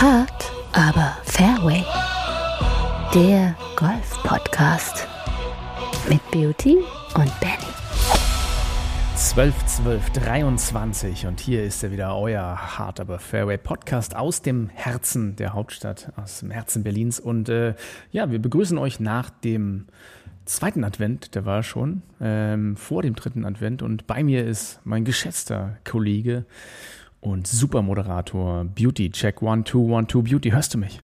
Hard, 0.00 0.50
aber 0.72 1.14
Fairway. 1.24 1.84
Der 3.12 3.54
Golf-Podcast 3.76 5.06
mit 6.08 6.22
Beauty 6.30 6.78
und 7.16 7.40
Benny. 7.40 7.70
12, 9.14 9.66
12, 9.66 10.10
23 10.12 11.26
und 11.26 11.38
hier 11.38 11.62
ist 11.64 11.82
er 11.82 11.92
wieder, 11.92 12.16
euer 12.16 12.78
Hard 12.78 12.98
aber 12.98 13.18
Fairway 13.18 13.58
Podcast 13.58 14.16
aus 14.16 14.40
dem 14.40 14.70
Herzen 14.70 15.36
der 15.36 15.52
Hauptstadt, 15.52 16.10
aus 16.16 16.40
dem 16.40 16.50
Herzen 16.50 16.82
Berlins 16.82 17.20
und 17.20 17.50
äh, 17.50 17.74
ja, 18.10 18.30
wir 18.30 18.38
begrüßen 18.38 18.78
euch 18.78 19.00
nach 19.00 19.28
dem 19.28 19.84
zweiten 20.46 20.82
Advent, 20.82 21.34
der 21.34 21.44
war 21.44 21.62
schon, 21.62 22.00
ähm, 22.22 22.74
vor 22.78 23.02
dem 23.02 23.14
dritten 23.14 23.44
Advent 23.44 23.82
und 23.82 24.06
bei 24.06 24.24
mir 24.24 24.46
ist 24.46 24.80
mein 24.84 25.04
geschätzter 25.04 25.76
Kollege 25.84 26.46
und 27.20 27.46
Supermoderator 27.46 28.64
Beauty 28.64 29.10
Check 29.10 29.36
1212 29.42 30.24
Beauty, 30.24 30.50
hörst 30.50 30.74
du 30.74 30.78
mich? 30.78 31.00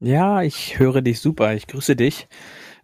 Ja, 0.00 0.42
ich 0.42 0.78
höre 0.78 1.02
dich 1.02 1.20
super, 1.20 1.54
ich 1.54 1.66
grüße 1.66 1.96
dich. 1.96 2.28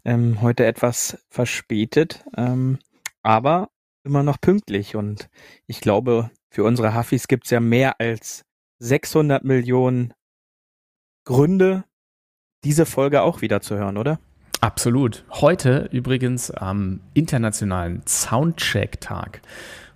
Ähm, 0.05 0.43
heute 0.43 0.67
etwas 0.67 1.25
verspätet, 1.31 2.25
ähm, 2.37 2.79
aber 3.23 3.71
immer 4.05 4.23
noch 4.23 4.41
pünktlich 4.41 4.97
und 4.97 5.29
ich 5.67 5.81
glaube, 5.81 6.31
für 6.51 6.65
unsere 6.65 6.95
Huffis 6.95 7.27
gibt's 7.27 7.51
ja 7.51 7.61
mehr 7.61 8.01
als 8.01 8.45
600 8.81 9.45
Millionen 9.45 10.13
Gründe, 11.25 11.85
diese 12.65 12.85
Folge 12.85 13.23
auch 13.23 13.41
wieder 13.41 13.61
zu 13.61 13.77
hören, 13.77 13.97
oder? 13.97 14.19
Absolut. 14.61 15.25
Heute 15.31 15.89
übrigens 15.93 16.51
am 16.51 17.01
internationalen 17.13 18.03
Soundcheck-Tag. 18.07 19.43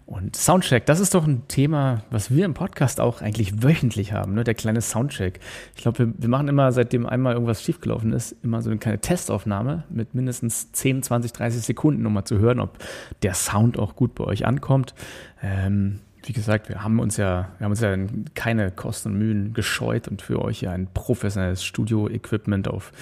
Und 0.08 0.36
Soundcheck, 0.36 0.86
das 0.86 1.00
ist 1.00 1.14
doch 1.14 1.26
ein 1.26 1.46
Thema, 1.48 2.02
was 2.08 2.34
wir 2.34 2.46
im 2.46 2.54
Podcast 2.54 2.98
auch 2.98 3.20
eigentlich 3.20 3.62
wöchentlich 3.62 4.14
haben, 4.14 4.32
ne? 4.32 4.42
der 4.42 4.54
kleine 4.54 4.80
Soundcheck. 4.80 5.38
Ich 5.76 5.82
glaube, 5.82 5.98
wir, 5.98 6.12
wir, 6.16 6.30
machen 6.30 6.48
immer, 6.48 6.72
seitdem 6.72 7.04
einmal 7.04 7.34
irgendwas 7.34 7.62
schiefgelaufen 7.62 8.14
ist, 8.14 8.34
immer 8.42 8.62
so 8.62 8.70
eine 8.70 8.78
kleine 8.78 9.00
Testaufnahme 9.00 9.84
mit 9.90 10.14
mindestens 10.14 10.72
10, 10.72 11.02
20, 11.02 11.34
30 11.34 11.60
Sekunden, 11.60 12.06
um 12.06 12.14
mal 12.14 12.24
zu 12.24 12.38
hören, 12.38 12.58
ob 12.58 12.78
der 13.22 13.34
Sound 13.34 13.78
auch 13.78 13.96
gut 13.96 14.14
bei 14.14 14.24
euch 14.24 14.46
ankommt. 14.46 14.94
Ähm, 15.42 16.00
wie 16.24 16.32
gesagt, 16.32 16.68
wir 16.68 16.82
haben 16.82 16.98
uns 17.00 17.16
ja, 17.16 17.48
wir 17.58 17.64
haben 17.64 17.72
uns 17.72 17.80
ja 17.80 17.96
keine 18.34 18.70
Kosten 18.70 19.12
und 19.12 19.18
Mühen 19.18 19.54
gescheut 19.54 20.08
und 20.08 20.22
für 20.22 20.42
euch 20.42 20.62
ja 20.62 20.72
ein 20.72 20.88
professionelles 20.92 21.64
Studio-Equipment 21.64 22.68
auf 22.68 22.92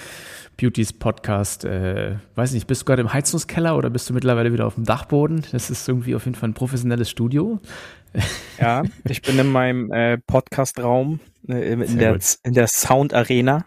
Beautys 0.57 0.93
Podcast. 0.93 1.65
Äh, 1.65 2.15
weiß 2.35 2.53
nicht, 2.53 2.67
bist 2.67 2.81
du 2.81 2.85
gerade 2.85 3.01
im 3.01 3.13
Heizungskeller 3.13 3.77
oder 3.77 3.89
bist 3.89 4.09
du 4.09 4.13
mittlerweile 4.13 4.53
wieder 4.53 4.65
auf 4.65 4.75
dem 4.75 4.85
Dachboden? 4.85 5.43
Das 5.51 5.69
ist 5.69 5.87
irgendwie 5.87 6.15
auf 6.15 6.25
jeden 6.25 6.35
Fall 6.35 6.49
ein 6.49 6.53
professionelles 6.53 7.09
Studio. 7.09 7.59
Ja, 8.59 8.81
ich 9.03 9.21
bin 9.21 9.37
in 9.37 9.51
meinem 9.51 9.91
äh, 9.91 10.17
Podcast-Raum 10.17 11.19
äh, 11.47 11.73
in, 11.73 11.99
der, 11.99 12.17
in 12.43 12.53
der 12.53 12.67
Sound 12.67 13.13
Arena. 13.13 13.65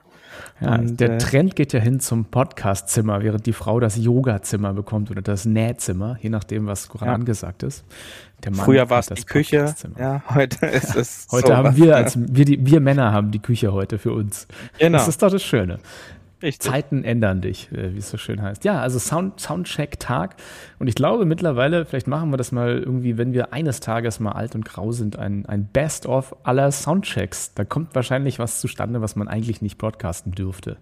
Ja, 0.60 0.74
und, 0.74 1.00
der 1.00 1.12
äh, 1.12 1.18
Trend 1.18 1.56
geht 1.56 1.72
ja 1.72 1.80
hin 1.80 2.00
zum 2.00 2.26
Podcast-Zimmer, 2.26 3.22
während 3.22 3.46
die 3.46 3.52
Frau 3.52 3.80
das 3.80 3.96
Yoga-Zimmer 3.96 4.72
bekommt 4.72 5.10
oder 5.10 5.22
das 5.22 5.44
Nähzimmer, 5.44 6.18
je 6.20 6.30
nachdem, 6.30 6.66
was 6.66 6.88
gerade 6.88 7.06
ja. 7.06 7.14
angesagt 7.14 7.62
ist. 7.62 7.84
Früher 8.52 8.88
war 8.88 9.00
es 9.00 9.06
die 9.08 9.22
Küche, 9.24 9.74
ja, 9.98 10.22
heute 10.34 10.66
ist 10.66 10.96
es. 10.96 11.26
Heute 11.30 11.48
so 11.48 11.56
haben 11.56 11.76
wir, 11.76 11.96
als 11.96 12.18
wir, 12.18 12.44
die, 12.44 12.64
wir 12.64 12.80
Männer 12.80 13.12
haben 13.12 13.30
die 13.30 13.38
Küche 13.38 13.72
heute 13.72 13.98
für 13.98 14.12
uns. 14.12 14.46
Genau. 14.78 14.98
Das 14.98 15.08
ist 15.08 15.22
doch 15.22 15.30
das 15.30 15.42
Schöne. 15.42 15.78
Richtig. 16.42 16.70
Zeiten 16.70 17.04
ändern 17.04 17.42
dich, 17.42 17.70
äh, 17.72 17.94
wie 17.94 17.98
es 17.98 18.08
so 18.08 18.16
schön 18.16 18.40
heißt. 18.40 18.64
Ja, 18.64 18.80
also 18.80 18.98
Sound, 18.98 19.40
Soundcheck-Tag. 19.40 20.36
Und 20.78 20.88
ich 20.88 20.94
glaube 20.94 21.26
mittlerweile, 21.26 21.84
vielleicht 21.84 22.06
machen 22.06 22.30
wir 22.30 22.38
das 22.38 22.50
mal 22.50 22.78
irgendwie, 22.78 23.18
wenn 23.18 23.32
wir 23.34 23.52
eines 23.52 23.80
Tages 23.80 24.20
mal 24.20 24.32
alt 24.32 24.54
und 24.54 24.64
grau 24.64 24.92
sind, 24.92 25.18
ein, 25.18 25.44
ein 25.46 25.66
Best-of 25.66 26.34
aller 26.42 26.72
Soundchecks. 26.72 27.52
Da 27.54 27.64
kommt 27.64 27.94
wahrscheinlich 27.94 28.38
was 28.38 28.60
zustande, 28.60 29.02
was 29.02 29.16
man 29.16 29.28
eigentlich 29.28 29.60
nicht 29.60 29.76
broadcasten 29.76 30.32
dürfte. 30.32 30.78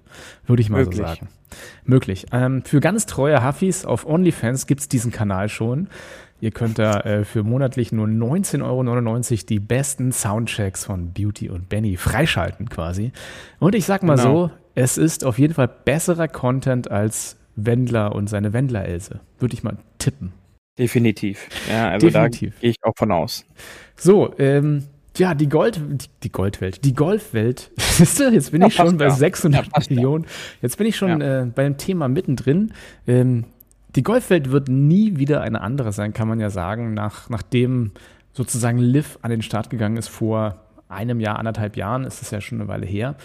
Würde 0.47 0.63
ich 0.63 0.71
mal 0.71 0.85
Möglich. 0.85 0.99
so 0.99 1.03
sagen. 1.03 1.29
Möglich. 1.85 2.27
Ähm, 2.33 2.63
für 2.65 2.81
ganz 2.81 3.07
treue 3.07 3.45
Huffis 3.45 3.85
auf 3.85 4.07
OnlyFans 4.07 4.67
gibt's 4.67 4.89
diesen 4.89 5.11
Kanal 5.11 5.49
schon. 5.49 5.89
Ihr 6.41 6.53
könnt 6.53 6.79
da 6.79 7.01
äh, 7.01 7.25
für 7.25 7.43
monatlich 7.43 7.91
nur 7.91 8.07
19,99 8.07 8.63
Euro 8.63 9.47
die 9.49 9.59
besten 9.59 10.13
Soundchecks 10.13 10.85
von 10.85 11.13
Beauty 11.13 11.49
und 11.51 11.69
Benny 11.69 11.97
freischalten 11.97 12.69
quasi. 12.69 13.11
Und 13.59 13.75
ich 13.75 13.87
sag 13.87 14.05
mal 14.05 14.17
genau. 14.17 14.47
so, 14.47 14.51
es 14.79 14.97
ist 14.97 15.25
auf 15.25 15.41
jeden 15.41 15.55
Fall 15.55 15.69
besserer 15.85 16.29
Content 16.29 16.89
als 16.89 17.37
Wendler 17.57 18.15
und 18.15 18.29
seine 18.29 18.53
Wendler-Else. 18.53 19.19
Würde 19.41 19.55
ich 19.55 19.65
mal 19.65 19.77
tippen. 19.99 20.33
Definitiv. 20.79 21.49
Ja, 21.69 21.89
also 21.89 22.07
Definitiv. 22.07 22.55
da 22.55 22.61
gehe 22.61 22.71
ich 22.71 22.77
auch 22.83 22.93
von 22.97 23.11
aus. 23.11 23.45
So, 23.97 24.33
ähm, 24.39 24.85
ja, 25.17 25.35
die 25.35 25.49
Gold, 25.49 25.81
die 26.23 26.31
Goldwelt, 26.31 26.85
die 26.85 26.95
Golfwelt. 26.95 27.73
Jetzt 27.99 28.53
bin 28.53 28.63
ich 28.63 28.75
schon 28.75 28.99
bei 28.99 29.11
600 29.11 29.67
ja, 29.67 29.83
Millionen. 29.91 30.27
Jetzt 30.63 30.79
bin 30.79 30.87
ich 30.87 30.95
schon 30.95 31.21
ja. 31.21 31.43
äh, 31.43 31.47
beim 31.47 31.77
Thema 31.77 32.07
mittendrin. 32.07 32.73
Ähm, 33.09 33.47
die 33.97 34.05
Golfwelt 34.05 34.53
wird 34.53 34.69
nie 34.69 35.17
wieder 35.17 35.41
eine 35.41 35.61
andere 35.61 35.91
sein, 35.91 36.13
kann 36.13 36.29
man 36.29 36.39
ja 36.39 36.51
sagen, 36.51 36.95
nach, 36.95 37.29
nachdem 37.31 37.91
sozusagen 38.33 38.79
Liv 38.79 39.19
an 39.23 39.33
den 39.33 39.43
Start 39.43 39.71
gegangen 39.71 39.97
ist 39.97 40.07
vor 40.07 40.61
einem 40.89 41.19
Jahr, 41.21 41.39
anderthalb 41.39 41.77
Jahren, 41.77 42.05
ist 42.05 42.23
es 42.23 42.31
ja 42.31 42.41
schon 42.41 42.61
eine 42.61 42.69
Weile 42.69 42.87
her, 42.87 43.17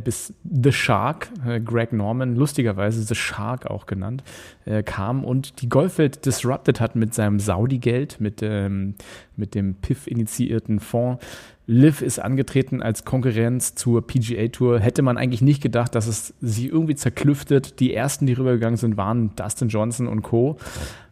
bis 0.00 0.32
The 0.44 0.72
Shark, 0.72 1.28
äh, 1.46 1.60
Greg 1.60 1.92
Norman, 1.92 2.36
lustigerweise 2.36 3.02
The 3.02 3.14
Shark 3.14 3.66
auch 3.66 3.86
genannt, 3.86 4.22
äh, 4.64 4.82
kam 4.82 5.24
und 5.24 5.60
die 5.62 5.68
Golfwelt 5.68 6.24
disrupted 6.24 6.80
hat 6.80 6.96
mit 6.96 7.14
seinem 7.14 7.38
Saudi-Geld, 7.38 8.20
mit, 8.20 8.40
ähm, 8.42 8.94
mit 9.36 9.54
dem 9.54 9.74
PIF-initiierten 9.74 10.80
Fonds. 10.80 11.24
Liv 11.66 12.02
ist 12.02 12.18
angetreten 12.18 12.82
als 12.82 13.04
Konkurrenz 13.04 13.74
zur 13.74 14.06
PGA 14.06 14.48
Tour. 14.48 14.80
Hätte 14.80 15.02
man 15.02 15.16
eigentlich 15.16 15.40
nicht 15.40 15.62
gedacht, 15.62 15.94
dass 15.94 16.06
es 16.06 16.34
sie 16.40 16.68
irgendwie 16.68 16.94
zerklüftet. 16.94 17.80
Die 17.80 17.94
ersten, 17.94 18.26
die 18.26 18.34
rübergegangen 18.34 18.76
sind, 18.76 18.98
waren 18.98 19.34
Dustin 19.36 19.68
Johnson 19.68 20.06
und 20.06 20.22
Co. 20.22 20.58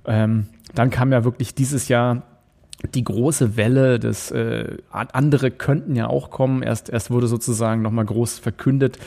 Ähm, 0.04 0.46
dann 0.74 0.90
kam 0.90 1.10
ja 1.12 1.24
wirklich 1.24 1.54
dieses 1.54 1.88
Jahr 1.88 2.22
die 2.94 3.04
große 3.04 3.56
Welle 3.56 3.98
des 3.98 4.30
äh, 4.30 4.76
andere 4.90 5.50
könnten 5.50 5.94
ja 5.96 6.08
auch 6.08 6.30
kommen. 6.30 6.62
Erst, 6.62 6.90
erst 6.90 7.10
wurde 7.10 7.26
sozusagen 7.26 7.82
nochmal 7.82 8.04
groß 8.04 8.38
verkündet, 8.38 8.98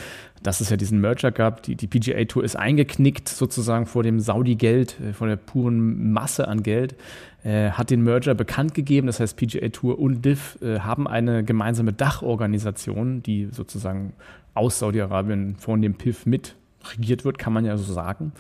dass 0.44 0.62
es 0.62 0.70
ja 0.70 0.78
diesen 0.78 1.02
Merger 1.02 1.32
gab. 1.32 1.64
Die, 1.64 1.76
die 1.76 1.88
PGA 1.88 2.24
Tour 2.26 2.44
ist 2.44 2.56
eingeknickt 2.56 3.30
sozusagen 3.30 3.86
vor 3.86 4.04
dem 4.04 4.20
Saudi-Geld, 4.20 4.98
äh, 5.00 5.14
vor 5.14 5.28
der 5.28 5.36
puren 5.36 6.12
Masse 6.12 6.48
an 6.48 6.64
Geld, 6.64 6.96
äh, 7.44 7.72
hat 7.72 7.90
den 7.90 8.04
Merger 8.04 8.34
bekannt 8.34 8.74
gegeben. 8.74 9.08
Das 9.08 9.20
heißt, 9.20 9.38
PGA 9.38 9.70
Tour 9.70 10.00
und 10.00 10.24
DIV 10.24 10.58
äh, 10.62 10.80
haben 10.80 11.08
eine 11.08 11.44
gemeinsame 11.44 11.94
Dachorganisation, 11.94 13.24
die 13.24 13.50
sozusagen 13.52 14.14
aus 14.54 14.80
Saudi-Arabien 14.80 15.56
von 15.58 15.82
dem 15.82 15.96
PIF 15.96 16.26
mit 16.26 16.56
regiert 16.94 17.26
wird, 17.26 17.38
kann 17.38 17.52
man 17.52 17.66
ja 17.66 17.78
so 17.78 17.92
sagen. 17.92 18.32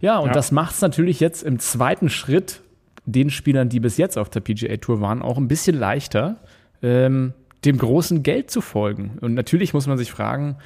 Ja, 0.00 0.18
und 0.18 0.28
ja. 0.28 0.32
das 0.32 0.50
macht 0.50 0.74
es 0.74 0.80
natürlich 0.80 1.20
jetzt 1.20 1.42
im 1.42 1.58
zweiten 1.58 2.08
Schritt 2.08 2.62
den 3.04 3.30
Spielern, 3.30 3.68
die 3.68 3.80
bis 3.80 3.96
jetzt 3.96 4.16
auf 4.16 4.30
der 4.30 4.40
PGA 4.40 4.76
Tour 4.76 5.00
waren, 5.00 5.22
auch 5.22 5.36
ein 5.36 5.48
bisschen 5.48 5.78
leichter, 5.78 6.36
ähm, 6.82 7.32
dem 7.64 7.78
großen 7.78 8.22
Geld 8.22 8.50
zu 8.50 8.60
folgen. 8.60 9.18
Und 9.20 9.34
natürlich 9.34 9.74
muss 9.74 9.86
man 9.86 9.98
sich 9.98 10.10
fragen, 10.10 10.56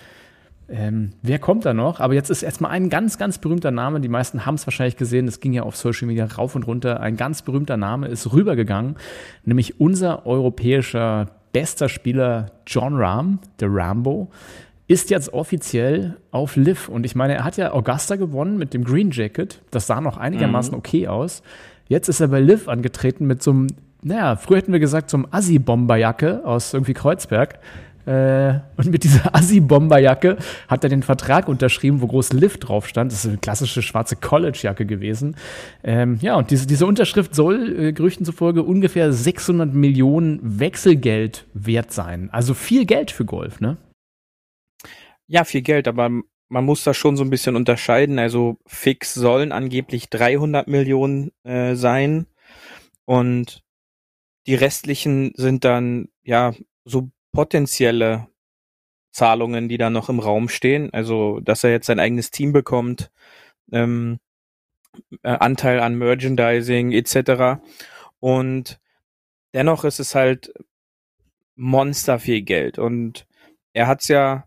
ähm, 0.68 1.12
wer 1.22 1.38
kommt 1.38 1.64
da 1.64 1.74
noch? 1.74 2.00
Aber 2.00 2.14
jetzt 2.14 2.30
ist 2.30 2.42
erstmal 2.42 2.72
ein 2.72 2.90
ganz, 2.90 3.18
ganz 3.18 3.38
berühmter 3.38 3.70
Name. 3.70 4.00
Die 4.00 4.08
meisten 4.08 4.46
haben 4.46 4.56
es 4.56 4.66
wahrscheinlich 4.66 4.96
gesehen. 4.96 5.28
Es 5.28 5.40
ging 5.40 5.52
ja 5.52 5.62
auf 5.62 5.76
Social 5.76 6.08
Media 6.08 6.26
rauf 6.26 6.54
und 6.56 6.64
runter. 6.64 7.00
Ein 7.00 7.16
ganz 7.16 7.42
berühmter 7.42 7.76
Name 7.76 8.08
ist 8.08 8.32
rübergegangen, 8.32 8.96
nämlich 9.44 9.80
unser 9.80 10.26
europäischer 10.26 11.26
bester 11.52 11.88
Spieler 11.88 12.52
John 12.66 12.96
Rahm, 12.96 13.38
der 13.60 13.68
Rambo, 13.72 14.30
ist 14.88 15.10
jetzt 15.10 15.32
offiziell 15.32 16.16
auf 16.30 16.56
Liv. 16.56 16.88
Und 16.88 17.06
ich 17.06 17.14
meine, 17.14 17.34
er 17.34 17.44
hat 17.44 17.56
ja 17.56 17.72
Augusta 17.72 18.16
gewonnen 18.16 18.56
mit 18.56 18.74
dem 18.74 18.84
Green 18.84 19.10
Jacket. 19.10 19.62
Das 19.70 19.86
sah 19.86 20.00
noch 20.00 20.16
einigermaßen 20.16 20.72
mhm. 20.72 20.78
okay 20.78 21.08
aus. 21.08 21.42
Jetzt 21.88 22.08
ist 22.08 22.20
er 22.20 22.28
bei 22.28 22.40
Liv 22.40 22.68
angetreten 22.68 23.26
mit 23.26 23.42
so 23.42 23.52
einem, 23.52 23.66
naja, 24.02 24.36
früher 24.36 24.58
hätten 24.58 24.72
wir 24.72 24.80
gesagt, 24.80 25.10
so 25.10 25.16
einem 25.16 25.26
Assi-Bomberjacke 25.30 26.44
aus 26.44 26.74
irgendwie 26.74 26.94
Kreuzberg. 26.94 27.58
Äh, 28.06 28.60
und 28.76 28.90
mit 28.90 29.02
dieser 29.02 29.34
Assi-Bomberjacke 29.34 30.36
hat 30.68 30.84
er 30.84 30.90
den 30.90 31.02
Vertrag 31.02 31.48
unterschrieben, 31.48 32.00
wo 32.00 32.06
groß 32.06 32.32
Liv 32.32 32.58
drauf 32.58 32.86
stand. 32.88 33.10
Das 33.10 33.24
ist 33.24 33.30
eine 33.30 33.38
klassische 33.38 33.82
schwarze 33.82 34.16
College-Jacke 34.16 34.86
gewesen. 34.86 35.36
Ähm, 35.82 36.18
ja, 36.20 36.36
und 36.36 36.50
diese, 36.50 36.66
diese 36.66 36.86
Unterschrift 36.86 37.34
soll 37.34 37.78
äh, 37.78 37.92
Gerüchten 37.92 38.24
zufolge 38.24 38.62
ungefähr 38.62 39.12
600 39.12 39.74
Millionen 39.74 40.40
Wechselgeld 40.42 41.46
wert 41.52 41.92
sein. 41.92 42.30
Also 42.30 42.54
viel 42.54 42.86
Geld 42.86 43.10
für 43.10 43.24
Golf, 43.24 43.60
ne? 43.60 43.76
Ja, 45.28 45.42
viel 45.42 45.62
Geld, 45.62 45.88
aber 45.88 46.08
man 46.48 46.64
muss 46.64 46.84
da 46.84 46.94
schon 46.94 47.16
so 47.16 47.24
ein 47.24 47.30
bisschen 47.30 47.56
unterscheiden. 47.56 48.18
Also 48.18 48.58
fix 48.66 49.14
sollen 49.14 49.52
angeblich 49.52 50.08
300 50.10 50.68
Millionen 50.68 51.32
äh, 51.44 51.74
sein 51.74 52.26
und 53.04 53.64
die 54.46 54.54
restlichen 54.54 55.32
sind 55.36 55.64
dann 55.64 56.08
ja 56.22 56.54
so 56.84 57.10
potenzielle 57.32 58.28
Zahlungen, 59.10 59.68
die 59.68 59.78
da 59.78 59.90
noch 59.90 60.08
im 60.08 60.20
Raum 60.20 60.48
stehen. 60.48 60.92
Also 60.92 61.40
dass 61.40 61.64
er 61.64 61.70
jetzt 61.70 61.86
sein 61.86 61.98
eigenes 62.00 62.30
Team 62.30 62.52
bekommt, 62.52 63.10
ähm, 63.72 64.18
äh, 65.22 65.30
Anteil 65.30 65.80
an 65.80 65.96
Merchandising 65.96 66.92
etc. 66.92 67.60
Und 68.20 68.80
dennoch 69.54 69.84
ist 69.84 70.00
es 70.00 70.14
halt 70.14 70.52
monster 71.56 72.18
viel 72.18 72.42
Geld 72.42 72.78
und 72.78 73.26
er 73.72 73.86
hat's 73.86 74.08
ja, 74.08 74.46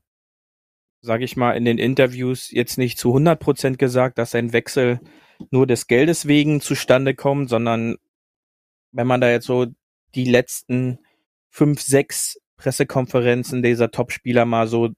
sage 1.02 1.24
ich 1.24 1.38
mal, 1.38 1.54
in 1.54 1.66
den 1.66 1.78
Interviews 1.78 2.52
jetzt 2.52 2.78
nicht 2.78 2.98
zu 2.98 3.10
100 3.10 3.40
Prozent 3.40 3.80
gesagt, 3.80 4.18
dass 4.18 4.32
sein 4.32 4.54
Wechsel 4.54 5.00
nur 5.52 5.66
des 5.66 5.88
Geldes 5.88 6.28
wegen 6.28 6.62
zustande 6.62 7.16
kommt, 7.16 7.50
sondern 7.50 7.96
wenn 8.92 9.08
man 9.08 9.22
da 9.22 9.30
jetzt 9.30 9.46
so 9.46 9.68
die 10.16 10.26
letzten 10.26 11.00
fünf, 11.50 11.82
sechs 11.82 12.40
Pressekonferenzen 12.58 13.64
dieser 13.64 13.92
Topspieler 13.92 14.46
mal 14.46 14.68
so 14.68 14.90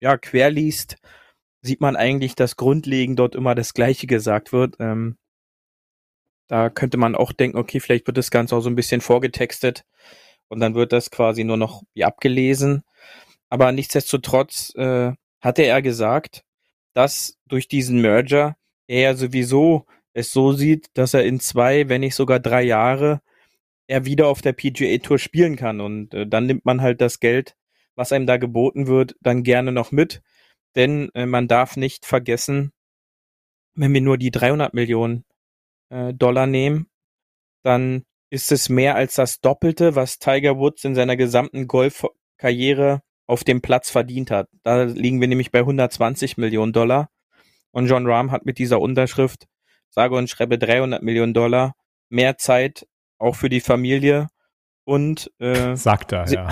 ja 0.00 0.16
querliest, 0.16 0.96
sieht 1.62 1.80
man 1.80 1.96
eigentlich, 1.96 2.34
dass 2.34 2.56
grundlegend 2.56 3.18
dort 3.18 3.34
immer 3.34 3.54
das 3.54 3.74
Gleiche 3.74 4.06
gesagt 4.06 4.52
wird. 4.52 4.76
Ähm, 4.80 5.16
da 6.48 6.70
könnte 6.70 6.96
man 6.96 7.14
auch 7.14 7.32
denken, 7.32 7.58
okay, 7.58 7.80
vielleicht 7.80 8.06
wird 8.06 8.18
das 8.18 8.30
Ganze 8.30 8.56
auch 8.56 8.60
so 8.60 8.70
ein 8.70 8.76
bisschen 8.76 9.00
vorgetextet 9.00 9.84
und 10.48 10.60
dann 10.60 10.74
wird 10.74 10.92
das 10.92 11.10
quasi 11.10 11.44
nur 11.44 11.56
noch 11.56 11.82
abgelesen. 12.00 12.84
Aber 13.48 13.72
nichtsdestotrotz 13.72 14.72
äh, 14.76 15.12
hatte 15.40 15.62
er 15.62 15.82
gesagt, 15.82 16.44
dass 16.94 17.38
durch 17.46 17.68
diesen 17.68 18.00
Merger 18.00 18.56
er 18.86 19.00
ja 19.00 19.14
sowieso 19.14 19.86
es 20.12 20.32
so 20.32 20.52
sieht, 20.52 20.88
dass 20.94 21.14
er 21.14 21.24
in 21.24 21.40
zwei, 21.40 21.88
wenn 21.88 22.00
nicht 22.00 22.14
sogar 22.14 22.40
drei 22.40 22.62
Jahre 22.62 23.20
er 23.86 24.04
wieder 24.04 24.28
auf 24.28 24.42
der 24.42 24.52
PGA 24.52 24.98
Tour 24.98 25.18
spielen 25.18 25.56
kann. 25.56 25.80
Und 25.80 26.14
äh, 26.14 26.26
dann 26.26 26.46
nimmt 26.46 26.64
man 26.64 26.80
halt 26.80 27.00
das 27.00 27.20
Geld, 27.20 27.56
was 27.94 28.12
einem 28.12 28.26
da 28.26 28.36
geboten 28.36 28.86
wird, 28.86 29.16
dann 29.20 29.42
gerne 29.42 29.72
noch 29.72 29.92
mit. 29.92 30.22
Denn 30.74 31.10
äh, 31.14 31.26
man 31.26 31.48
darf 31.48 31.76
nicht 31.76 32.06
vergessen, 32.06 32.72
wenn 33.74 33.92
wir 33.92 34.00
nur 34.00 34.18
die 34.18 34.30
300 34.30 34.74
Millionen 34.74 35.24
äh, 35.90 36.14
Dollar 36.14 36.46
nehmen, 36.46 36.88
dann 37.62 38.04
ist 38.30 38.52
es 38.52 38.68
mehr 38.68 38.96
als 38.96 39.14
das 39.14 39.40
Doppelte, 39.40 39.94
was 39.94 40.18
Tiger 40.18 40.58
Woods 40.58 40.84
in 40.84 40.94
seiner 40.94 41.16
gesamten 41.16 41.66
Golfkarriere 41.66 43.02
auf 43.26 43.44
dem 43.44 43.60
Platz 43.60 43.90
verdient 43.90 44.30
hat. 44.30 44.48
Da 44.62 44.84
liegen 44.84 45.20
wir 45.20 45.28
nämlich 45.28 45.50
bei 45.50 45.60
120 45.60 46.36
Millionen 46.36 46.72
Dollar. 46.72 47.08
Und 47.72 47.86
John 47.86 48.06
Rahm 48.06 48.30
hat 48.30 48.46
mit 48.46 48.58
dieser 48.58 48.80
Unterschrift, 48.80 49.46
sage 49.90 50.16
und 50.16 50.30
schreibe 50.30 50.58
300 50.58 51.02
Millionen 51.02 51.34
Dollar, 51.34 51.74
mehr 52.08 52.38
Zeit 52.38 52.86
auch 53.18 53.34
für 53.34 53.48
die 53.48 53.60
Familie 53.60 54.28
und 54.84 55.30
äh, 55.38 55.76
sagt 55.76 56.12
er, 56.12 56.28
ja. 56.30 56.48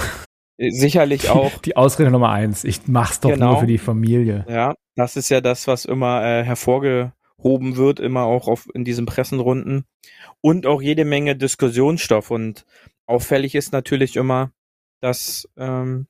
Sicherlich 0.58 1.30
auch. 1.30 1.58
Die 1.58 1.76
Ausrede 1.76 2.10
Nummer 2.10 2.30
eins. 2.30 2.64
Ich 2.64 2.86
mach's 2.86 3.20
doch 3.20 3.30
genau. 3.30 3.52
nur 3.52 3.60
für 3.60 3.66
die 3.66 3.78
Familie. 3.78 4.44
Ja, 4.48 4.74
das 4.94 5.16
ist 5.16 5.28
ja 5.28 5.40
das, 5.40 5.66
was 5.66 5.84
immer 5.84 6.24
äh, 6.24 6.44
hervorgehoben 6.44 7.76
wird, 7.76 8.00
immer 8.00 8.24
auch 8.24 8.48
auf, 8.48 8.68
in 8.74 8.84
diesen 8.84 9.06
Pressenrunden. 9.06 9.84
Und 10.40 10.66
auch 10.66 10.82
jede 10.82 11.04
Menge 11.04 11.36
Diskussionsstoff. 11.36 12.30
Und 12.30 12.64
auffällig 13.06 13.54
ist 13.54 13.72
natürlich 13.72 14.16
immer, 14.16 14.52
dass 15.00 15.48
ähm, 15.56 16.06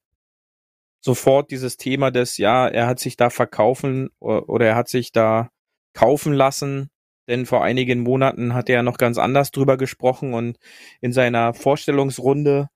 sofort 1.05 1.51
dieses 1.51 1.77
Thema 1.77 2.11
des, 2.11 2.39
ja, 2.39 2.67
er 2.67 2.87
hat 2.87 2.99
sich 2.99 3.17
da 3.17 3.29
verkaufen 3.29 4.09
oder 4.21 4.67
er 4.67 4.75
hat 4.75 4.89
sich 4.89 5.12
da 5.12 5.51
kaufen 5.93 6.33
lassen, 6.33 6.89
denn 7.29 7.45
vor 7.45 7.62
einigen 7.62 8.01
Monaten 8.01 8.55
hat 8.55 8.71
er 8.71 8.77
ja 8.77 8.83
noch 8.83 8.97
ganz 8.97 9.19
anders 9.19 9.51
drüber 9.51 9.77
gesprochen 9.77 10.33
und 10.33 10.59
in 11.03 11.12
seiner 11.12 11.53
Vorstellungsrunde 11.53 12.69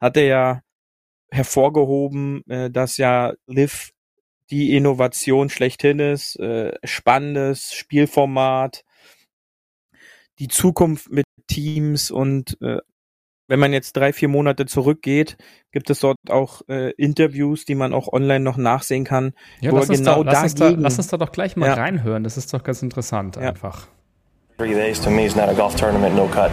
hat 0.00 0.16
er 0.16 0.24
ja 0.24 0.62
hervorgehoben, 1.30 2.42
äh, 2.48 2.70
dass 2.70 2.96
ja 2.96 3.34
Liv 3.46 3.90
die 4.50 4.74
Innovation 4.76 5.50
schlechthin 5.50 5.98
ist, 5.98 6.36
äh, 6.36 6.72
spannendes 6.84 7.74
Spielformat, 7.74 8.84
die 10.38 10.48
Zukunft 10.48 11.10
mit 11.10 11.26
Teams 11.48 12.10
und 12.10 12.56
äh, 12.62 12.78
wenn 13.48 13.60
man 13.60 13.72
jetzt 13.72 13.96
drei, 13.96 14.12
vier 14.12 14.28
Monate 14.28 14.66
zurückgeht, 14.66 15.36
gibt 15.72 15.90
es 15.90 16.00
dort 16.00 16.16
auch 16.30 16.62
äh, 16.68 16.90
Interviews, 16.92 17.64
die 17.64 17.74
man 17.74 17.92
auch 17.92 18.12
online 18.12 18.40
noch 18.40 18.56
nachsehen 18.56 19.04
kann. 19.04 19.32
Ja, 19.60 19.72
wo 19.72 19.76
lass, 19.76 19.88
uns 19.88 19.98
genau 19.98 20.24
da, 20.24 20.32
lass, 20.32 20.42
uns 20.42 20.54
da, 20.54 20.68
lass 20.70 20.98
uns 20.98 21.08
da 21.08 21.16
doch 21.16 21.32
gleich 21.32 21.56
mal 21.56 21.66
ja. 21.66 21.74
reinhören. 21.74 22.24
Das 22.24 22.36
ist 22.36 22.52
doch 22.54 22.62
ganz 22.62 22.82
interessant 22.82 23.36
ja. 23.36 23.42
einfach. 23.42 23.88
Three 24.56 24.74
days 24.74 25.00
to 25.00 25.10
me 25.10 25.26
is 25.26 25.34
not 25.34 25.48
a 25.48 25.52
golf 25.52 25.74
tournament, 25.74 26.14
no 26.14 26.26
cut. 26.26 26.50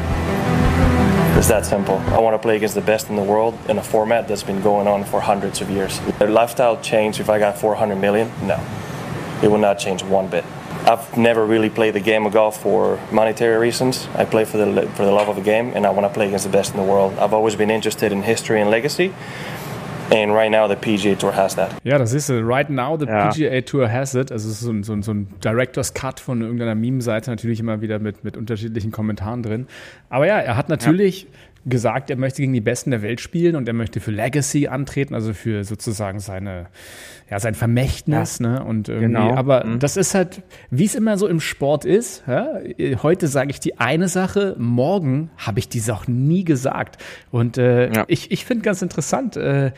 It's 1.38 1.48
that 1.48 1.66
simple. 1.66 1.96
I 2.10 2.20
want 2.20 2.36
to 2.36 2.40
play 2.40 2.56
against 2.56 2.76
the 2.76 2.82
best 2.82 3.10
in 3.10 3.16
the 3.16 3.22
world 3.22 3.54
in 3.68 3.78
a 3.78 3.84
format 3.84 4.28
that's 4.28 4.44
been 4.44 4.62
going 4.62 4.88
on 4.88 5.06
for 5.06 5.22
hundreds 5.22 5.62
of 5.62 5.70
years. 5.70 6.00
The 6.20 6.28
lifestyle 6.28 6.78
change 6.82 7.20
if 7.20 7.30
I 7.30 7.40
got 7.40 7.58
400 7.58 7.96
million? 7.96 8.30
No. 8.44 8.60
It 9.42 9.50
will 9.50 9.60
not 9.60 9.80
change 9.80 10.04
one 10.04 10.28
bit. 10.28 10.44
I've 10.86 11.18
never 11.18 11.46
really 11.46 11.70
played 11.70 11.94
the 11.94 12.00
game 12.00 12.26
of 12.26 12.34
golf 12.34 12.62
for 12.62 13.00
monetary 13.12 13.58
reasons. 13.58 14.08
I 14.16 14.26
play 14.26 14.46
for 14.46 14.58
the 14.58 14.88
for 14.96 15.06
the 15.06 15.12
love 15.12 15.30
of 15.30 15.36
the 15.36 15.42
game, 15.44 15.74
and 15.76 15.86
I 15.86 15.92
want 15.92 16.06
to 16.06 16.14
play 16.14 16.28
against 16.28 16.46
the 16.46 16.52
best 16.52 16.74
in 16.74 16.78
the 16.78 16.86
world. 16.92 17.14
I've 17.20 17.34
always 17.34 17.56
been 17.56 17.70
interested 17.70 18.12
in 18.12 18.24
history 18.24 18.62
and 18.62 18.70
legacy. 18.70 19.14
And 20.12 20.34
right 20.34 20.52
now 20.52 20.68
the 20.68 20.76
PGA 20.76 21.18
Tour 21.18 21.32
has 21.32 21.56
that. 21.56 21.72
Ja, 21.86 21.98
das 21.98 22.14
ist 22.14 22.30
right 22.30 22.70
now 22.70 22.98
the 22.98 23.06
ja. 23.06 23.30
PGA 23.30 23.62
Tour 23.62 23.90
has 23.90 24.14
it. 24.14 24.30
Also 24.30 24.50
es 24.50 24.56
ist 24.56 24.62
so 24.62 24.72
ein, 24.72 24.84
so, 24.84 24.92
ein, 24.92 25.04
so 25.04 25.14
ein 25.14 25.28
Director's 25.42 25.94
Cut 25.94 26.20
von 26.20 26.42
irgendeiner 26.42 26.76
Meme-Seite, 26.76 27.30
natürlich 27.32 27.62
immer 27.62 27.80
wieder 27.80 28.00
mit, 28.00 28.22
mit 28.26 28.36
unterschiedlichen 28.36 28.92
Kommentaren 28.92 29.42
drin. 29.42 29.68
Aber 30.10 30.28
ja, 30.28 30.38
er 30.40 30.58
hat 30.58 30.68
natürlich 30.68 31.24
ja 31.24 31.30
gesagt, 31.66 32.10
er 32.10 32.16
möchte 32.16 32.42
gegen 32.42 32.54
die 32.54 32.62
Besten 32.62 32.92
der 32.92 33.02
Welt 33.02 33.22
spielen 33.22 33.56
und 33.56 33.68
er 33.68 33.74
möchte 33.74 34.00
für 34.00 34.12
Legacy 34.12 34.68
antreten, 34.68 35.14
also 35.14 35.34
für 35.34 35.64
sozusagen 35.64 36.20
seine, 36.20 36.68
ja, 37.30 37.40
sein 37.40 37.54
Vermächtnis, 37.54 38.40
ja, 38.40 38.48
ne? 38.48 38.64
Und 38.64 38.88
genau. 38.88 39.36
aber 39.36 39.66
mhm. 39.66 39.80
das 39.80 39.98
ist 39.98 40.16
halt, 40.16 40.42
wie 40.72 40.86
es 40.86 40.96
immer 40.96 41.18
so 41.18 41.28
im 41.28 41.40
Sport 41.40 41.86
ist. 41.86 42.24
Ja? 42.28 42.60
Heute 43.04 43.28
sage 43.28 43.52
ich 43.52 43.60
die 43.60 43.80
eine 43.80 44.08
Sache, 44.08 44.56
morgen 44.58 45.30
habe 45.38 45.60
ich 45.60 45.70
die 45.70 45.82
auch 45.92 46.08
nie 46.08 46.44
gesagt. 46.44 46.98
Und 47.32 47.58
äh, 47.58 47.92
ja. 47.94 48.06
ich, 48.08 48.32
ich 48.32 48.46
finde 48.46 48.64
ganz 48.64 48.82
interessant, 48.82 49.38
äh, 49.38 49.72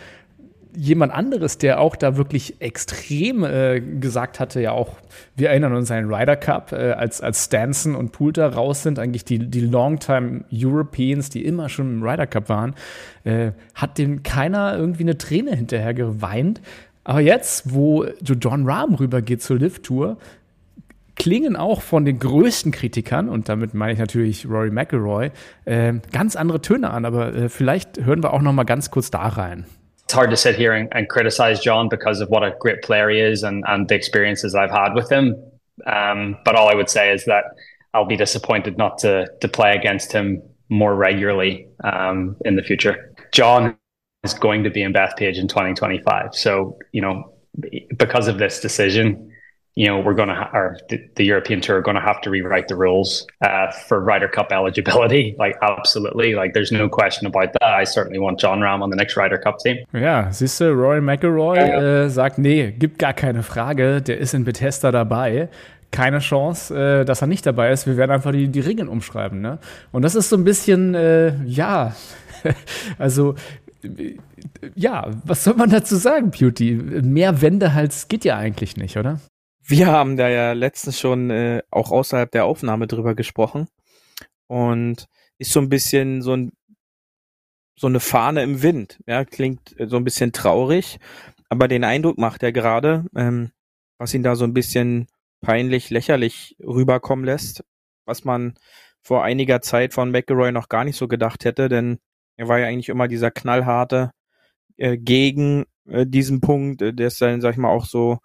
jemand 0.76 1.14
anderes, 1.14 1.58
der 1.58 1.80
auch 1.80 1.96
da 1.96 2.18
wirklich 2.18 2.62
extrem 2.62 3.44
äh, 3.44 3.80
gesagt 3.80 4.40
hatte, 4.40 4.62
ja 4.62 4.72
auch, 4.72 4.98
wir 5.36 5.50
erinnern 5.50 5.76
uns 5.76 5.92
an 5.92 5.98
den 5.98 6.14
Ryder 6.14 6.36
Cup, 6.36 6.72
äh, 6.72 6.92
als, 6.92 7.22
als 7.22 7.46
Stanson 7.46 7.96
und 7.96 8.12
Poulter 8.12 8.54
raus 8.54 8.84
sind, 8.84 9.00
eigentlich 9.00 9.26
die, 9.26 9.40
die 9.40 9.62
Longtime 9.62 10.46
Europeans, 10.52 11.30
die 11.30 11.46
immer 11.46 11.70
schon 11.70 11.98
im 11.98 12.04
Ryder 12.04 12.28
Cup 12.28 12.50
waren, 12.50 12.76
äh, 13.24 13.52
hat 13.76 13.98
dem 13.98 14.24
keiner 14.24 14.78
irgendwie 14.78 15.04
eine 15.04 15.18
Träne 15.18 15.56
hinterher 15.56 15.94
geweint. 15.94 16.62
Aber 17.04 17.20
jetzt, 17.20 17.74
wo 17.74 18.06
John 18.22 18.68
Rahm 18.70 18.96
rübergeht 18.96 19.42
zur 19.42 19.58
Lift-Tour, 19.58 20.18
klingen 21.16 21.56
auch 21.56 21.82
von 21.82 22.06
den 22.06 22.20
größten 22.20 22.72
Kritikern, 22.72 23.30
und 23.30 23.50
damit 23.50 23.74
meine 23.74 23.94
ich 23.94 24.00
natürlich 24.00 24.48
Rory 24.48 24.72
McIlroy, 24.72 25.32
äh, 25.66 25.94
ganz 26.12 26.36
andere 26.36 26.62
Töne 26.62 26.90
an. 26.90 27.06
Aber 27.06 27.34
äh, 27.34 27.50
vielleicht 27.50 28.04
hören 28.04 28.24
wir 28.24 28.34
auch 28.34 28.42
noch 28.42 28.54
mal 28.54 28.64
ganz 28.64 28.90
kurz 28.90 29.12
da 29.12 29.28
rein. 29.28 29.66
It's 30.06 30.14
hard 30.14 30.30
to 30.30 30.38
sit 30.38 30.56
here 30.56 30.74
and, 30.74 30.90
and, 30.92 31.08
criticize 31.10 31.60
John 31.60 31.88
because 31.90 32.20
of 32.20 32.30
what 32.30 32.44
a 32.44 32.56
great 32.60 32.82
player 32.82 33.10
he 33.10 33.20
is 33.20 33.44
and, 33.44 33.64
and 33.68 33.88
the 33.88 33.96
experiences 33.96 34.54
I've 34.54 34.72
had 34.72 34.94
with 34.94 35.10
him. 35.12 35.36
Um, 35.86 36.38
but 36.44 36.56
all 36.56 36.70
I 36.70 36.76
would 36.76 36.90
say 36.90 37.12
is 37.12 37.26
that 37.26 37.46
I'll 37.94 38.06
be 38.06 38.18
disappointed 38.18 38.78
not 38.78 38.98
to 39.00 39.28
to 39.42 39.48
play 39.48 39.76
against 39.76 40.12
him 40.12 40.42
more 40.70 40.96
regularly 40.96 41.68
um, 41.84 42.36
in 42.46 42.56
the 42.56 42.64
future. 42.64 43.14
John 43.32 43.78
is 44.24 44.34
going 44.34 44.64
to 44.64 44.70
be 44.70 44.82
in 44.82 44.94
Bethpage 44.94 45.38
in 45.38 45.48
2025. 45.48 46.34
So, 46.34 46.78
you 46.92 47.02
know, 47.02 47.34
because 47.98 48.28
of 48.28 48.40
this 48.40 48.60
decision, 48.60 49.33
you 49.76 49.88
know, 49.88 50.00
we're 50.00 50.14
going 50.14 50.30
to, 50.30 50.36
ha- 50.36 50.52
or 50.54 50.78
the, 50.90 51.02
the, 51.16 51.26
European 51.26 51.60
Tour 51.60 51.78
are 51.78 51.82
going 51.82 51.96
to 51.96 52.02
have 52.02 52.22
to 52.22 52.30
rewrite 52.30 52.68
the 52.68 52.76
rules 52.76 53.26
uh, 53.42 53.72
for 53.72 54.00
Ryder 54.00 54.28
Cup 54.28 54.52
eligibility. 54.52 55.36
Like, 55.44 55.58
absolutely. 55.62 56.36
Like, 56.36 56.54
there's 56.54 56.72
no 56.72 56.88
question 56.88 57.28
about 57.28 57.52
that. 57.54 57.74
I 57.74 57.84
certainly 57.84 58.20
want 58.20 58.40
John 58.40 58.62
Ram 58.62 58.82
on 58.82 58.92
the 58.92 58.96
next 58.96 59.18
Ryder 59.18 59.38
Cup 59.38 59.58
team. 59.60 59.84
Ja, 59.92 60.32
siehst 60.32 60.62
du, 60.62 60.72
Roy 60.72 61.00
McElroy. 61.00 61.58
Äh, 61.58 62.10
sagt, 62.10 62.38
nee, 62.38 62.72
gibt 62.72 63.00
gar 63.00 63.14
keine 63.14 63.44
Frage. 63.44 64.02
Der 64.02 64.20
ist 64.20 64.34
in 64.34 64.46
Bethesda 64.46 64.92
dabei. 64.92 65.50
Keine 65.92 66.20
Chance, 66.20 67.02
äh, 67.02 67.06
dass 67.06 67.22
er 67.22 67.28
nicht 67.28 67.46
dabei 67.46 67.72
ist. 67.72 67.88
Wir 67.88 67.98
werden 67.98 68.12
einfach 68.12 68.32
die, 68.32 68.48
die 68.48 68.62
Regeln 68.62 68.88
umschreiben. 68.88 69.42
Ne? 69.42 69.58
Und 69.92 70.04
das 70.04 70.16
ist 70.16 70.30
so 70.30 70.38
ein 70.38 70.44
bisschen, 70.46 70.96
äh, 70.96 71.34
ja, 71.46 71.94
also 72.98 73.36
ja, 74.76 75.08
was 75.26 75.44
soll 75.44 75.56
man 75.56 75.70
dazu 75.70 75.96
sagen, 75.96 76.32
Beauty? 76.32 76.74
Mehr 76.74 77.42
Wendehals 77.42 78.08
geht 78.08 78.24
ja 78.24 78.38
eigentlich 78.38 78.78
nicht, 78.78 78.96
oder? 78.98 79.20
Wir 79.66 79.88
haben 79.88 80.18
da 80.18 80.28
ja 80.28 80.52
letztens 80.52 81.00
schon 81.00 81.30
äh, 81.30 81.64
auch 81.72 81.92
außerhalb 81.92 82.30
der 82.32 82.46
Aufnahme 82.46 82.86
drüber 82.86 83.16
gesprochen 83.16 83.70
und 84.48 85.08
ist 85.38 85.54
so 85.54 85.62
ein 85.62 85.70
bisschen 85.70 86.22
so 86.22 86.36
ein 86.36 86.52
so 87.76 87.88
eine 87.88 88.00
Fahne 88.00 88.44
im 88.44 88.62
Wind. 88.62 89.00
Ja, 89.08 89.24
klingt 89.26 89.80
äh, 89.80 89.88
so 89.88 89.98
ein 89.98 90.04
bisschen 90.04 90.34
traurig, 90.34 91.00
aber 91.50 91.68
den 91.70 91.86
Eindruck 91.86 92.18
macht 92.18 92.44
er 92.44 92.52
gerade, 92.52 93.06
ähm, 93.16 93.52
was 93.98 94.14
ihn 94.14 94.24
da 94.24 94.36
so 94.36 94.44
ein 94.44 94.54
bisschen 94.54 95.08
peinlich, 95.42 95.90
lächerlich 95.90 96.58
rüberkommen 96.60 97.26
lässt, 97.26 97.64
was 98.06 98.26
man 98.26 98.56
vor 99.02 99.24
einiger 99.24 99.62
Zeit 99.62 99.94
von 99.94 100.12
McElroy 100.12 100.52
noch 100.52 100.70
gar 100.70 100.84
nicht 100.84 100.98
so 100.98 101.08
gedacht 101.08 101.46
hätte, 101.46 101.70
denn 101.70 102.00
er 102.38 102.48
war 102.50 102.60
ja 102.60 102.68
eigentlich 102.68 102.90
immer 102.90 103.08
dieser 103.08 103.32
knallharte 103.32 104.12
äh, 104.78 104.98
gegen 104.98 105.66
äh, 105.88 106.06
diesen 106.06 106.42
Punkt, 106.42 106.82
äh, 106.82 106.94
der 106.94 107.08
ist 107.08 107.22
dann, 107.22 107.42
sag 107.42 107.52
ich 107.52 107.58
mal, 107.58 107.70
auch 107.70 107.86
so 107.86 108.20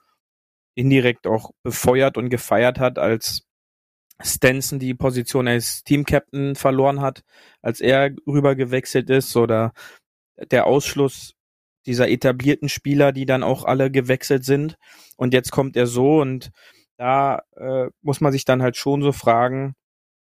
indirekt 0.79 1.27
auch 1.27 1.51
befeuert 1.65 2.17
und 2.17 2.31
gefeiert 2.31 2.79
hat, 2.79 2.99
als 2.99 3.43
Stenson 4.23 4.79
die 4.79 4.95
Position 4.95 5.49
als 5.49 5.83
Team-Captain 5.83 6.55
verloren 6.55 7.01
hat, 7.01 7.23
als 7.63 7.81
er 7.81 8.11
rüber 8.27 8.55
gewechselt 8.55 9.11
ist 9.11 9.37
oder 9.37 9.73
der 10.51 10.67
Ausschluss 10.67 11.35
dieser 11.85 12.09
etablierten 12.09 12.69
Spieler, 12.69 13.13
die 13.13 13.27
dann 13.27 13.43
auch 13.43 13.65
alle 13.65 13.91
gewechselt 13.91 14.45
sind. 14.45 14.77
Und 15.17 15.35
jetzt 15.35 15.51
kommt 15.51 15.77
er 15.77 15.87
so 15.87 16.21
und 16.21 16.51
da 16.97 17.43
äh, 17.57 17.89
muss 18.03 18.21
man 18.21 18.33
sich 18.33 18.45
dann 18.45 18.63
halt 18.63 18.77
schon 18.77 19.03
so 19.03 19.13
fragen, 19.13 19.75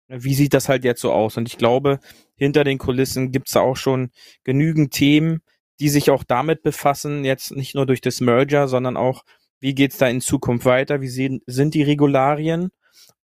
wie 0.09 0.33
sieht 0.33 0.53
das 0.53 0.67
halt 0.67 0.83
jetzt 0.83 1.01
so 1.01 1.13
aus? 1.13 1.37
Und 1.37 1.47
ich 1.47 1.57
glaube, 1.57 1.99
hinter 2.35 2.65
den 2.65 2.77
Kulissen 2.77 3.31
gibt's 3.31 3.53
da 3.53 3.61
auch 3.61 3.77
schon 3.77 4.11
genügend 4.43 4.91
Themen, 4.91 5.41
die 5.79 5.89
sich 5.89 6.09
auch 6.11 6.25
damit 6.25 6.61
befassen, 6.63 7.23
jetzt 7.23 7.55
nicht 7.55 7.75
nur 7.75 7.85
durch 7.85 8.01
das 8.01 8.19
Merger, 8.19 8.67
sondern 8.67 8.97
auch, 8.97 9.23
wie 9.61 9.75
geht's 9.75 9.97
da 9.97 10.07
in 10.07 10.21
Zukunft 10.21 10.65
weiter? 10.65 11.01
Wie 11.01 11.07
sehen, 11.07 11.41
sind 11.45 11.73
die 11.73 11.83
Regularien? 11.83 12.71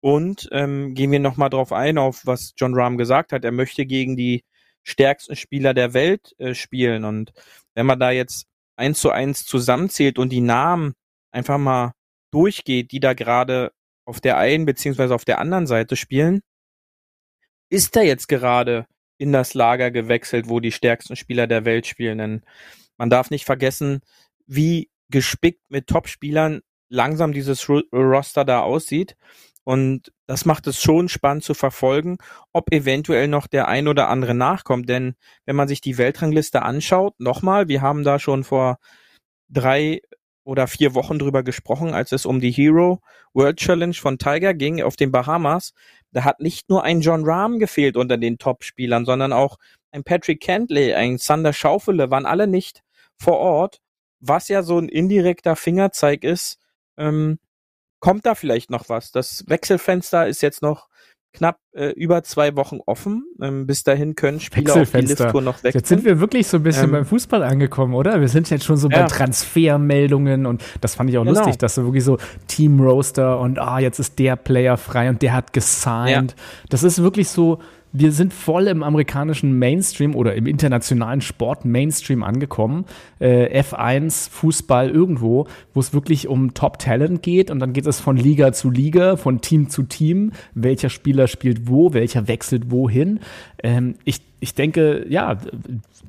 Und 0.02 0.48
ähm, 0.52 0.94
gehen 0.94 1.12
wir 1.12 1.20
nochmal 1.20 1.50
drauf 1.50 1.72
ein, 1.74 1.98
auf 1.98 2.22
was 2.26 2.54
John 2.58 2.76
Rahm 2.76 2.98
gesagt 2.98 3.32
hat. 3.32 3.44
Er 3.44 3.52
möchte 3.52 3.88
gegen 3.88 4.16
die 4.16 4.44
stärksten 4.84 5.36
Spieler 5.36 5.74
der 5.74 5.94
Welt 5.94 6.36
äh, 6.38 6.54
spielen. 6.54 7.06
Und 7.06 7.34
wenn 7.74 7.88
man 7.88 8.00
da 8.00 8.12
jetzt 8.12 8.46
eins 8.76 9.00
zu 9.00 9.10
eins 9.10 9.46
zusammenzählt 9.46 10.20
und 10.20 10.30
die 10.30 10.42
Namen 10.42 10.94
einfach 11.32 11.58
mal 11.58 11.94
durchgeht, 12.32 12.92
die 12.92 13.00
da 13.00 13.14
gerade 13.14 13.72
auf 14.06 14.22
der 14.22 14.38
einen 14.38 14.66
beziehungsweise 14.66 15.16
auf 15.16 15.26
der 15.26 15.40
anderen 15.40 15.66
Seite 15.66 15.96
spielen, 15.96 16.42
ist 17.70 17.96
er 17.96 18.04
jetzt 18.04 18.28
gerade 18.28 18.86
in 19.18 19.32
das 19.32 19.54
Lager 19.54 19.90
gewechselt, 19.90 20.50
wo 20.50 20.60
die 20.60 20.72
stärksten 20.72 21.16
Spieler 21.16 21.48
der 21.48 21.66
Welt 21.66 21.88
spielen. 21.88 22.18
Denn 22.18 22.42
man 22.98 23.10
darf 23.10 23.32
nicht 23.32 23.46
vergessen, 23.46 24.02
wie 24.46 24.90
gespickt 25.10 25.70
mit 25.70 25.88
Top-Spielern 25.88 26.62
langsam 26.90 27.34
dieses 27.34 27.68
Roster 27.70 28.46
da 28.46 28.62
aussieht. 28.62 29.16
Und 29.64 30.12
das 30.28 30.46
macht 30.46 30.68
es 30.68 30.80
schon 30.80 31.10
spannend 31.10 31.44
zu 31.44 31.56
verfolgen, 31.56 32.18
ob 32.54 32.72
eventuell 32.72 33.28
noch 33.28 33.48
der 33.48 33.68
ein 33.68 33.88
oder 33.88 34.10
andere 34.10 34.36
nachkommt. 34.36 34.88
Denn 34.90 35.16
wenn 35.46 35.56
man 35.56 35.68
sich 35.68 35.82
die 35.82 35.98
Weltrangliste 35.98 36.62
anschaut, 36.62 37.16
nochmal, 37.20 37.68
wir 37.68 37.82
haben 37.82 38.04
da 38.04 38.20
schon 38.20 38.44
vor 38.44 38.78
drei 39.50 40.02
oder 40.44 40.68
vier 40.68 40.94
Wochen 40.94 41.18
drüber 41.18 41.42
gesprochen, 41.42 41.96
als 41.96 42.12
es 42.12 42.28
um 42.28 42.40
die 42.40 42.52
Hero 42.52 43.02
World 43.34 43.58
Challenge 43.58 43.96
von 43.96 44.20
Tiger 44.20 44.54
ging 44.54 44.84
auf 44.84 44.96
den 44.96 45.12
Bahamas. 45.12 45.74
Da 46.12 46.24
hat 46.24 46.40
nicht 46.40 46.70
nur 46.70 46.84
ein 46.84 47.02
John 47.02 47.26
Rahm 47.26 47.58
gefehlt 47.58 47.98
unter 47.98 48.18
den 48.18 48.38
Top-Spielern, 48.38 49.06
sondern 49.06 49.34
auch 49.34 49.58
ein 49.92 50.04
Patrick 50.04 50.42
Kentley, 50.42 50.94
ein 50.94 51.18
Sander 51.18 51.54
Schaufele, 51.54 52.12
waren 52.12 52.28
alle 52.28 52.46
nicht 52.46 52.84
vor 53.18 53.40
Ort, 53.40 53.82
was 54.28 54.48
ja 54.48 54.64
so 54.64 54.78
ein 54.78 54.90
indirekter 54.90 55.56
Fingerzeig 55.56 56.24
ist, 56.24 56.58
ähm, 56.98 57.40
kommt 58.00 58.26
da 58.26 58.36
vielleicht 58.36 58.70
noch 58.70 58.90
was. 58.90 59.12
Das 59.12 59.44
Wechselfenster 59.48 60.28
ist 60.28 60.42
jetzt 60.42 60.62
noch 60.62 60.90
knapp 61.36 61.60
äh, 61.74 61.90
über 61.90 62.24
zwei 62.24 62.56
Wochen 62.56 62.80
offen. 62.86 63.26
Ähm, 63.42 63.68
bis 63.68 63.84
dahin 63.84 64.16
können 64.16 64.40
Spieler 64.40 64.82
auf 64.82 64.92
die 64.92 65.02
Lift-Tour 65.02 65.42
noch 65.42 65.64
wechseln. 65.64 65.80
Jetzt 65.80 65.90
sind 65.90 66.06
wir 66.06 66.20
wirklich 66.20 66.48
so 66.48 66.58
ein 66.58 66.64
bisschen 66.64 66.86
ähm, 66.86 66.92
beim 66.92 67.06
Fußball 67.06 67.44
angekommen, 67.44 67.94
oder? 67.94 68.22
Wir 68.22 68.30
sind 68.30 68.50
jetzt 68.50 68.66
schon 68.66 68.78
so 68.78 68.90
ja. 68.90 69.02
bei 69.02 69.08
Transfermeldungen 69.08 70.46
und 70.46 70.64
das 70.82 70.96
fand 70.96 71.10
ich 71.10 71.18
auch 71.18 71.26
genau. 71.26 71.38
lustig, 71.38 71.58
dass 71.58 71.76
so 71.76 71.84
wirklich 71.84 72.04
so 72.04 72.18
Team 72.48 72.80
Roaster 72.80 73.40
und 73.40 73.60
ah, 73.60 73.80
jetzt 73.80 74.00
ist 74.00 74.18
der 74.18 74.36
Player 74.36 74.78
frei 74.78 75.10
und 75.10 75.22
der 75.22 75.34
hat 75.34 75.54
gesigned. 75.54 76.32
Ja. 76.32 76.44
Das 76.70 76.84
ist 76.84 77.02
wirklich 77.02 77.30
so, 77.30 77.60
wir 77.98 78.12
sind 78.12 78.34
voll 78.34 78.68
im 78.68 78.84
amerikanischen 78.84 79.58
Mainstream 79.58 80.16
oder 80.16 80.36
im 80.36 80.48
internationalen 80.48 81.22
Sport 81.22 81.66
Mainstream 81.66 82.24
angekommen. 82.24 82.86
Äh, 83.20 83.62
F1, 83.62 84.30
Fußball 84.30 84.90
irgendwo, 84.90 85.48
wo 85.74 85.80
es 85.80 85.94
wirklich 85.94 86.28
um 86.28 86.54
Top 86.54 86.80
Talent 86.80 87.22
geht 87.22 87.50
und 87.50 87.60
dann 87.60 87.74
geht 87.74 87.88
es 87.88 88.00
von 88.00 88.18
Liga 88.18 88.52
zu 88.52 88.70
Liga, 88.70 89.16
von 89.16 89.42
Team 89.42 89.70
zu 89.70 89.84
Team, 89.84 90.32
welcher 90.54 90.90
Spieler 90.90 91.28
spielt 91.28 91.70
wo, 91.70 91.94
welcher 91.94 92.28
wechselt 92.28 92.70
wohin. 92.72 93.20
Ähm, 93.66 93.96
ich, 94.04 94.22
ich 94.42 94.54
denke, 94.54 95.08
ja, 95.10 95.40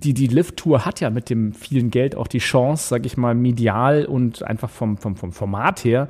die, 0.02 0.12
die 0.12 0.26
Lift-Tour 0.26 0.84
hat 0.84 1.00
ja 1.00 1.08
mit 1.08 1.30
dem 1.30 1.54
vielen 1.54 1.90
Geld 1.90 2.14
auch 2.14 2.26
die 2.26 2.38
Chance, 2.38 2.86
sag 2.86 3.06
ich 3.06 3.16
mal, 3.16 3.34
medial 3.34 4.04
und 4.04 4.42
einfach 4.42 4.68
vom, 4.68 4.98
vom, 4.98 5.16
vom 5.16 5.32
Format 5.32 5.82
her 5.82 6.08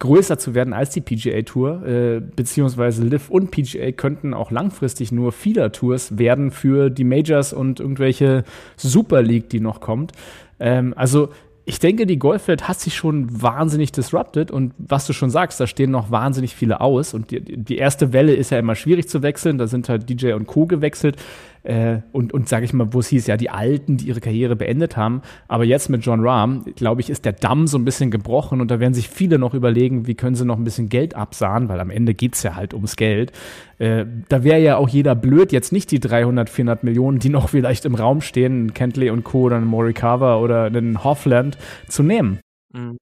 größer 0.00 0.40
zu 0.40 0.56
werden 0.56 0.72
als 0.72 0.90
die 0.90 1.00
PGA 1.00 1.42
Tour, 1.42 1.86
äh, 1.86 2.20
beziehungsweise 2.20 3.04
Liv 3.04 3.30
und 3.30 3.52
PGA 3.52 3.92
könnten 3.92 4.34
auch 4.34 4.50
langfristig 4.50 5.12
nur 5.12 5.30
vieler 5.30 5.70
Tours 5.70 6.18
werden 6.18 6.50
für 6.50 6.90
die 6.90 7.04
Majors 7.04 7.52
und 7.52 7.78
irgendwelche 7.78 8.42
Super 8.76 9.22
League, 9.22 9.48
die 9.48 9.60
noch 9.60 9.80
kommt. 9.80 10.10
Ähm, 10.58 10.94
also 10.96 11.28
ich 11.68 11.78
denke, 11.80 12.06
die 12.06 12.18
Golfwelt 12.18 12.66
hat 12.66 12.80
sich 12.80 12.96
schon 12.96 13.42
wahnsinnig 13.42 13.92
disrupted 13.92 14.50
und 14.50 14.72
was 14.78 15.06
du 15.06 15.12
schon 15.12 15.28
sagst, 15.28 15.60
da 15.60 15.66
stehen 15.66 15.90
noch 15.90 16.10
wahnsinnig 16.10 16.54
viele 16.54 16.80
aus 16.80 17.12
und 17.12 17.30
die, 17.30 17.42
die 17.42 17.76
erste 17.76 18.14
Welle 18.14 18.32
ist 18.32 18.48
ja 18.48 18.58
immer 18.58 18.74
schwierig 18.74 19.06
zu 19.06 19.22
wechseln, 19.22 19.58
da 19.58 19.66
sind 19.66 19.90
halt 19.90 20.08
DJ 20.08 20.32
und 20.32 20.46
Co. 20.46 20.64
gewechselt 20.64 21.16
äh, 21.62 21.98
und, 22.12 22.32
und 22.32 22.48
sage 22.48 22.64
ich 22.64 22.72
mal, 22.72 22.92
wo 22.92 23.00
es 23.00 23.08
hieß, 23.08 23.26
ja, 23.26 23.36
die 23.36 23.50
Alten, 23.50 23.96
die 23.96 24.06
ihre 24.06 24.20
Karriere 24.20 24.56
beendet 24.56 24.96
haben, 24.96 25.22
aber 25.48 25.64
jetzt 25.64 25.88
mit 25.88 26.04
John 26.04 26.20
Rahm, 26.26 26.64
glaube 26.76 27.00
ich, 27.00 27.10
ist 27.10 27.24
der 27.24 27.32
Damm 27.32 27.66
so 27.66 27.78
ein 27.78 27.84
bisschen 27.84 28.10
gebrochen 28.10 28.60
und 28.60 28.70
da 28.70 28.80
werden 28.80 28.94
sich 28.94 29.08
viele 29.08 29.38
noch 29.38 29.54
überlegen, 29.54 30.06
wie 30.06 30.14
können 30.14 30.36
sie 30.36 30.44
noch 30.44 30.56
ein 30.56 30.64
bisschen 30.64 30.88
Geld 30.88 31.14
absahen, 31.14 31.68
weil 31.68 31.80
am 31.80 31.90
Ende 31.90 32.14
geht's 32.14 32.42
ja 32.42 32.56
halt 32.56 32.74
ums 32.74 32.96
Geld. 32.96 33.32
Äh, 33.78 34.06
da 34.28 34.44
wäre 34.44 34.60
ja 34.60 34.76
auch 34.76 34.88
jeder 34.88 35.14
blöd, 35.14 35.52
jetzt 35.52 35.72
nicht 35.72 35.90
die 35.90 36.00
300, 36.00 36.50
400 36.50 36.84
Millionen, 36.84 37.18
die 37.18 37.28
noch 37.28 37.48
vielleicht 37.48 37.84
im 37.84 37.94
Raum 37.94 38.20
stehen, 38.20 38.74
Kentley 38.74 39.10
und 39.10 39.24
Co. 39.24 39.42
oder 39.42 39.56
einen 39.56 39.66
Morikawa 39.66 40.36
oder 40.36 40.64
einen 40.64 41.04
Hoffland 41.04 41.58
zu 41.88 42.02
nehmen. 42.02 42.40
Mhm. 42.72 42.98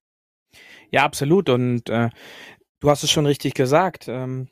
Ja, 0.91 1.03
absolut. 1.03 1.49
Und 1.49 1.89
äh, 1.89 2.09
du 2.79 2.89
hast 2.89 3.03
es 3.03 3.11
schon 3.11 3.25
richtig 3.25 3.53
gesagt. 3.53 4.07
Ähm, 4.07 4.47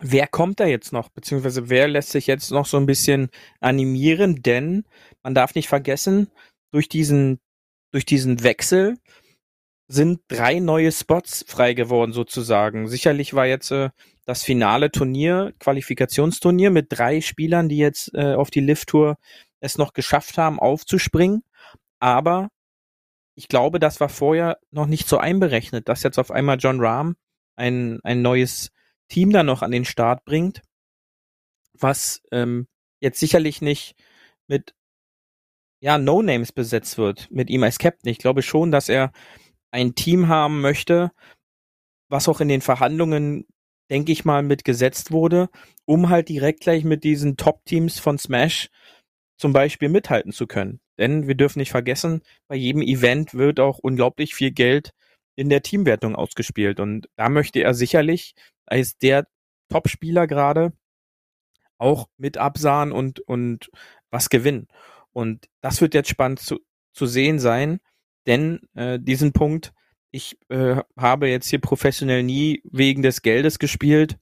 wer 0.00 0.26
kommt 0.26 0.60
da 0.60 0.66
jetzt 0.66 0.92
noch? 0.92 1.08
Beziehungsweise 1.10 1.68
wer 1.68 1.88
lässt 1.88 2.10
sich 2.10 2.26
jetzt 2.26 2.50
noch 2.50 2.66
so 2.66 2.76
ein 2.76 2.86
bisschen 2.86 3.30
animieren? 3.60 4.42
Denn 4.42 4.84
man 5.22 5.34
darf 5.34 5.54
nicht 5.54 5.68
vergessen, 5.68 6.30
durch 6.72 6.88
diesen, 6.88 7.40
durch 7.92 8.06
diesen 8.06 8.42
Wechsel 8.42 8.96
sind 9.88 10.20
drei 10.28 10.60
neue 10.60 10.92
Spots 10.92 11.44
frei 11.48 11.74
geworden 11.74 12.12
sozusagen. 12.12 12.86
Sicherlich 12.88 13.34
war 13.34 13.46
jetzt 13.46 13.72
äh, 13.72 13.90
das 14.24 14.44
finale 14.44 14.92
Turnier, 14.92 15.52
Qualifikationsturnier 15.58 16.70
mit 16.70 16.86
drei 16.90 17.20
Spielern, 17.20 17.68
die 17.68 17.78
jetzt 17.78 18.14
äh, 18.14 18.34
auf 18.34 18.50
die 18.50 18.60
Lift-Tour 18.60 19.16
es 19.58 19.78
noch 19.78 19.92
geschafft 19.92 20.38
haben, 20.38 20.60
aufzuspringen. 20.60 21.42
Aber 21.98 22.50
ich 23.34 23.48
glaube, 23.48 23.80
das 23.80 24.00
war 24.00 24.08
vorher 24.08 24.58
noch 24.70 24.86
nicht 24.86 25.08
so 25.08 25.18
einberechnet, 25.18 25.88
dass 25.88 26.04
jetzt 26.04 26.18
auf 26.18 26.30
einmal 26.30 26.58
John 26.58 26.80
Rahm 26.80 27.16
ein, 27.56 27.98
ein 28.04 28.22
neues 28.22 28.70
Team 29.10 29.32
dann 29.32 29.46
noch 29.46 29.60
an 29.60 29.72
den 29.72 29.84
Start 29.84 30.24
bringt, 30.24 30.62
was 31.74 32.22
ähm, 32.32 32.66
jetzt 33.00 33.20
sicherlich 33.20 33.60
nicht 33.60 33.94
mit 34.46 34.74
ja, 35.82 35.98
No-Names 35.98 36.52
besetzt 36.52 36.98
wird, 36.98 37.30
mit 37.30 37.50
ihm 37.50 37.62
als 37.62 37.78
Captain. 37.78 38.10
Ich 38.10 38.18
glaube 38.18 38.42
schon, 38.42 38.70
dass 38.70 38.88
er 38.88 39.12
ein 39.70 39.94
Team 39.94 40.28
haben 40.28 40.60
möchte, 40.60 41.10
was 42.08 42.28
auch 42.28 42.40
in 42.40 42.48
den 42.48 42.60
Verhandlungen 42.60 43.46
denke 43.90 44.12
ich 44.12 44.24
mal, 44.24 44.42
mit 44.42 44.64
gesetzt 44.64 45.10
wurde, 45.10 45.48
um 45.84 46.08
halt 46.08 46.28
direkt 46.28 46.60
gleich 46.60 46.84
mit 46.84 47.02
diesen 47.02 47.36
Top-Teams 47.36 47.98
von 47.98 48.18
Smash 48.18 48.70
zum 49.36 49.52
Beispiel 49.52 49.88
mithalten 49.88 50.32
zu 50.32 50.46
können. 50.46 50.80
Denn 50.98 51.26
wir 51.26 51.34
dürfen 51.34 51.58
nicht 51.58 51.70
vergessen, 51.70 52.22
bei 52.46 52.54
jedem 52.54 52.82
Event 52.82 53.34
wird 53.34 53.58
auch 53.58 53.78
unglaublich 53.78 54.34
viel 54.34 54.52
Geld 54.52 54.92
in 55.36 55.48
der 55.48 55.62
Teamwertung 55.62 56.16
ausgespielt. 56.16 56.80
Und 56.80 57.08
da 57.16 57.28
möchte 57.28 57.62
er 57.62 57.74
sicherlich 57.74 58.34
als 58.66 58.98
der 58.98 59.26
Top-Spieler 59.68 60.26
gerade 60.26 60.72
auch 61.78 62.08
mit 62.18 62.36
absahen 62.36 62.92
und, 62.92 63.20
und 63.20 63.70
was 64.10 64.28
gewinnen. 64.28 64.68
Und 65.12 65.48
das 65.60 65.80
wird 65.80 65.94
jetzt 65.94 66.10
spannend 66.10 66.40
zu, 66.40 66.60
zu 66.92 67.06
sehen 67.06 67.38
sein, 67.38 67.80
denn 68.26 68.60
äh, 68.74 68.98
diesen 69.00 69.32
Punkt 69.32 69.72
ich 70.10 70.38
äh, 70.48 70.76
habe 70.96 71.28
jetzt 71.28 71.48
hier 71.48 71.60
professionell 71.60 72.22
nie 72.22 72.62
wegen 72.64 73.02
des 73.02 73.22
Geldes 73.22 73.58
gespielt. 73.58 74.18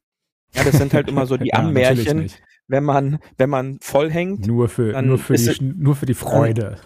Ja, 0.54 0.64
das 0.64 0.76
sind 0.76 0.94
halt 0.94 1.08
immer 1.08 1.26
so 1.26 1.36
die 1.38 1.48
ja, 1.48 1.54
Anmärchen, 1.54 2.30
wenn 2.66 2.84
man, 2.84 3.18
wenn 3.36 3.50
man 3.50 3.78
vollhängt. 3.80 4.46
Nur 4.46 4.68
für, 4.68 5.00
nur 5.02 5.18
für, 5.18 5.34
die, 5.34 5.62
nur 5.62 5.96
für 5.96 6.06
die 6.06 6.14
Freude. 6.14 6.78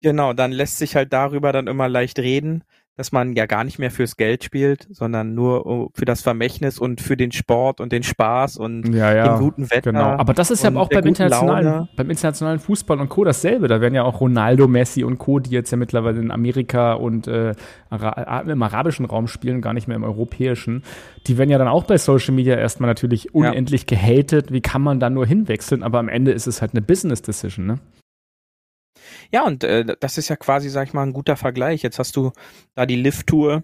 Genau, 0.00 0.32
dann 0.32 0.52
lässt 0.52 0.78
sich 0.78 0.94
halt 0.94 1.12
darüber 1.12 1.52
dann 1.52 1.66
immer 1.66 1.88
leicht 1.88 2.20
reden 2.20 2.62
dass 2.98 3.12
man 3.12 3.34
ja 3.34 3.46
gar 3.46 3.62
nicht 3.62 3.78
mehr 3.78 3.92
fürs 3.92 4.16
Geld 4.16 4.42
spielt, 4.42 4.88
sondern 4.90 5.32
nur 5.32 5.66
oh, 5.66 5.90
für 5.94 6.04
das 6.04 6.20
Vermächtnis 6.20 6.80
und 6.80 7.00
für 7.00 7.16
den 7.16 7.30
Sport 7.30 7.80
und 7.80 7.92
den 7.92 8.02
Spaß 8.02 8.56
und 8.56 8.92
ja, 8.92 9.14
ja, 9.14 9.28
den 9.28 9.38
guten 9.38 9.70
Wetter. 9.70 9.92
Genau. 9.92 10.16
Aber 10.18 10.34
das 10.34 10.50
ist 10.50 10.64
ja 10.64 10.74
auch 10.74 10.88
beim 10.88 11.06
internationalen, 11.06 11.88
beim 11.96 12.10
internationalen 12.10 12.58
Fußball 12.58 12.98
und 13.00 13.08
Co. 13.08 13.22
dasselbe. 13.22 13.68
Da 13.68 13.80
werden 13.80 13.94
ja 13.94 14.02
auch 14.02 14.20
Ronaldo, 14.20 14.66
Messi 14.66 15.04
und 15.04 15.18
Co., 15.18 15.38
die 15.38 15.50
jetzt 15.50 15.70
ja 15.70 15.76
mittlerweile 15.76 16.18
in 16.18 16.32
Amerika 16.32 16.94
und 16.94 17.28
äh, 17.28 17.54
im 17.90 18.62
arabischen 18.64 19.06
Raum 19.06 19.28
spielen, 19.28 19.60
gar 19.60 19.74
nicht 19.74 19.86
mehr 19.86 19.96
im 19.96 20.02
europäischen. 20.02 20.82
Die 21.28 21.38
werden 21.38 21.50
ja 21.50 21.58
dann 21.58 21.68
auch 21.68 21.84
bei 21.84 21.98
Social 21.98 22.34
Media 22.34 22.56
erstmal 22.56 22.90
natürlich 22.90 23.32
unendlich 23.32 23.82
ja. 23.88 23.96
gehatet. 23.96 24.50
Wie 24.50 24.60
kann 24.60 24.82
man 24.82 24.98
da 24.98 25.08
nur 25.08 25.24
hinwechseln? 25.24 25.84
Aber 25.84 26.00
am 26.00 26.08
Ende 26.08 26.32
ist 26.32 26.48
es 26.48 26.60
halt 26.60 26.72
eine 26.72 26.82
Business 26.82 27.22
Decision, 27.22 27.64
ne? 27.64 27.78
Ja, 29.32 29.44
und 29.44 29.64
äh, 29.64 29.84
das 30.00 30.18
ist 30.18 30.28
ja 30.28 30.36
quasi, 30.36 30.68
sag 30.70 30.88
ich 30.88 30.94
mal, 30.94 31.02
ein 31.02 31.12
guter 31.12 31.36
Vergleich. 31.36 31.82
Jetzt 31.82 31.98
hast 31.98 32.16
du 32.16 32.32
da 32.74 32.86
die 32.86 32.96
Lift-Tour, 32.96 33.62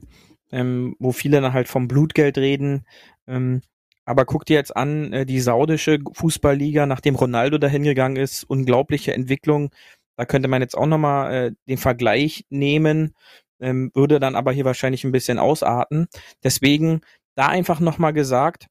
ähm, 0.52 0.96
wo 0.98 1.12
viele 1.12 1.40
dann 1.40 1.52
halt 1.52 1.68
vom 1.68 1.88
Blutgeld 1.88 2.38
reden. 2.38 2.86
Ähm, 3.26 3.62
aber 4.04 4.26
guck 4.26 4.44
dir 4.44 4.54
jetzt 4.54 4.76
an, 4.76 5.12
äh, 5.12 5.26
die 5.26 5.40
saudische 5.40 5.98
Fußballliga, 6.12 6.86
nachdem 6.86 7.14
Ronaldo 7.14 7.58
dahin 7.58 7.84
gegangen 7.84 8.16
ist, 8.16 8.44
unglaubliche 8.44 9.14
Entwicklung. 9.14 9.70
Da 10.16 10.26
könnte 10.26 10.48
man 10.48 10.62
jetzt 10.62 10.76
auch 10.76 10.86
nochmal 10.86 11.34
äh, 11.34 11.52
den 11.68 11.78
Vergleich 11.78 12.44
nehmen, 12.50 13.14
ähm, 13.60 13.90
würde 13.94 14.20
dann 14.20 14.36
aber 14.36 14.52
hier 14.52 14.64
wahrscheinlich 14.66 15.04
ein 15.04 15.12
bisschen 15.12 15.38
ausarten. 15.38 16.08
Deswegen 16.42 17.00
da 17.34 17.48
einfach 17.48 17.80
nochmal 17.80 18.12
gesagt, 18.12 18.66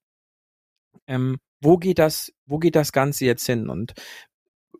ähm, 1.07 1.39
wo 1.61 1.77
geht 1.77 1.99
das, 1.99 2.31
wo 2.45 2.59
geht 2.59 2.75
das 2.75 2.91
Ganze 2.91 3.25
jetzt 3.25 3.45
hin? 3.45 3.69
Und 3.69 3.93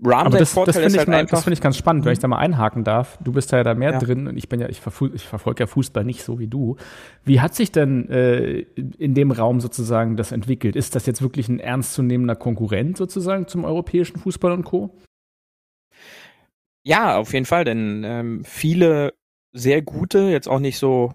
Aber 0.01 0.37
das, 0.37 0.53
das 0.53 0.77
finde 0.77 1.01
ich, 1.01 1.07
halt 1.07 1.29
find 1.29 1.53
ich 1.53 1.61
ganz 1.61 1.77
spannend, 1.77 2.03
wenn 2.03 2.13
ich 2.13 2.19
da 2.19 2.27
mal 2.27 2.37
einhaken 2.37 2.83
darf. 2.83 3.17
Du 3.23 3.31
bist 3.31 3.51
ja 3.51 3.63
da 3.63 3.73
mehr 3.73 3.91
ja. 3.91 3.99
drin 3.99 4.27
und 4.27 4.37
ich 4.37 4.49
bin 4.49 4.59
ja, 4.59 4.67
ich, 4.67 4.81
ich 5.13 5.23
verfolge 5.23 5.63
ja 5.63 5.67
Fußball 5.67 6.03
nicht 6.03 6.23
so 6.23 6.39
wie 6.39 6.47
du. 6.47 6.77
Wie 7.23 7.39
hat 7.39 7.55
sich 7.55 7.71
denn 7.71 8.09
äh, 8.09 8.59
in 8.97 9.13
dem 9.13 9.31
Raum 9.31 9.61
sozusagen 9.61 10.17
das 10.17 10.31
entwickelt? 10.31 10.75
Ist 10.75 10.95
das 10.95 11.05
jetzt 11.05 11.21
wirklich 11.21 11.47
ein 11.47 11.59
ernstzunehmender 11.59 12.35
Konkurrent 12.35 12.97
sozusagen 12.97 13.47
zum 13.47 13.65
europäischen 13.65 14.17
Fußball 14.17 14.51
und 14.51 14.63
Co.? 14.63 14.97
Ja, 16.85 17.17
auf 17.17 17.31
jeden 17.33 17.45
Fall, 17.45 17.63
denn 17.63 18.03
ähm, 18.03 18.43
viele 18.43 19.13
sehr 19.53 19.81
gute, 19.81 20.19
jetzt 20.29 20.49
auch 20.49 20.59
nicht 20.59 20.79
so, 20.79 21.13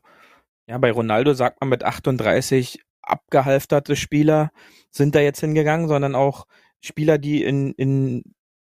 ja, 0.66 0.78
bei 0.78 0.90
Ronaldo 0.90 1.34
sagt 1.34 1.60
man 1.60 1.68
mit 1.68 1.84
38 1.84 2.80
abgehalfterte 3.02 3.96
Spieler 3.96 4.50
sind 4.90 5.14
da 5.14 5.20
jetzt 5.20 5.40
hingegangen, 5.40 5.88
sondern 5.88 6.14
auch 6.14 6.46
Spieler, 6.80 7.18
die 7.18 7.42
in, 7.42 7.72
in 7.72 8.22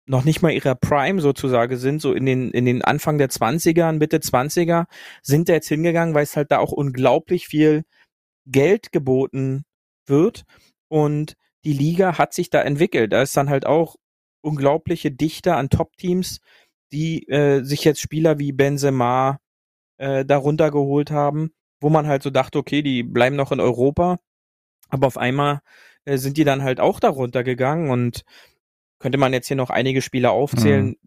noch 0.09 0.25
nicht 0.25 0.41
mal 0.41 0.51
ihrer 0.51 0.73
Prime 0.75 1.21
sozusagen 1.21 1.77
sind, 1.77 2.01
so 2.01 2.13
in 2.13 2.25
den, 2.25 2.51
in 2.51 2.65
den 2.65 2.81
Anfang 2.83 3.19
der 3.19 3.29
20er, 3.29 3.91
Mitte 3.91 4.17
20er, 4.17 4.85
sind 5.21 5.47
da 5.47 5.53
jetzt 5.53 5.69
hingegangen, 5.69 6.15
weil 6.15 6.23
es 6.23 6.35
halt 6.35 6.51
da 6.51 6.57
auch 6.57 6.71
unglaublich 6.71 7.47
viel 7.47 7.83
Geld 8.47 8.91
geboten 8.91 9.65
wird 10.07 10.45
und 10.87 11.35
die 11.63 11.73
Liga 11.73 12.17
hat 12.17 12.33
sich 12.33 12.49
da 12.49 12.61
entwickelt. 12.61 13.13
Da 13.13 13.21
ist 13.21 13.37
dann 13.37 13.49
halt 13.49 13.67
auch 13.67 13.97
unglaubliche 14.41 15.11
Dichte 15.11 15.55
an 15.55 15.69
Top-Teams, 15.69 16.39
die 16.91 17.27
äh, 17.27 17.61
sich 17.61 17.83
jetzt 17.83 18.01
Spieler 18.01 18.39
wie 18.39 18.51
Benzema 18.51 19.39
äh, 19.97 20.25
darunter 20.25 20.71
geholt 20.71 21.11
haben, 21.11 21.51
wo 21.81 21.89
man 21.89 22.07
halt 22.07 22.23
so 22.23 22.31
dachte, 22.31 22.57
okay, 22.57 22.81
die 22.81 23.03
bleiben 23.03 23.35
noch 23.35 23.51
in 23.51 23.59
Europa, 23.59 24.17
aber 24.87 25.05
auf 25.05 25.17
einmal 25.17 25.59
äh, 26.05 26.17
sind 26.17 26.37
die 26.37 26.45
dann 26.45 26.63
halt 26.63 26.79
auch 26.79 26.99
darunter 26.99 27.43
gegangen 27.43 27.91
und 27.91 28.23
könnte 29.00 29.18
man 29.18 29.34
jetzt 29.34 29.48
hier 29.48 29.58
noch 29.58 29.70
einige 29.70 30.01
Spieler 30.01 30.32
aufzählen, 30.32 30.88
mhm. 30.88 30.98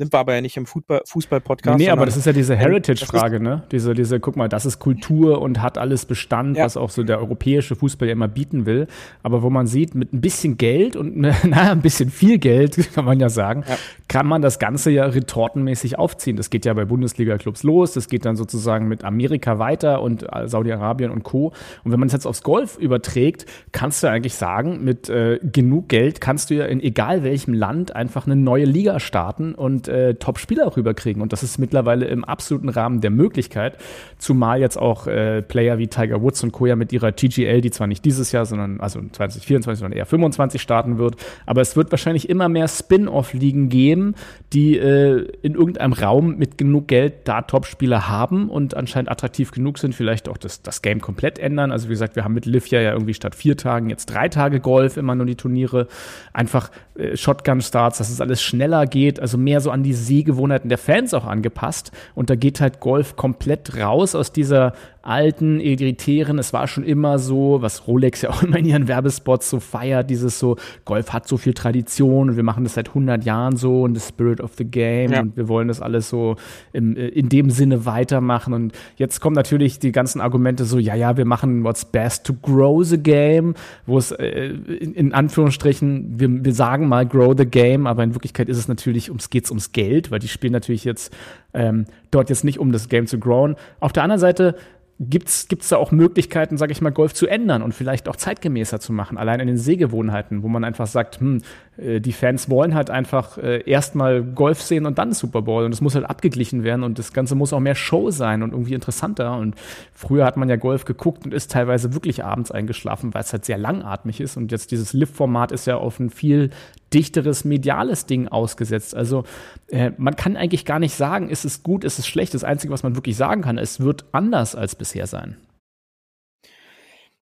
Sind 0.00 0.12
wir 0.12 0.20
aber 0.20 0.32
ja 0.32 0.40
nicht 0.40 0.56
im 0.56 0.64
Fußball-Podcast. 0.64 1.76
Nee, 1.76 1.90
aber 1.90 2.06
das 2.06 2.16
ist 2.16 2.24
ja 2.24 2.32
diese 2.32 2.54
Heritage-Frage, 2.54 3.40
ne? 3.40 3.64
Diese, 3.72 3.94
diese, 3.94 4.20
guck 4.20 4.36
mal, 4.36 4.48
das 4.48 4.64
ist 4.64 4.78
Kultur 4.78 5.42
und 5.42 5.60
hat 5.60 5.76
alles 5.76 6.06
Bestand, 6.06 6.56
ja. 6.56 6.64
was 6.64 6.76
auch 6.76 6.90
so 6.90 7.02
der 7.02 7.18
europäische 7.18 7.74
Fußball 7.74 8.06
ja 8.06 8.12
immer 8.12 8.28
bieten 8.28 8.64
will. 8.64 8.86
Aber 9.24 9.42
wo 9.42 9.50
man 9.50 9.66
sieht, 9.66 9.96
mit 9.96 10.12
ein 10.12 10.20
bisschen 10.20 10.56
Geld 10.56 10.94
und, 10.94 11.16
naja, 11.16 11.72
ein 11.72 11.82
bisschen 11.82 12.10
viel 12.10 12.38
Geld, 12.38 12.78
kann 12.94 13.06
man 13.06 13.18
ja 13.18 13.28
sagen, 13.28 13.64
ja. 13.68 13.74
kann 14.06 14.28
man 14.28 14.40
das 14.40 14.60
Ganze 14.60 14.92
ja 14.92 15.04
retortenmäßig 15.04 15.98
aufziehen. 15.98 16.36
Das 16.36 16.48
geht 16.50 16.64
ja 16.64 16.74
bei 16.74 16.84
Bundesliga-Clubs 16.84 17.64
los, 17.64 17.92
das 17.92 18.08
geht 18.08 18.24
dann 18.24 18.36
sozusagen 18.36 18.86
mit 18.86 19.02
Amerika 19.02 19.58
weiter 19.58 20.00
und 20.00 20.22
äh, 20.32 20.46
Saudi-Arabien 20.46 21.10
und 21.10 21.24
Co. 21.24 21.52
Und 21.82 21.90
wenn 21.90 21.98
man 21.98 22.06
es 22.06 22.12
jetzt 22.12 22.26
aufs 22.28 22.44
Golf 22.44 22.78
überträgt, 22.78 23.46
kannst 23.72 24.04
du 24.04 24.06
eigentlich 24.06 24.36
sagen, 24.36 24.84
mit 24.84 25.08
äh, 25.08 25.40
genug 25.42 25.88
Geld 25.88 26.20
kannst 26.20 26.50
du 26.50 26.54
ja 26.54 26.66
in 26.66 26.80
egal 26.80 27.24
welchem 27.24 27.52
Land 27.52 27.96
einfach 27.96 28.26
eine 28.26 28.36
neue 28.36 28.64
Liga 28.64 29.00
starten 29.00 29.56
und 29.56 29.87
äh, 29.88 30.14
Top-Spieler 30.14 30.76
rüberkriegen. 30.76 31.22
Und 31.22 31.32
das 31.32 31.42
ist 31.42 31.58
mittlerweile 31.58 32.06
im 32.06 32.24
absoluten 32.24 32.68
Rahmen 32.68 33.00
der 33.00 33.10
Möglichkeit, 33.10 33.76
zumal 34.18 34.60
jetzt 34.60 34.76
auch 34.76 35.06
äh, 35.06 35.42
Player 35.42 35.78
wie 35.78 35.88
Tiger 35.88 36.22
Woods 36.22 36.42
und 36.42 36.52
Co. 36.52 36.66
ja 36.66 36.76
mit 36.76 36.92
ihrer 36.92 37.14
TGL, 37.14 37.60
die 37.60 37.70
zwar 37.70 37.86
nicht 37.86 38.04
dieses 38.04 38.32
Jahr, 38.32 38.46
sondern 38.46 38.80
also 38.80 39.00
2024, 39.00 39.80
sondern 39.80 39.98
eher 39.98 40.06
25 40.06 40.60
starten 40.60 40.98
wird, 40.98 41.16
aber 41.46 41.60
es 41.60 41.76
wird 41.76 41.90
wahrscheinlich 41.90 42.28
immer 42.28 42.48
mehr 42.48 42.68
Spin-off-Ligen 42.68 43.68
geben, 43.68 44.14
die 44.52 44.76
äh, 44.76 45.26
in 45.42 45.54
irgendeinem 45.54 45.92
Raum 45.92 46.36
mit 46.36 46.58
genug 46.58 46.88
Geld 46.88 47.14
da 47.24 47.42
Top-Spieler 47.42 48.08
haben 48.08 48.48
und 48.48 48.76
anscheinend 48.76 49.10
attraktiv 49.10 49.50
genug 49.50 49.78
sind, 49.78 49.94
vielleicht 49.94 50.28
auch 50.28 50.36
das, 50.36 50.62
das 50.62 50.82
Game 50.82 51.00
komplett 51.00 51.38
ändern. 51.38 51.72
Also 51.72 51.88
wie 51.88 51.92
gesagt, 51.92 52.16
wir 52.16 52.24
haben 52.24 52.34
mit 52.34 52.46
Livia 52.46 52.80
ja 52.80 52.92
irgendwie 52.92 53.14
statt 53.14 53.34
vier 53.34 53.56
Tagen 53.56 53.90
jetzt 53.90 54.06
drei 54.06 54.28
Tage 54.28 54.60
Golf, 54.60 54.96
immer 54.96 55.14
nur 55.14 55.26
die 55.26 55.36
Turniere, 55.36 55.88
einfach 56.32 56.70
äh, 56.94 57.16
Shotgun-Starts, 57.16 57.98
dass 57.98 58.10
es 58.10 58.20
alles 58.20 58.42
schneller 58.42 58.86
geht, 58.86 59.20
also 59.20 59.38
mehr 59.38 59.60
so 59.60 59.70
an 59.70 59.77
die 59.82 59.94
Sehgewohnheiten 59.94 60.68
der 60.68 60.78
Fans 60.78 61.14
auch 61.14 61.24
angepasst. 61.24 61.92
Und 62.14 62.30
da 62.30 62.36
geht 62.36 62.60
halt 62.60 62.80
Golf 62.80 63.16
komplett 63.16 63.76
raus 63.76 64.14
aus 64.14 64.32
dieser 64.32 64.72
alten, 65.08 65.58
elitären, 65.58 66.38
es 66.38 66.52
war 66.52 66.68
schon 66.68 66.84
immer 66.84 67.18
so, 67.18 67.62
was 67.62 67.86
Rolex 67.86 68.22
ja 68.22 68.30
auch 68.30 68.42
immer 68.44 68.58
in 68.58 68.66
ihren 68.66 68.88
Werbespots 68.88 69.48
so 69.48 69.58
feiert, 69.58 70.10
dieses 70.10 70.38
so, 70.38 70.56
Golf 70.84 71.12
hat 71.12 71.26
so 71.26 71.36
viel 71.36 71.54
Tradition 71.54 72.30
und 72.30 72.36
wir 72.36 72.42
machen 72.42 72.64
das 72.64 72.74
seit 72.74 72.88
100 72.88 73.24
Jahren 73.24 73.56
so 73.56 73.82
und 73.82 73.94
the 73.94 74.00
spirit 74.06 74.40
of 74.40 74.52
the 74.56 74.64
game 74.64 75.12
ja. 75.12 75.20
und 75.20 75.36
wir 75.36 75.48
wollen 75.48 75.68
das 75.68 75.80
alles 75.80 76.08
so 76.10 76.36
im, 76.72 76.96
äh, 76.96 77.08
in 77.08 77.28
dem 77.28 77.50
Sinne 77.50 77.86
weitermachen 77.86 78.52
und 78.52 78.72
jetzt 78.96 79.20
kommen 79.20 79.34
natürlich 79.34 79.78
die 79.78 79.92
ganzen 79.92 80.20
Argumente 80.20 80.64
so, 80.64 80.78
ja, 80.78 80.94
ja, 80.94 81.16
wir 81.16 81.24
machen 81.24 81.64
what's 81.64 81.84
best 81.84 82.26
to 82.26 82.34
grow 82.34 82.84
the 82.84 82.98
game, 82.98 83.54
wo 83.86 83.96
es 83.96 84.12
äh, 84.12 84.48
in, 84.48 84.92
in, 84.92 85.14
Anführungsstrichen, 85.14 86.20
wir, 86.20 86.44
wir 86.44 86.52
sagen 86.52 86.86
mal 86.86 87.06
grow 87.06 87.34
the 87.36 87.46
game, 87.46 87.86
aber 87.86 88.04
in 88.04 88.14
Wirklichkeit 88.14 88.48
ist 88.48 88.58
es 88.58 88.68
natürlich, 88.68 89.08
ums 89.08 89.30
geht's 89.30 89.50
ums 89.50 89.72
Geld, 89.72 90.10
weil 90.10 90.18
die 90.18 90.28
spielen 90.28 90.52
natürlich 90.52 90.84
jetzt 90.84 91.14
ähm, 91.54 91.86
dort 92.10 92.28
jetzt 92.28 92.44
nicht 92.44 92.58
um 92.58 92.72
das 92.72 92.88
Game 92.88 93.06
zu 93.06 93.18
growen. 93.18 93.56
Auf 93.80 93.92
der 93.92 94.02
anderen 94.02 94.20
Seite 94.20 94.54
Gibt's 95.00 95.46
gibt's 95.46 95.68
da 95.68 95.76
auch 95.76 95.92
Möglichkeiten, 95.92 96.56
sage 96.56 96.72
ich 96.72 96.80
mal, 96.80 96.90
Golf 96.90 97.14
zu 97.14 97.28
ändern 97.28 97.62
und 97.62 97.72
vielleicht 97.72 98.08
auch 98.08 98.16
zeitgemäßer 98.16 98.80
zu 98.80 98.92
machen, 98.92 99.16
allein 99.16 99.38
in 99.38 99.46
den 99.46 99.56
Sehgewohnheiten, 99.56 100.42
wo 100.42 100.48
man 100.48 100.64
einfach 100.64 100.88
sagt, 100.88 101.20
hm, 101.20 101.42
äh, 101.76 102.00
die 102.00 102.12
Fans 102.12 102.50
wollen 102.50 102.74
halt 102.74 102.90
einfach 102.90 103.38
äh, 103.38 103.62
erstmal 103.68 104.24
Golf 104.24 104.60
sehen 104.60 104.86
und 104.86 104.98
dann 104.98 105.12
Super 105.12 105.42
Bowl 105.42 105.64
und 105.64 105.72
es 105.72 105.80
muss 105.80 105.94
halt 105.94 106.04
abgeglichen 106.04 106.64
werden 106.64 106.82
und 106.82 106.98
das 106.98 107.12
Ganze 107.12 107.36
muss 107.36 107.52
auch 107.52 107.60
mehr 107.60 107.76
Show 107.76 108.10
sein 108.10 108.42
und 108.42 108.50
irgendwie 108.50 108.74
interessanter 108.74 109.38
und 109.38 109.54
früher 109.92 110.24
hat 110.24 110.36
man 110.36 110.48
ja 110.48 110.56
Golf 110.56 110.84
geguckt 110.84 111.24
und 111.24 111.32
ist 111.32 111.52
teilweise 111.52 111.94
wirklich 111.94 112.24
abends 112.24 112.50
eingeschlafen, 112.50 113.14
weil 113.14 113.22
es 113.22 113.32
halt 113.32 113.44
sehr 113.44 113.58
langatmig 113.58 114.20
ist 114.20 114.36
und 114.36 114.50
jetzt 114.50 114.72
dieses 114.72 114.92
Live-Format 114.94 115.52
ist 115.52 115.66
ja 115.66 115.76
auf 115.76 116.00
ein 116.00 116.10
viel 116.10 116.50
dichteres 116.92 117.44
mediales 117.44 118.06
Ding 118.06 118.28
ausgesetzt. 118.28 118.94
Also 118.94 119.24
äh, 119.68 119.92
man 119.98 120.16
kann 120.16 120.36
eigentlich 120.36 120.64
gar 120.64 120.78
nicht 120.78 120.94
sagen, 120.94 121.28
ist 121.28 121.44
es 121.44 121.62
gut, 121.62 121.84
ist 121.84 121.98
es 121.98 122.06
schlecht. 122.06 122.34
Das 122.34 122.44
Einzige, 122.44 122.72
was 122.72 122.82
man 122.82 122.94
wirklich 122.94 123.16
sagen 123.16 123.42
kann, 123.42 123.58
es 123.58 123.80
wird 123.80 124.06
anders 124.12 124.54
als 124.54 124.74
bisher 124.74 125.06
sein. 125.06 125.36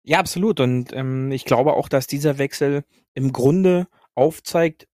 Ja, 0.04 0.20
absolut. 0.20 0.60
Und 0.60 0.92
ähm, 0.94 1.32
ich 1.32 1.46
glaube 1.46 1.74
auch, 1.74 1.88
dass 1.88 2.08
dieser 2.08 2.38
Wechsel 2.38 2.84
im 3.14 3.32
Grunde 3.32 3.88
aufzeigt, 4.16 4.88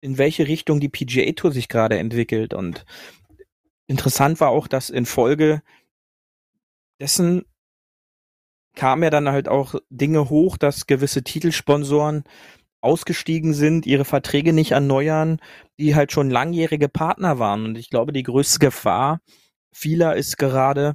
in 0.00 0.18
welche 0.18 0.46
Richtung 0.46 0.80
die 0.80 0.88
PGA 0.88 1.32
Tour 1.32 1.52
sich 1.52 1.68
gerade 1.68 1.98
entwickelt. 1.98 2.54
Und 2.54 2.84
interessant 3.86 4.40
war 4.40 4.50
auch, 4.50 4.68
dass 4.68 4.90
in 4.90 5.06
Folge 5.06 5.62
dessen 7.00 7.44
kam 8.74 9.02
ja 9.02 9.10
dann 9.10 9.28
halt 9.28 9.48
auch 9.48 9.74
Dinge 9.90 10.30
hoch, 10.30 10.56
dass 10.56 10.86
gewisse 10.86 11.22
Titelsponsoren 11.22 12.24
ausgestiegen 12.82 13.54
sind, 13.54 13.86
ihre 13.86 14.04
Verträge 14.04 14.52
nicht 14.52 14.72
erneuern, 14.72 15.38
die 15.78 15.94
halt 15.94 16.12
schon 16.12 16.30
langjährige 16.30 16.88
Partner 16.88 17.38
waren. 17.38 17.64
Und 17.64 17.78
ich 17.78 17.90
glaube, 17.90 18.12
die 18.12 18.22
größte 18.22 18.58
Gefahr 18.58 19.20
vieler 19.72 20.16
ist 20.16 20.36
gerade, 20.36 20.94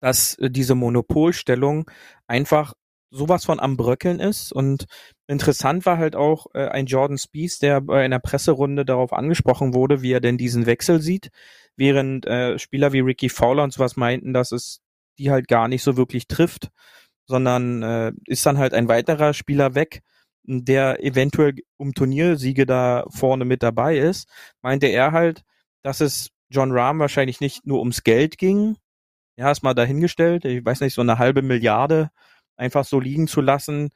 dass 0.00 0.36
äh, 0.38 0.50
diese 0.50 0.74
Monopolstellung 0.74 1.90
einfach 2.26 2.74
sowas 3.10 3.44
von 3.44 3.60
am 3.60 3.76
Bröckeln 3.76 4.20
ist. 4.20 4.52
Und 4.52 4.86
interessant 5.26 5.84
war 5.84 5.98
halt 5.98 6.16
auch 6.16 6.46
äh, 6.54 6.68
ein 6.68 6.86
Jordan 6.86 7.18
Spieth, 7.18 7.60
der 7.62 7.80
bei 7.80 8.04
einer 8.04 8.20
Presserunde 8.20 8.84
darauf 8.84 9.12
angesprochen 9.12 9.74
wurde, 9.74 10.02
wie 10.02 10.12
er 10.12 10.20
denn 10.20 10.38
diesen 10.38 10.66
Wechsel 10.66 11.00
sieht, 11.02 11.30
während 11.76 12.26
äh, 12.26 12.58
Spieler 12.58 12.92
wie 12.92 13.00
Ricky 13.00 13.28
Fowler 13.28 13.64
und 13.64 13.72
sowas 13.72 13.96
meinten, 13.96 14.32
dass 14.32 14.52
es 14.52 14.80
die 15.18 15.30
halt 15.30 15.48
gar 15.48 15.68
nicht 15.68 15.82
so 15.82 15.96
wirklich 15.96 16.28
trifft, 16.28 16.70
sondern 17.26 17.82
äh, 17.82 18.12
ist 18.26 18.46
dann 18.46 18.58
halt 18.58 18.74
ein 18.74 18.88
weiterer 18.88 19.34
Spieler 19.34 19.74
weg, 19.74 20.02
der 20.44 21.02
eventuell 21.04 21.54
um 21.76 21.94
Turniersiege 21.94 22.66
da 22.66 23.04
vorne 23.10 23.44
mit 23.44 23.62
dabei 23.62 23.98
ist, 23.98 24.28
meinte 24.62 24.86
er 24.86 25.12
halt, 25.12 25.42
dass 25.82 26.00
es 26.00 26.30
John 26.50 26.72
Rahm 26.72 26.98
wahrscheinlich 26.98 27.40
nicht 27.40 27.66
nur 27.66 27.78
ums 27.80 28.02
Geld 28.02 28.38
ging. 28.38 28.76
Ja, 29.36 29.50
ist 29.50 29.62
mal 29.62 29.74
dahingestellt. 29.74 30.44
Ich 30.44 30.64
weiß 30.64 30.80
nicht, 30.80 30.94
so 30.94 31.00
eine 31.02 31.18
halbe 31.18 31.42
Milliarde 31.42 32.10
einfach 32.56 32.84
so 32.84 33.00
liegen 33.00 33.26
zu 33.26 33.40
lassen, 33.40 33.90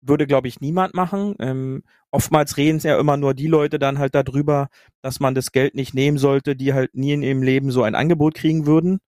würde, 0.00 0.26
glaube 0.26 0.48
ich, 0.48 0.60
niemand 0.60 0.94
machen. 0.94 1.36
Ähm, 1.40 1.84
oftmals 2.10 2.56
reden 2.56 2.78
es 2.78 2.84
ja 2.84 2.98
immer 2.98 3.16
nur 3.16 3.34
die 3.34 3.46
Leute 3.46 3.78
dann 3.78 3.98
halt 3.98 4.14
darüber, 4.14 4.68
dass 5.02 5.20
man 5.20 5.34
das 5.34 5.52
Geld 5.52 5.74
nicht 5.74 5.94
nehmen 5.94 6.18
sollte, 6.18 6.56
die 6.56 6.74
halt 6.74 6.94
nie 6.94 7.12
in 7.12 7.22
ihrem 7.22 7.42
Leben 7.42 7.70
so 7.70 7.82
ein 7.82 7.94
Angebot 7.94 8.34
kriegen 8.34 8.66
würden. 8.66 9.00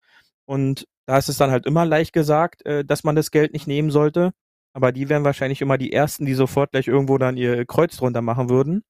Und 0.44 0.87
da 1.07 1.18
ist 1.18 1.29
es 1.29 1.38
dann 1.38 1.51
halt 1.51 1.66
immer 1.66 1.87
leicht 1.87 2.12
gesagt, 2.12 2.64
äh, 2.66 2.85
dass 2.85 3.05
man 3.05 3.16
das 3.16 3.31
Geld 3.31 3.53
nicht 3.53 3.66
nehmen 3.66 3.90
sollte 3.90 4.33
aber 4.73 4.93
die 4.93 5.09
wären 5.09 5.25
wahrscheinlich 5.25 5.61
immer 5.61 5.79
die 5.79 5.93
ersten, 5.93 6.27
die 6.27 6.35
sofort 6.35 6.73
gleich 6.73 6.89
irgendwo 6.89 7.19
dann 7.19 7.37
ihr 7.37 7.65
Kreuz 7.67 7.97
drunter 7.97 8.23
machen 8.23 8.49
würden. 8.49 8.85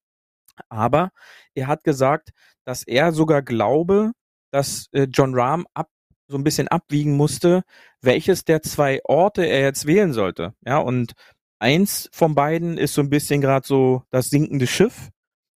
Aber 0.69 1.11
er 1.55 1.67
hat 1.67 1.85
gesagt, 1.85 2.31
dass 2.65 2.85
er 2.85 3.13
sogar 3.13 3.43
glaube, 3.43 4.13
dass 4.51 4.87
äh, 4.93 5.07
John 5.11 5.35
Rahm 5.35 5.67
ab, 5.75 5.89
so 6.29 6.37
ein 6.39 6.45
bisschen 6.45 6.69
abwiegen 6.69 7.17
musste, 7.17 7.63
welches 8.01 8.45
der 8.45 8.63
zwei 8.63 9.01
Orte 9.05 9.45
er 9.45 9.61
jetzt 9.61 9.87
wählen 9.87 10.13
sollte. 10.13 10.55
Ja, 10.65 10.79
und 10.79 11.13
eins 11.59 12.09
von 12.13 12.35
beiden 12.35 12.79
ist 12.79 12.95
so 12.95 13.03
ein 13.03 13.11
bisschen 13.11 13.41
gerade 13.41 13.67
so 13.67 14.03
das 14.11 14.31
sinkende 14.31 14.67
Schiff 14.67 15.11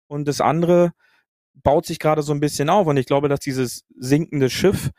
und 0.07 0.27
das 0.27 0.41
andere 0.41 0.93
baut 1.55 1.87
sich 1.87 1.99
gerade 1.99 2.23
so 2.23 2.33
ein 2.33 2.41
bisschen 2.41 2.69
auf 2.69 2.87
und 2.87 2.97
ich 2.97 3.07
glaube, 3.07 3.29
dass 3.29 3.41
dieses 3.41 3.85
sinkende 3.97 4.51
Schiff 4.51 4.91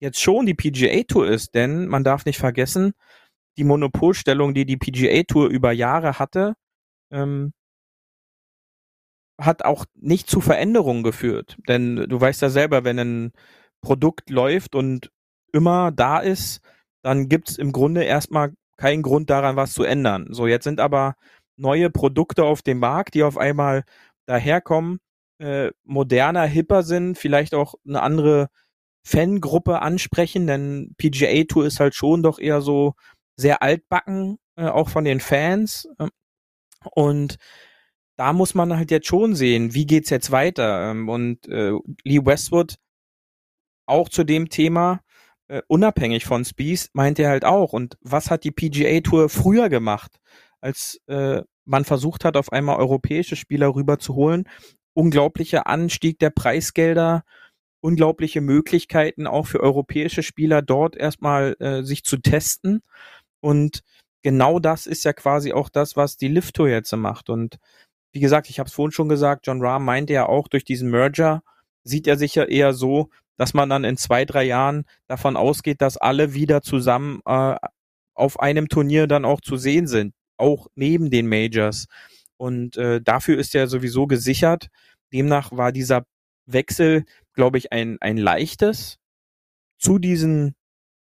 jetzt 0.00 0.20
schon 0.20 0.46
die 0.46 0.54
PGA 0.54 1.02
Tour 1.02 1.28
ist, 1.28 1.54
denn 1.54 1.86
man 1.86 2.04
darf 2.04 2.24
nicht 2.24 2.38
vergessen, 2.38 2.94
die 3.58 3.64
Monopolstellung, 3.64 4.54
die 4.54 4.64
die 4.64 4.76
PGA 4.76 5.24
Tour 5.24 5.48
über 5.48 5.72
Jahre 5.72 6.18
hatte, 6.18 6.54
ähm, 7.12 7.52
hat 9.40 9.64
auch 9.64 9.84
nicht 9.94 10.28
zu 10.28 10.40
Veränderungen 10.40 11.02
geführt. 11.02 11.56
Denn 11.68 11.96
du 12.08 12.20
weißt 12.20 12.42
ja 12.42 12.50
selber, 12.50 12.84
wenn 12.84 12.98
ein 12.98 13.32
Produkt 13.82 14.30
läuft 14.30 14.74
und 14.74 15.10
immer 15.52 15.92
da 15.92 16.18
ist, 16.18 16.60
dann 17.02 17.28
gibt's 17.28 17.56
im 17.56 17.72
Grunde 17.72 18.04
erstmal 18.04 18.52
keinen 18.76 19.02
Grund 19.02 19.30
daran, 19.30 19.56
was 19.56 19.72
zu 19.74 19.84
ändern. 19.84 20.28
So, 20.30 20.46
jetzt 20.46 20.64
sind 20.64 20.80
aber 20.80 21.14
neue 21.56 21.90
Produkte 21.90 22.44
auf 22.44 22.62
dem 22.62 22.78
Markt, 22.78 23.14
die 23.14 23.22
auf 23.22 23.38
einmal 23.38 23.84
daherkommen, 24.26 24.98
äh, 25.40 25.70
moderner, 25.84 26.44
hipper 26.44 26.82
sind, 26.82 27.18
vielleicht 27.18 27.54
auch 27.54 27.74
eine 27.86 28.02
andere 28.02 28.48
Fangruppe 29.04 29.80
ansprechen, 29.80 30.46
denn 30.46 30.94
PGA 30.98 31.44
Tour 31.44 31.66
ist 31.66 31.80
halt 31.80 31.94
schon 31.94 32.22
doch 32.22 32.38
eher 32.38 32.60
so 32.60 32.94
sehr 33.38 33.62
altbacken, 33.62 34.38
äh, 34.56 34.66
auch 34.66 34.90
von 34.90 35.04
den 35.04 35.20
Fans. 35.20 35.88
Ähm, 35.98 36.10
und 36.92 37.36
da 38.16 38.32
muss 38.32 38.54
man 38.54 38.76
halt 38.76 38.90
jetzt 38.90 39.06
schon 39.06 39.34
sehen, 39.34 39.74
wie 39.74 39.86
geht's 39.86 40.10
jetzt 40.10 40.30
weiter. 40.30 40.90
Ähm, 40.90 41.08
und 41.08 41.48
äh, 41.48 41.72
Lee 42.04 42.24
Westwood 42.24 42.76
auch 43.86 44.08
zu 44.08 44.24
dem 44.24 44.50
Thema, 44.50 45.00
äh, 45.46 45.62
unabhängig 45.68 46.26
von 46.26 46.44
Spees, 46.44 46.90
meint 46.92 47.18
er 47.18 47.30
halt 47.30 47.44
auch. 47.44 47.72
Und 47.72 47.96
was 48.02 48.30
hat 48.30 48.44
die 48.44 48.50
PGA 48.50 49.00
Tour 49.00 49.28
früher 49.28 49.68
gemacht, 49.68 50.18
als 50.60 51.00
äh, 51.06 51.42
man 51.64 51.84
versucht 51.84 52.24
hat, 52.24 52.36
auf 52.36 52.52
einmal 52.52 52.76
europäische 52.76 53.36
Spieler 53.36 53.74
rüberzuholen? 53.74 54.48
Unglaublicher 54.94 55.68
Anstieg 55.68 56.18
der 56.18 56.30
Preisgelder, 56.30 57.24
unglaubliche 57.80 58.40
Möglichkeiten 58.40 59.26
auch 59.26 59.46
für 59.46 59.60
europäische 59.60 60.22
Spieler 60.22 60.60
dort 60.62 60.96
erstmal 60.96 61.56
äh, 61.60 61.82
sich 61.82 62.04
zu 62.04 62.18
testen. 62.18 62.82
Und 63.40 63.82
genau 64.22 64.58
das 64.58 64.86
ist 64.86 65.04
ja 65.04 65.12
quasi 65.12 65.52
auch 65.52 65.68
das, 65.68 65.96
was 65.96 66.16
die 66.16 66.28
Lift 66.28 66.56
Tour 66.56 66.68
jetzt 66.68 66.94
macht. 66.94 67.30
Und 67.30 67.58
wie 68.12 68.20
gesagt, 68.20 68.50
ich 68.50 68.58
habe 68.58 68.68
es 68.68 68.74
vorhin 68.74 68.92
schon 68.92 69.08
gesagt, 69.08 69.46
John 69.46 69.62
Rahm 69.62 69.84
meinte 69.84 70.12
ja 70.12 70.26
auch, 70.26 70.48
durch 70.48 70.64
diesen 70.64 70.90
Merger 70.90 71.42
sieht 71.84 72.06
er 72.06 72.16
sich 72.16 72.34
ja 72.34 72.44
eher 72.44 72.72
so, 72.72 73.10
dass 73.36 73.54
man 73.54 73.68
dann 73.70 73.84
in 73.84 73.96
zwei, 73.96 74.24
drei 74.24 74.44
Jahren 74.44 74.84
davon 75.06 75.36
ausgeht, 75.36 75.80
dass 75.80 75.96
alle 75.96 76.34
wieder 76.34 76.62
zusammen 76.62 77.20
äh, 77.24 77.56
auf 78.14 78.40
einem 78.40 78.68
Turnier 78.68 79.06
dann 79.06 79.24
auch 79.24 79.40
zu 79.40 79.56
sehen 79.56 79.86
sind, 79.86 80.14
auch 80.36 80.66
neben 80.74 81.10
den 81.10 81.28
Majors. 81.28 81.86
Und 82.36 82.76
äh, 82.76 83.00
dafür 83.00 83.38
ist 83.38 83.54
er 83.54 83.68
sowieso 83.68 84.06
gesichert. 84.06 84.68
Demnach 85.12 85.52
war 85.52 85.72
dieser 85.72 86.04
Wechsel, 86.46 87.04
glaube 87.34 87.58
ich, 87.58 87.72
ein, 87.72 87.98
ein 88.00 88.16
leichtes 88.16 88.98
zu 89.78 89.98
diesen 89.98 90.56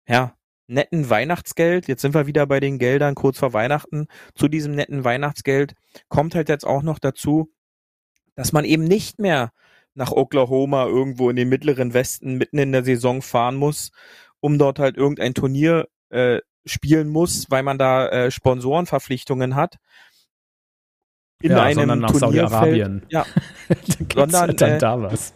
ja, 0.07 0.35
netten 0.71 1.09
Weihnachtsgeld, 1.09 1.87
jetzt 1.87 2.01
sind 2.01 2.13
wir 2.13 2.27
wieder 2.27 2.47
bei 2.47 2.59
den 2.59 2.79
Geldern 2.79 3.13
kurz 3.13 3.37
vor 3.37 3.53
Weihnachten, 3.53 4.07
zu 4.35 4.47
diesem 4.47 4.73
netten 4.73 5.03
Weihnachtsgeld 5.03 5.75
kommt 6.07 6.33
halt 6.33 6.49
jetzt 6.49 6.65
auch 6.65 6.81
noch 6.81 6.97
dazu, 6.97 7.51
dass 8.35 8.53
man 8.53 8.65
eben 8.65 8.85
nicht 8.85 9.19
mehr 9.19 9.51
nach 9.93 10.11
Oklahoma 10.11 10.85
irgendwo 10.85 11.29
in 11.29 11.35
den 11.35 11.49
mittleren 11.49 11.93
Westen 11.93 12.37
mitten 12.37 12.57
in 12.57 12.71
der 12.71 12.85
Saison 12.85 13.21
fahren 13.21 13.55
muss, 13.55 13.91
um 14.39 14.57
dort 14.57 14.79
halt 14.79 14.95
irgendein 14.95 15.33
Turnier 15.33 15.89
äh, 16.09 16.39
spielen 16.65 17.09
muss, 17.09 17.47
weil 17.49 17.63
man 17.63 17.77
da 17.77 18.07
äh, 18.07 18.31
Sponsorenverpflichtungen 18.31 19.55
hat. 19.55 19.75
In 21.41 21.51
ja, 21.51 21.63
einem 21.63 21.99
nach 21.99 22.13
Saudi-Arabien. 22.13 23.03
Ja, 23.09 23.25
sondern 24.13 24.41
halt 24.41 24.61
dann 24.61 24.71
äh, 24.71 24.77
da 24.77 25.01
was 25.01 25.33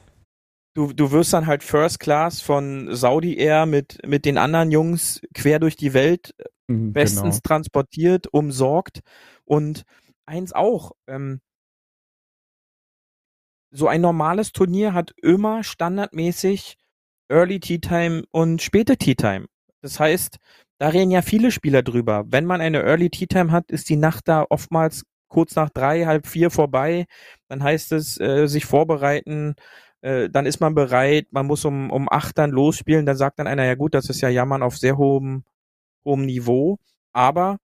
du, 0.76 0.94
du 0.94 1.12
wirst 1.12 1.34
dann 1.34 1.48
halt 1.48 1.64
First 1.64 2.00
Class 2.00 2.42
von 2.42 2.94
Saudi 2.94 3.38
Air 3.38 3.66
mit, 3.66 4.00
mit 4.06 4.26
den 4.26 4.38
anderen 4.38 4.72
Jungs 4.72 5.22
quer 5.34 5.60
durch 5.60 5.76
die 5.76 5.94
Welt 5.94 6.36
mhm, 6.68 6.94
bestens 6.94 7.38
genau. 7.38 7.42
transportiert, 7.44 8.28
umsorgt 8.32 9.00
und 9.46 9.84
eins 10.28 10.54
auch, 10.54 10.92
ähm, 11.08 11.42
so 13.72 13.88
ein 13.88 14.02
normales 14.02 14.54
Turnier 14.54 14.94
hat 14.94 15.14
immer 15.22 15.64
standardmäßig 15.64 16.78
Early 17.30 17.60
Tea 17.60 17.80
Time 17.80 18.24
und 18.32 18.62
späte 18.62 18.96
Tea 18.96 19.16
Time. 19.16 19.48
Das 19.82 20.00
heißt, 20.00 20.38
da 20.78 20.90
reden 20.90 21.12
ja 21.12 21.22
viele 21.22 21.52
Spieler 21.52 21.84
drüber. 21.84 22.24
Wenn 22.28 22.46
man 22.46 22.62
eine 22.62 22.84
Early 22.84 23.10
Tea 23.10 23.28
Time 23.28 23.52
hat, 23.52 23.72
ist 23.72 23.90
die 23.90 23.98
Nacht 23.98 24.28
da 24.28 24.46
oftmals 24.50 25.04
kurz 25.28 25.56
nach 25.56 25.70
drei, 25.70 26.06
halb 26.06 26.28
vier 26.28 26.52
vorbei. 26.52 27.06
Dann 27.50 27.64
heißt 27.64 27.92
es, 27.92 28.20
äh, 28.20 28.48
sich 28.48 28.66
vorbereiten, 28.66 29.56
äh, 30.06 30.30
dann 30.30 30.46
ist 30.46 30.60
man 30.60 30.76
bereit, 30.76 31.28
man 31.32 31.48
muss 31.48 31.65
um, 31.65 31.89
um 31.89 32.08
acht 32.10 32.38
dann 32.38 32.52
losspielen, 32.52 33.08
dann 33.08 33.18
sagt 33.18 33.39
dann 33.39 33.48
einer, 33.48 33.65
ja 33.65 33.74
gut, 33.74 33.96
das 33.96 34.08
ist 34.10 34.22
ja 34.22 34.30
Jammern 34.30 34.62
auf 34.62 34.78
sehr 34.78 34.98
hohem, 34.98 35.44
hohem 36.06 36.26
Niveau, 36.26 36.78
aber 37.12 37.58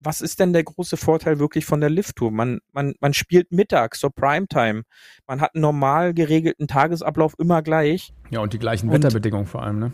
was 0.00 0.20
ist 0.20 0.38
denn 0.38 0.52
der 0.52 0.62
große 0.62 0.98
Vorteil 0.98 1.38
wirklich 1.38 1.64
von 1.64 1.80
der 1.80 1.88
Lift-Tour? 1.88 2.30
Man, 2.30 2.60
man, 2.72 2.94
man 3.00 3.14
spielt 3.14 3.50
mittags, 3.50 3.98
so 3.98 4.10
Primetime. 4.10 4.82
Man 5.26 5.40
hat 5.40 5.54
einen 5.54 5.62
normal 5.62 6.12
geregelten 6.12 6.68
Tagesablauf 6.68 7.34
immer 7.38 7.62
gleich. 7.62 8.12
Ja, 8.30 8.40
und 8.40 8.52
die 8.52 8.58
gleichen 8.58 8.88
und 8.88 8.94
Wetterbedingungen 8.94 9.46
vor 9.46 9.62
allem, 9.62 9.78
ne? 9.78 9.92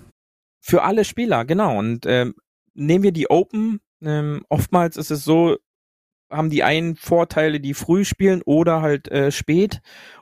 Für 0.61 0.83
alle 0.83 1.05
Spieler, 1.05 1.45
genau. 1.45 1.79
Und 1.79 2.05
ähm, 2.07 2.35
nehmen 2.75 3.05
wir 3.05 3.13
die 3.13 3.31
Open. 3.31 3.81
Ähm, 4.03 4.45
oftmals 4.49 4.97
ist 4.97 5.13
es 5.13 5.25
so, 5.25 5.57
haben 6.33 6.51
die 6.51 6.63
einen 6.63 6.97
Vorteile, 6.97 7.61
die 7.61 7.75
früh 7.75 8.05
spielen 8.05 8.43
oder 8.45 8.83
halt 8.83 9.09
äh, 9.09 9.31
spät. 9.31 9.81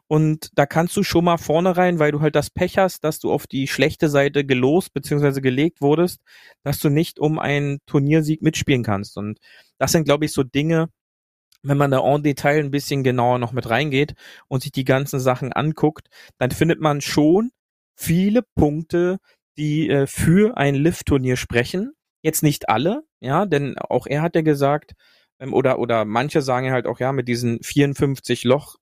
Und 0.09 0.51
da 0.55 0.67
kannst 0.67 0.97
du 0.97 1.05
schon 1.05 1.25
mal 1.25 1.39
vorne 1.39 1.77
rein, 1.77 2.01
weil 2.01 2.11
du 2.11 2.21
halt 2.21 2.35
das 2.35 2.51
Pech 2.51 2.79
hast, 2.79 3.05
dass 3.05 3.21
du 3.21 3.33
auf 3.33 3.47
die 3.47 3.69
schlechte 3.69 4.09
Seite 4.09 4.45
gelost 4.45 4.93
bzw. 4.93 5.41
gelegt 5.41 5.81
wurdest, 5.81 6.21
dass 6.65 6.81
du 6.81 6.89
nicht 6.89 7.21
um 7.21 7.39
einen 7.39 7.79
Turniersieg 7.87 8.43
mitspielen 8.43 8.83
kannst. 8.83 9.17
Und 9.17 9.39
das 9.79 9.93
sind, 9.93 10.05
glaube 10.05 10.25
ich, 10.25 10.33
so 10.33 10.43
Dinge, 10.43 10.89
wenn 11.63 11.79
man 11.79 11.91
da 11.91 12.01
en 12.01 12.23
Detail 12.23 12.59
ein 12.59 12.71
bisschen 12.71 13.05
genauer 13.05 13.39
noch 13.39 13.53
mit 13.53 13.71
reingeht 13.71 14.15
und 14.49 14.63
sich 14.63 14.73
die 14.73 14.85
ganzen 14.85 15.21
Sachen 15.21 15.53
anguckt, 15.53 16.09
dann 16.39 16.51
findet 16.51 16.81
man 16.81 17.01
schon 17.01 17.53
viele 17.95 18.43
Punkte, 18.57 19.19
die 19.57 19.91
äh, 19.91 20.07
für 20.07 20.57
ein 20.57 20.75
Lift-Turnier 20.75 21.37
sprechen. 21.37 21.93
Jetzt 22.23 22.43
nicht 22.43 22.69
alle, 22.69 23.03
ja, 23.21 23.47
denn 23.47 23.79
auch 23.79 24.07
er 24.07 24.23
hat 24.23 24.35
ja 24.35 24.43
gesagt, 24.43 24.95
oder, 25.49 25.79
oder 25.79 26.05
manche 26.05 26.43
sagen 26.43 26.71
halt 26.71 26.87
auch, 26.87 27.01
ja, 27.01 27.13
mit 27.13 27.29
diesen 27.29 27.63
54 27.63 28.45
Loch 28.45 28.77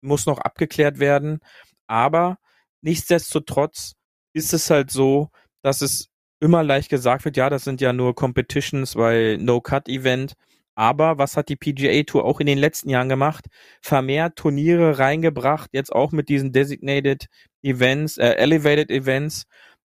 muss 0.00 0.26
noch 0.26 0.38
abgeklärt 0.38 0.98
werden. 0.98 1.40
Aber 1.86 2.38
nichtsdestotrotz 2.82 3.94
ist 4.32 4.52
es 4.52 4.70
halt 4.70 4.90
so, 4.90 5.30
dass 5.62 5.82
es 5.82 6.08
immer 6.40 6.62
leicht 6.62 6.90
gesagt 6.90 7.24
wird, 7.24 7.36
ja, 7.36 7.50
das 7.50 7.64
sind 7.64 7.80
ja 7.80 7.92
nur 7.92 8.14
Competitions, 8.14 8.96
weil 8.96 9.38
No-Cut-Event. 9.38 10.34
Aber 10.74 11.16
was 11.18 11.36
hat 11.36 11.48
die 11.48 11.56
PGA 11.56 12.02
Tour 12.02 12.24
auch 12.24 12.38
in 12.38 12.46
den 12.46 12.58
letzten 12.58 12.90
Jahren 12.90 13.08
gemacht? 13.08 13.46
Vermehrt 13.80 14.36
Turniere 14.36 14.98
reingebracht, 14.98 15.70
jetzt 15.72 15.90
auch 15.90 16.12
mit 16.12 16.28
diesen 16.28 16.52
Designated 16.52 17.26
Events, 17.62 18.18
äh, 18.18 18.34
Elevated 18.34 18.90
Events, 18.90 19.44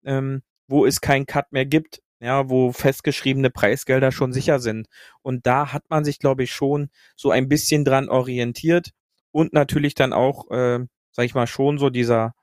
ähm, 0.06 0.42
wo 0.70 0.86
es 0.86 1.02
kein 1.02 1.26
Cut 1.26 1.52
mehr 1.52 1.66
gibt, 1.66 2.00
ja, 2.20 2.50
wo 2.50 2.72
festgeschriebene 2.72 3.50
Preisgelder 3.50 4.12
schon 4.12 4.34
sicher 4.34 4.60
sind. 4.60 4.88
Und 5.22 5.46
da 5.46 5.74
hat 5.74 5.84
man 5.90 6.04
sich, 6.04 6.20
glaube 6.20 6.44
ich, 6.44 6.52
schon 6.52 6.90
so 7.16 7.32
ein 7.32 7.48
bisschen 7.50 7.86
dran 7.86 8.10
orientiert 8.10 8.92
und 9.32 9.54
natürlich 9.54 9.96
dann 9.96 10.14
auch, 10.14 10.50
äh, 10.52 10.80
sag 11.12 11.26
ich 11.26 11.36
mal, 11.36 11.48
schon 11.48 11.78
so 11.78 11.90
dieser, 11.90 12.34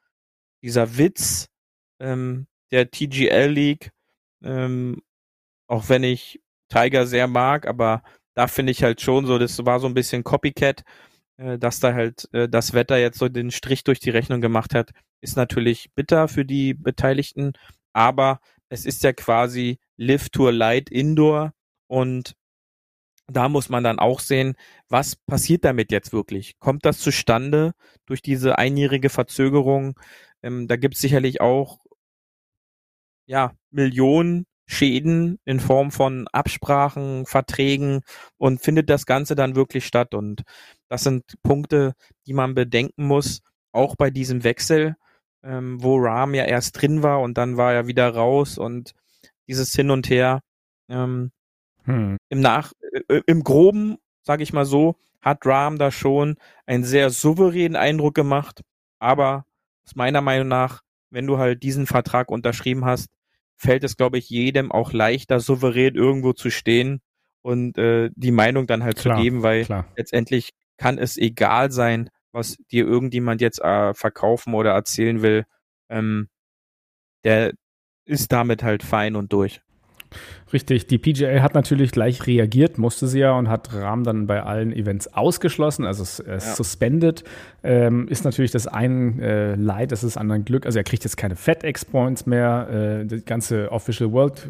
dieser 0.62 0.96
Witz 0.96 1.48
ähm, 2.00 2.46
der 2.70 2.90
TGL 2.90 3.50
League, 3.50 3.90
ähm, 4.42 5.02
auch 5.66 5.88
wenn 5.88 6.04
ich 6.04 6.40
Tiger 6.68 7.06
sehr 7.06 7.26
mag, 7.26 7.66
aber 7.66 8.02
da 8.34 8.46
finde 8.48 8.72
ich 8.72 8.82
halt 8.82 9.00
schon 9.00 9.26
so, 9.26 9.38
das 9.38 9.64
war 9.64 9.80
so 9.80 9.86
ein 9.86 9.94
bisschen 9.94 10.24
Copycat, 10.24 10.82
äh, 11.36 11.58
dass 11.58 11.80
da 11.80 11.94
halt 11.94 12.28
äh, 12.32 12.48
das 12.48 12.74
Wetter 12.74 12.98
jetzt 12.98 13.18
so 13.18 13.28
den 13.28 13.50
Strich 13.50 13.84
durch 13.84 14.00
die 14.00 14.10
Rechnung 14.10 14.40
gemacht 14.40 14.74
hat, 14.74 14.90
ist 15.20 15.36
natürlich 15.36 15.90
bitter 15.94 16.28
für 16.28 16.44
die 16.44 16.74
Beteiligten, 16.74 17.52
aber 17.92 18.40
es 18.68 18.86
ist 18.86 19.02
ja 19.02 19.12
quasi 19.12 19.78
Live 19.96 20.30
Tour 20.30 20.52
Light 20.52 20.90
Indoor 20.90 21.52
und 21.86 22.34
da 23.26 23.48
muss 23.48 23.68
man 23.68 23.84
dann 23.84 23.98
auch 23.98 24.20
sehen, 24.20 24.54
was 24.88 25.16
passiert 25.16 25.64
damit 25.64 25.90
jetzt 25.90 26.12
wirklich? 26.12 26.58
Kommt 26.58 26.84
das 26.84 26.98
zustande 26.98 27.72
durch 28.06 28.20
diese 28.20 28.58
einjährige 28.58 29.08
Verzögerung? 29.08 29.98
Ähm, 30.42 30.68
da 30.68 30.76
gibt 30.76 30.94
es 30.94 31.00
sicherlich 31.00 31.40
auch 31.40 31.78
ja 33.26 33.52
Millionen 33.70 34.46
Schäden 34.66 35.38
in 35.44 35.60
Form 35.60 35.90
von 35.90 36.26
Absprachen, 36.28 37.26
Verträgen 37.26 38.00
und 38.38 38.60
findet 38.60 38.90
das 38.90 39.06
Ganze 39.06 39.34
dann 39.34 39.56
wirklich 39.56 39.86
statt? 39.86 40.14
Und 40.14 40.42
das 40.88 41.02
sind 41.04 41.24
Punkte, 41.42 41.94
die 42.26 42.34
man 42.34 42.54
bedenken 42.54 43.06
muss, 43.06 43.42
auch 43.72 43.96
bei 43.96 44.10
diesem 44.10 44.44
Wechsel, 44.44 44.96
ähm, 45.44 45.82
wo 45.82 45.98
Ram 45.98 46.34
ja 46.34 46.44
erst 46.44 46.80
drin 46.80 47.02
war 47.02 47.20
und 47.20 47.38
dann 47.38 47.56
war 47.56 47.72
er 47.72 47.86
wieder 47.86 48.08
raus 48.08 48.58
und 48.58 48.94
dieses 49.46 49.72
Hin 49.74 49.90
und 49.90 50.08
Her. 50.08 50.40
Ähm, 50.88 51.30
hm. 51.84 52.16
Im 52.30 52.40
Nach, 52.40 52.72
äh, 53.08 53.20
im 53.26 53.44
Groben, 53.44 53.98
sage 54.22 54.42
ich 54.42 54.52
mal 54.52 54.64
so, 54.64 54.96
hat 55.20 55.46
Rahm 55.46 55.78
da 55.78 55.90
schon 55.90 56.36
einen 56.66 56.84
sehr 56.84 57.10
souveränen 57.10 57.76
Eindruck 57.76 58.14
gemacht, 58.14 58.62
aber 58.98 59.44
aus 59.86 59.94
meiner 59.96 60.20
Meinung 60.20 60.48
nach, 60.48 60.80
wenn 61.10 61.26
du 61.26 61.38
halt 61.38 61.62
diesen 61.62 61.86
Vertrag 61.86 62.30
unterschrieben 62.30 62.84
hast, 62.84 63.08
fällt 63.56 63.84
es, 63.84 63.96
glaube 63.96 64.18
ich, 64.18 64.28
jedem 64.30 64.72
auch 64.72 64.92
leichter, 64.92 65.40
souverän 65.40 65.94
irgendwo 65.94 66.32
zu 66.32 66.50
stehen 66.50 67.00
und 67.42 67.78
äh, 67.78 68.10
die 68.14 68.32
Meinung 68.32 68.66
dann 68.66 68.82
halt 68.82 68.96
klar, 68.96 69.16
zu 69.16 69.22
geben, 69.22 69.42
weil 69.42 69.64
klar. 69.64 69.86
letztendlich 69.96 70.50
kann 70.76 70.98
es 70.98 71.16
egal 71.16 71.70
sein, 71.70 72.10
was 72.34 72.56
dir 72.70 72.84
irgendjemand 72.84 73.40
jetzt 73.40 73.60
äh, 73.60 73.94
verkaufen 73.94 74.54
oder 74.54 74.72
erzählen 74.72 75.22
will. 75.22 75.46
Ähm, 75.88 76.28
der 77.24 77.52
ist 78.04 78.32
damit 78.32 78.62
halt 78.62 78.82
fein 78.82 79.16
und 79.16 79.32
durch. 79.32 79.62
Richtig, 80.52 80.86
die 80.86 80.98
PGA 80.98 81.42
hat 81.42 81.54
natürlich 81.54 81.90
gleich 81.90 82.26
reagiert, 82.28 82.78
musste 82.78 83.08
sie 83.08 83.18
ja 83.18 83.32
und 83.32 83.48
hat 83.48 83.74
Rahm 83.74 84.04
dann 84.04 84.28
bei 84.28 84.42
allen 84.42 84.72
Events 84.72 85.08
ausgeschlossen, 85.08 85.84
also 85.84 86.04
es, 86.04 86.22
ja. 86.24 86.38
suspended. 86.38 87.24
Ähm, 87.64 88.06
ist 88.06 88.24
natürlich 88.24 88.52
das 88.52 88.68
einen 88.68 89.18
äh, 89.18 89.56
Leid, 89.56 89.90
das 89.90 90.04
ist 90.04 90.16
anderen 90.16 90.44
Glück. 90.44 90.66
Also 90.66 90.78
er 90.78 90.84
kriegt 90.84 91.02
jetzt 91.02 91.16
keine 91.16 91.34
FedEx-Points 91.34 92.26
mehr. 92.26 93.00
Äh, 93.02 93.06
die 93.06 93.24
ganze 93.24 93.72
Official 93.72 94.12
World 94.12 94.48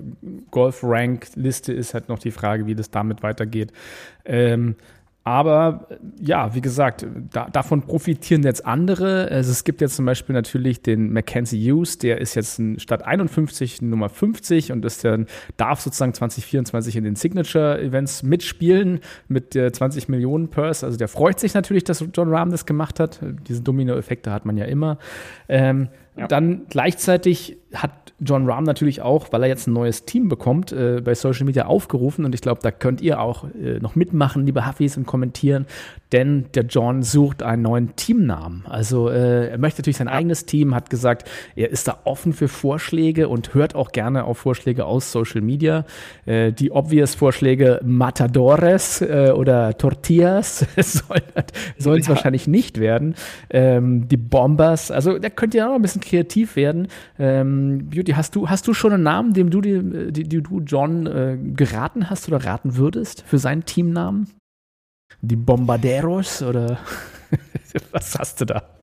Golf 0.51 0.81
Rank 0.83 1.29
Liste 1.37 1.73
ist 1.73 1.94
halt 1.94 2.11
noch 2.11 2.18
die 2.18 2.33
Frage, 2.33 2.66
wie 2.66 2.75
das 2.75 2.90
damit 2.90 3.23
weitergeht. 3.23 3.73
Ähm, 4.27 4.77
aber 5.26 5.88
ja, 6.20 6.54
wie 6.54 6.60
gesagt, 6.60 7.06
da, 7.32 7.48
davon 7.48 7.80
profitieren 7.82 8.42
jetzt 8.42 8.66
andere. 8.66 9.28
Also 9.30 9.50
es 9.52 9.64
gibt 9.64 9.80
jetzt 9.80 9.96
zum 9.96 10.04
Beispiel 10.04 10.34
natürlich 10.34 10.82
den 10.82 11.14
Mackenzie 11.14 11.58
Hughes, 11.72 11.96
der 11.96 12.20
ist 12.20 12.34
jetzt 12.34 12.60
statt 12.76 13.06
51 13.06 13.80
Nummer 13.80 14.10
50 14.10 14.70
und 14.70 14.84
ist 14.84 15.02
dann, 15.02 15.26
darf 15.56 15.80
sozusagen 15.80 16.12
2024 16.12 16.96
in 16.96 17.04
den 17.04 17.16
Signature-Events 17.16 18.22
mitspielen 18.22 19.00
mit 19.26 19.54
der 19.54 19.72
20 19.72 20.10
Millionen 20.10 20.50
Purse. 20.50 20.84
Also 20.84 20.98
der 20.98 21.08
freut 21.08 21.40
sich 21.40 21.54
natürlich, 21.54 21.84
dass 21.84 22.04
John 22.12 22.28
Rahm 22.28 22.50
das 22.50 22.66
gemacht 22.66 23.00
hat. 23.00 23.20
Diese 23.48 23.62
Domino-Effekte 23.62 24.30
hat 24.30 24.44
man 24.44 24.58
ja 24.58 24.66
immer. 24.66 24.98
Ähm, 25.48 25.88
ja. 26.16 26.29
Dann 26.29 26.66
gleichzeitig 26.68 27.59
hat 27.74 28.05
John 28.20 28.48
Rahm 28.48 28.64
natürlich 28.64 29.03
auch, 29.03 29.33
weil 29.33 29.42
er 29.42 29.48
jetzt 29.48 29.66
ein 29.66 29.72
neues 29.72 30.05
Team 30.05 30.29
bekommt, 30.29 30.72
äh, 30.72 31.00
bei 31.00 31.14
Social 31.14 31.44
Media 31.44 31.66
aufgerufen. 31.66 32.24
Und 32.24 32.35
ich 32.35 32.40
glaube, 32.40 32.61
da 32.62 32.70
könnt 32.70 33.00
ihr 33.00 33.20
auch 33.20 33.44
äh, 33.44 33.81
noch 33.81 33.96
mitmachen, 33.96 34.46
liebe 34.46 34.66
Huffis, 34.66 34.96
und 34.96 35.07
kommentieren. 35.07 35.66
Denn 36.12 36.46
der 36.55 36.64
John 36.64 37.03
sucht 37.03 37.42
einen 37.42 37.62
neuen 37.62 37.96
Teamnamen. 37.96 38.64
Also 38.68 39.09
äh, 39.09 39.48
er 39.48 39.59
möchte 39.59 39.83
natürlich 39.83 39.96
sein 39.96 40.07
eigenes 40.07 40.46
Team, 40.46 40.74
hat 40.74 40.88
gesagt, 40.88 41.29
er 41.57 41.70
ist 41.70 41.88
da 41.88 41.98
offen 42.05 42.33
für 42.33 42.46
Vorschläge 42.46 43.29
und 43.29 43.55
hört 43.55 43.74
auch 43.74 43.90
gerne 43.90 44.24
auf 44.24 44.38
Vorschläge 44.38 44.87
aus 44.87 45.11
Social 45.11 45.40
Media. 45.40 45.85
Äh, 46.27 46.53
die 46.53 46.70
obvious 46.70 47.16
Vorschläge 47.16 47.81
Matadores 47.85 49.00
äh, 49.03 49.33
oder 49.35 49.77
Tortillas 49.77 50.64
sollen 50.77 52.00
es 52.00 52.07
ja. 52.07 52.09
wahrscheinlich 52.09 52.46
nicht 52.46 52.79
werden. 52.79 53.16
Ähm, 53.50 54.07
die 54.07 54.16
Bombers, 54.16 54.92
also 54.92 55.18
da 55.18 55.31
könnt 55.31 55.55
ihr 55.55 55.68
auch 55.68 55.74
ein 55.74 55.83
bisschen 55.83 56.04
kreativ 56.05 56.57
werden. 56.57 56.88
Ähm, 57.19 57.88
Beauty, 57.90 58.12
hast 58.12 58.37
du, 58.37 58.49
hast 58.49 58.67
du 58.67 58.75
schon 58.75 58.93
einen 58.93 59.03
Namen, 59.03 59.33
dem 59.33 59.51
du, 59.51 59.61
die, 59.61 60.12
die, 60.12 60.25
die 60.25 60.43
du 60.43 60.61
John 60.61 61.07
äh, 61.07 61.38
geraten 61.38 62.11
hast 62.11 62.29
oder 62.29 62.45
raten 62.45 62.77
würdest 62.77 63.23
für 63.27 63.38
seinen 63.38 63.64
Teamnamen? 63.64 64.29
Die 65.21 65.37
Bombarderos 65.37 66.43
oder 66.43 66.79
was 67.93 68.19
hast 68.19 68.40
du 68.40 68.47
da? 68.47 68.73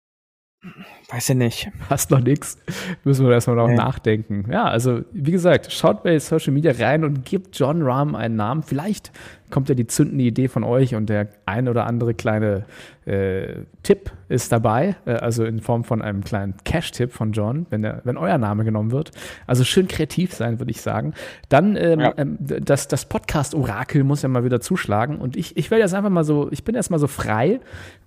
Weiß 1.10 1.30
ich 1.30 1.36
nicht. 1.36 1.72
Hast 1.90 2.12
noch 2.12 2.20
nichts. 2.20 2.58
Müssen 3.04 3.26
wir 3.26 3.34
erstmal 3.34 3.56
noch 3.56 3.68
nee. 3.68 3.76
nachdenken. 3.76 4.46
Ja, 4.52 4.66
also 4.66 5.02
wie 5.12 5.32
gesagt, 5.32 5.72
schaut 5.72 6.04
bei 6.04 6.20
Social 6.20 6.54
Media 6.54 6.72
rein 6.72 7.04
und 7.04 7.26
gebt 7.26 7.58
John 7.58 7.82
Rahm 7.82 8.14
einen 8.14 8.36
Namen. 8.36 8.62
Vielleicht 8.62 9.12
kommt 9.50 9.70
ja 9.70 9.76
die 9.76 9.88
zündende 9.88 10.24
Idee 10.24 10.48
von 10.48 10.64
euch 10.64 10.94
und 10.94 11.10
der 11.10 11.30
ein 11.46 11.68
oder 11.68 11.88
andere 11.88 12.14
kleine 12.14 12.66
äh, 13.06 13.64
Tipp 13.84 14.12
ist 14.30 14.52
dabei, 14.52 14.96
äh, 15.06 15.14
also 15.14 15.44
in 15.44 15.60
Form 15.60 15.84
von 15.84 16.02
einem 16.02 16.24
kleinen 16.24 16.54
Cash-Tipp 16.64 17.12
von 17.12 17.34
John, 17.34 17.66
wenn, 17.72 17.82
der, 17.82 18.02
wenn 18.04 18.16
euer 18.16 18.38
Name 18.38 18.64
genommen 18.64 18.92
wird. 18.92 19.12
Also 19.48 19.64
schön 19.64 19.88
kreativ 19.88 20.34
sein, 20.34 20.60
würde 20.60 20.72
ich 20.72 20.82
sagen. 20.82 21.14
Dann 21.50 21.76
ähm, 21.76 22.00
ja. 22.00 22.14
ähm, 22.18 22.38
das, 22.40 22.88
das 22.88 23.06
Podcast-Orakel 23.06 24.04
muss 24.04 24.22
ja 24.22 24.30
mal 24.30 24.46
wieder 24.46 24.62
zuschlagen 24.62 25.18
und 25.18 25.36
ich, 25.36 25.58
ich 25.58 25.72
werde 25.72 25.82
jetzt 25.82 25.96
einfach 25.96 26.12
mal 26.12 26.24
so, 26.24 26.50
ich 26.52 26.64
bin 26.64 26.76
erstmal 26.76 27.00
so 27.00 27.08
frei 27.08 27.60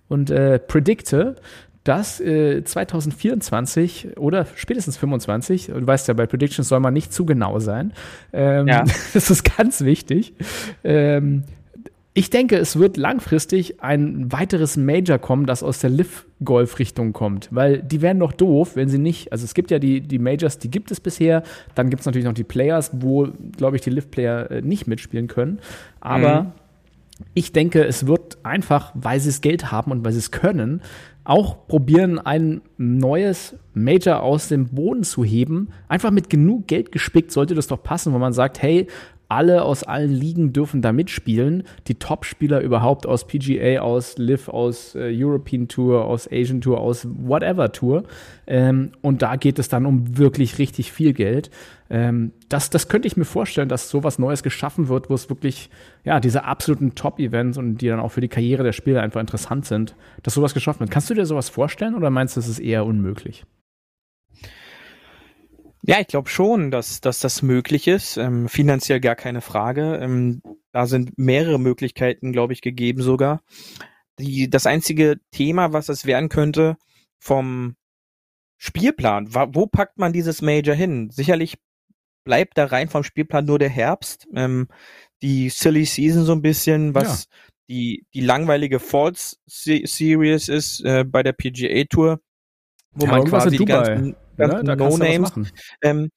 und 0.08 0.30
äh, 0.30 0.58
predikte, 0.58 1.36
dass 1.84 2.18
äh, 2.20 2.64
2024 2.64 4.16
oder 4.16 4.46
spätestens 4.54 4.96
25, 4.96 5.66
du 5.66 5.86
weißt 5.86 6.08
ja, 6.08 6.14
bei 6.14 6.26
Predictions 6.26 6.68
soll 6.68 6.80
man 6.80 6.94
nicht 6.94 7.12
zu 7.12 7.26
genau 7.26 7.58
sein. 7.58 7.92
Ähm, 8.32 8.66
ja. 8.66 8.84
das 9.14 9.30
ist 9.30 9.56
ganz 9.56 9.82
wichtig. 9.82 10.32
Ähm, 10.82 11.44
ich 12.16 12.30
denke, 12.30 12.56
es 12.56 12.78
wird 12.78 12.96
langfristig 12.96 13.82
ein 13.82 14.30
weiteres 14.30 14.76
Major 14.76 15.18
kommen, 15.18 15.46
das 15.46 15.64
aus 15.64 15.80
der 15.80 15.90
Liv-Golf-Richtung 15.90 17.12
kommt, 17.12 17.48
weil 17.50 17.82
die 17.82 18.02
wären 18.02 18.20
doch 18.20 18.32
doof, 18.32 18.76
wenn 18.76 18.88
sie 18.88 18.98
nicht, 18.98 19.32
also 19.32 19.44
es 19.44 19.52
gibt 19.52 19.72
ja 19.72 19.80
die, 19.80 20.00
die 20.00 20.20
Majors, 20.20 20.60
die 20.60 20.70
gibt 20.70 20.92
es 20.92 21.00
bisher, 21.00 21.42
dann 21.74 21.90
gibt 21.90 22.00
es 22.00 22.06
natürlich 22.06 22.24
noch 22.24 22.32
die 22.32 22.44
Players, 22.44 22.92
wo, 22.94 23.28
glaube 23.56 23.76
ich, 23.76 23.82
die 23.82 23.90
Liv-Player 23.90 24.50
äh, 24.50 24.62
nicht 24.62 24.86
mitspielen 24.86 25.26
können, 25.26 25.58
aber 26.00 26.42
mhm. 26.42 26.52
Ich 27.32 27.52
denke, 27.52 27.84
es 27.84 28.06
wird 28.06 28.38
einfach, 28.44 28.92
weil 28.94 29.18
sie 29.20 29.30
das 29.30 29.40
Geld 29.40 29.72
haben 29.72 29.90
und 29.90 30.04
weil 30.04 30.12
sie 30.12 30.18
es 30.18 30.30
können, 30.30 30.82
auch 31.24 31.66
probieren, 31.66 32.18
ein 32.18 32.60
neues 32.76 33.56
Major 33.72 34.22
aus 34.22 34.48
dem 34.48 34.66
Boden 34.66 35.04
zu 35.04 35.24
heben. 35.24 35.70
Einfach 35.88 36.10
mit 36.10 36.28
genug 36.28 36.66
Geld 36.66 36.92
gespickt 36.92 37.32
sollte 37.32 37.54
das 37.54 37.66
doch 37.66 37.82
passen, 37.82 38.12
wo 38.12 38.18
man 38.18 38.34
sagt, 38.34 38.60
hey, 38.62 38.86
alle 39.28 39.62
aus 39.62 39.82
allen 39.82 40.12
Ligen 40.12 40.52
dürfen 40.52 40.82
da 40.82 40.92
mitspielen. 40.92 41.64
Die 41.86 41.96
Top-Spieler 41.96 42.60
überhaupt 42.60 43.06
aus 43.06 43.26
PGA, 43.26 43.80
aus 43.80 44.18
Live, 44.18 44.48
aus 44.48 44.94
äh, 44.94 45.12
European 45.12 45.68
Tour, 45.68 46.04
aus 46.04 46.28
Asian 46.30 46.60
Tour, 46.60 46.80
aus 46.80 47.06
whatever 47.10 47.72
Tour. 47.72 48.04
Ähm, 48.46 48.92
und 49.00 49.22
da 49.22 49.36
geht 49.36 49.58
es 49.58 49.68
dann 49.68 49.86
um 49.86 50.18
wirklich 50.18 50.58
richtig 50.58 50.92
viel 50.92 51.12
Geld. 51.12 51.50
Ähm, 51.90 52.32
das, 52.48 52.70
das 52.70 52.88
könnte 52.88 53.08
ich 53.08 53.16
mir 53.16 53.24
vorstellen, 53.24 53.68
dass 53.68 53.90
sowas 53.90 54.18
Neues 54.18 54.42
geschaffen 54.42 54.88
wird, 54.88 55.10
wo 55.10 55.14
es 55.14 55.28
wirklich, 55.28 55.70
ja, 56.04 56.20
diese 56.20 56.44
absoluten 56.44 56.94
Top-Events 56.94 57.58
und 57.58 57.78
die 57.78 57.88
dann 57.88 58.00
auch 58.00 58.10
für 58.10 58.20
die 58.20 58.28
Karriere 58.28 58.62
der 58.62 58.72
Spieler 58.72 59.02
einfach 59.02 59.20
interessant 59.20 59.66
sind, 59.66 59.94
dass 60.22 60.34
sowas 60.34 60.54
geschaffen 60.54 60.80
wird. 60.80 60.90
Kannst 60.90 61.10
du 61.10 61.14
dir 61.14 61.26
sowas 61.26 61.48
vorstellen 61.48 61.94
oder 61.94 62.10
meinst 62.10 62.36
du, 62.36 62.40
das 62.40 62.48
ist 62.48 62.58
eher 62.58 62.84
unmöglich? 62.86 63.44
Ja, 65.86 66.00
ich 66.00 66.06
glaube 66.06 66.30
schon, 66.30 66.70
dass, 66.70 67.02
dass 67.02 67.20
das 67.20 67.42
möglich 67.42 67.88
ist. 67.88 68.16
Ähm, 68.16 68.48
finanziell 68.48 69.00
gar 69.00 69.16
keine 69.16 69.42
Frage. 69.42 69.96
Ähm, 69.96 70.40
da 70.72 70.86
sind 70.86 71.18
mehrere 71.18 71.60
Möglichkeiten, 71.60 72.32
glaube 72.32 72.54
ich, 72.54 72.62
gegeben 72.62 73.02
sogar. 73.02 73.42
Die, 74.18 74.48
das 74.48 74.66
einzige 74.66 75.20
Thema, 75.30 75.72
was 75.72 75.90
es 75.90 76.06
werden 76.06 76.30
könnte, 76.30 76.76
vom 77.18 77.76
Spielplan, 78.56 79.34
wo 79.34 79.66
packt 79.66 79.98
man 79.98 80.14
dieses 80.14 80.40
Major 80.40 80.74
hin? 80.74 81.10
Sicherlich 81.10 81.58
bleibt 82.24 82.56
da 82.56 82.64
rein 82.64 82.88
vom 82.88 83.04
Spielplan 83.04 83.44
nur 83.44 83.58
der 83.58 83.68
Herbst, 83.68 84.26
ähm, 84.34 84.68
die 85.20 85.50
Silly 85.50 85.84
Season 85.84 86.24
so 86.24 86.32
ein 86.32 86.40
bisschen, 86.40 86.94
was 86.94 87.24
ja. 87.24 87.30
die, 87.68 88.06
die 88.14 88.20
langweilige 88.20 88.78
Falls 88.78 89.38
Series 89.46 90.48
ist 90.48 90.82
äh, 90.84 91.04
bei 91.04 91.22
der 91.22 91.32
PGA 91.32 91.84
Tour, 91.84 92.20
wo 92.92 93.04
ja, 93.04 93.10
man 93.12 93.24
quasi 93.24 93.58
die 93.58 93.64
ganzen 93.66 94.16
ganzen 94.36 94.66
ja, 94.66 94.76
No-Names. 94.76 95.32
Ähm, 95.82 96.10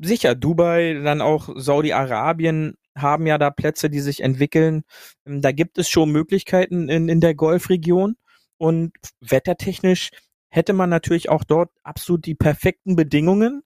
sicher, 0.00 0.34
Dubai, 0.34 1.00
dann 1.02 1.20
auch 1.20 1.48
Saudi-Arabien 1.54 2.74
haben 2.96 3.26
ja 3.26 3.38
da 3.38 3.50
Plätze, 3.50 3.90
die 3.90 4.00
sich 4.00 4.22
entwickeln. 4.22 4.82
Ähm, 5.26 5.40
da 5.40 5.52
gibt 5.52 5.78
es 5.78 5.88
schon 5.88 6.10
Möglichkeiten 6.10 6.88
in, 6.88 7.08
in 7.08 7.20
der 7.20 7.34
Golfregion 7.34 8.16
und 8.58 8.92
wettertechnisch 9.20 10.10
hätte 10.50 10.72
man 10.72 10.90
natürlich 10.90 11.30
auch 11.30 11.44
dort 11.44 11.70
absolut 11.82 12.26
die 12.26 12.34
perfekten 12.34 12.94
Bedingungen. 12.94 13.62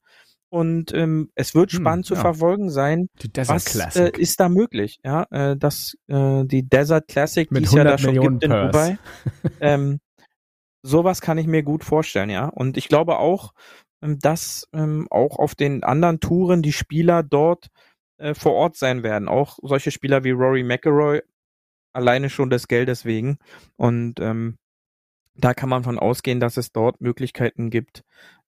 Und 0.48 0.94
ähm, 0.94 1.32
es 1.34 1.54
wird 1.56 1.72
hm, 1.72 1.80
spannend 1.80 2.06
hm, 2.06 2.14
ja. 2.14 2.16
zu 2.16 2.22
verfolgen 2.22 2.70
sein, 2.70 3.08
die 3.20 3.32
Desert 3.32 3.56
was 3.56 3.64
Classic. 3.64 4.16
Äh, 4.16 4.20
ist 4.20 4.38
da 4.38 4.48
möglich. 4.48 5.00
Ja, 5.04 5.26
äh, 5.30 5.56
das 5.56 5.96
äh, 6.06 6.44
die 6.44 6.66
Desert 6.68 7.08
Classic, 7.08 7.48
die 7.50 7.64
es 7.64 7.72
ja 7.72 7.82
da 7.82 7.98
schon 7.98 8.14
Millionen 8.14 8.38
gibt 8.38 8.44
in 8.44 8.50
Dubai. 8.50 8.98
ähm, 9.60 9.98
sowas 10.87 11.20
kann 11.20 11.38
ich 11.38 11.46
mir 11.46 11.62
gut 11.62 11.85
vorstellen, 11.85 12.31
ja. 12.31 12.46
Und 12.46 12.77
ich 12.77 12.88
glaube 12.88 13.18
auch, 13.18 13.53
ähm, 14.03 14.18
dass 14.18 14.68
ähm, 14.72 15.07
auch 15.11 15.38
auf 15.38 15.55
den 15.55 15.83
anderen 15.85 16.20
Touren 16.20 16.62
die 16.62 16.72
Spieler 16.72 17.22
dort 17.22 17.68
äh, 18.18 18.35
vor 18.35 18.55
Ort 18.55 18.77
sein 18.77 19.03
werden. 19.03 19.29
Auch 19.29 19.59
solche 19.62 19.90
Spieler 19.90 20.25
wie 20.25 20.31
Rory 20.31 20.62
McIlroy, 20.62 21.22
alleine 21.92 22.31
schon 22.31 22.51
des 22.51 22.68
Geldes 22.68 23.05
wegen. 23.05 23.38
Und 23.77 24.20
ähm, 24.20 24.59
da 25.35 25.55
kann 25.55 25.68
man 25.68 25.85
von 25.85 25.99
ausgehen, 25.99 26.40
dass 26.40 26.57
es 26.57 26.72
dort 26.72 27.01
Möglichkeiten 27.01 27.70
gibt, 27.70 28.05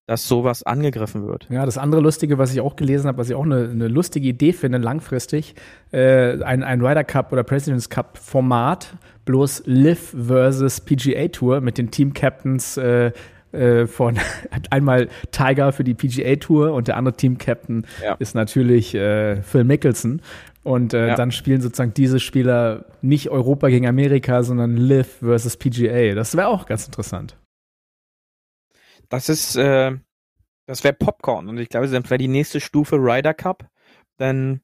dass 0.08 0.26
sowas 0.26 0.62
angegriffen 0.62 1.26
wird. 1.26 1.46
Ja, 1.50 1.66
das 1.66 1.76
andere 1.76 2.00
Lustige, 2.00 2.38
was 2.38 2.50
ich 2.50 2.62
auch 2.62 2.76
gelesen 2.76 3.08
habe, 3.08 3.18
was 3.18 3.28
ich 3.28 3.34
auch 3.34 3.44
eine, 3.44 3.68
eine 3.68 3.88
lustige 3.88 4.26
Idee 4.26 4.54
finde, 4.54 4.78
langfristig, 4.78 5.54
äh, 5.92 6.42
ein, 6.42 6.62
ein 6.62 6.80
Ryder 6.80 7.04
Cup 7.04 7.30
oder 7.30 7.44
President's 7.44 7.90
Cup 7.90 8.16
Format, 8.16 8.94
bloß 9.26 9.64
Live 9.66 10.14
versus 10.16 10.80
PGA 10.80 11.28
Tour 11.28 11.60
mit 11.60 11.76
den 11.76 11.90
Team 11.90 12.14
Captains 12.14 12.78
äh, 12.78 13.12
äh, 13.52 13.86
von 13.86 14.18
einmal 14.70 15.08
Tiger 15.30 15.72
für 15.72 15.84
die 15.84 15.92
PGA 15.92 16.36
Tour 16.36 16.72
und 16.72 16.88
der 16.88 16.96
andere 16.96 17.14
Team 17.14 17.36
Captain 17.36 17.86
ja. 18.02 18.14
ist 18.14 18.34
natürlich 18.34 18.94
äh, 18.94 19.42
Phil 19.42 19.64
Mickelson. 19.64 20.22
Und 20.64 20.94
äh, 20.94 21.08
ja. 21.08 21.14
dann 21.16 21.32
spielen 21.32 21.60
sozusagen 21.60 21.92
diese 21.92 22.18
Spieler 22.18 22.86
nicht 23.02 23.28
Europa 23.28 23.68
gegen 23.68 23.86
Amerika, 23.86 24.42
sondern 24.42 24.78
Live 24.78 25.18
versus 25.18 25.58
PGA. 25.58 26.14
Das 26.14 26.34
wäre 26.34 26.48
auch 26.48 26.64
ganz 26.64 26.86
interessant. 26.86 27.36
Das 29.08 29.28
ist, 29.28 29.56
äh, 29.56 29.96
das 30.66 30.84
wäre 30.84 30.94
Popcorn 30.94 31.48
und 31.48 31.58
ich 31.58 31.68
glaube, 31.68 31.88
das 31.88 32.10
wäre 32.10 32.18
die 32.18 32.28
nächste 32.28 32.60
Stufe 32.60 32.96
Ryder 32.96 33.34
Cup, 33.34 33.68
denn 34.18 34.60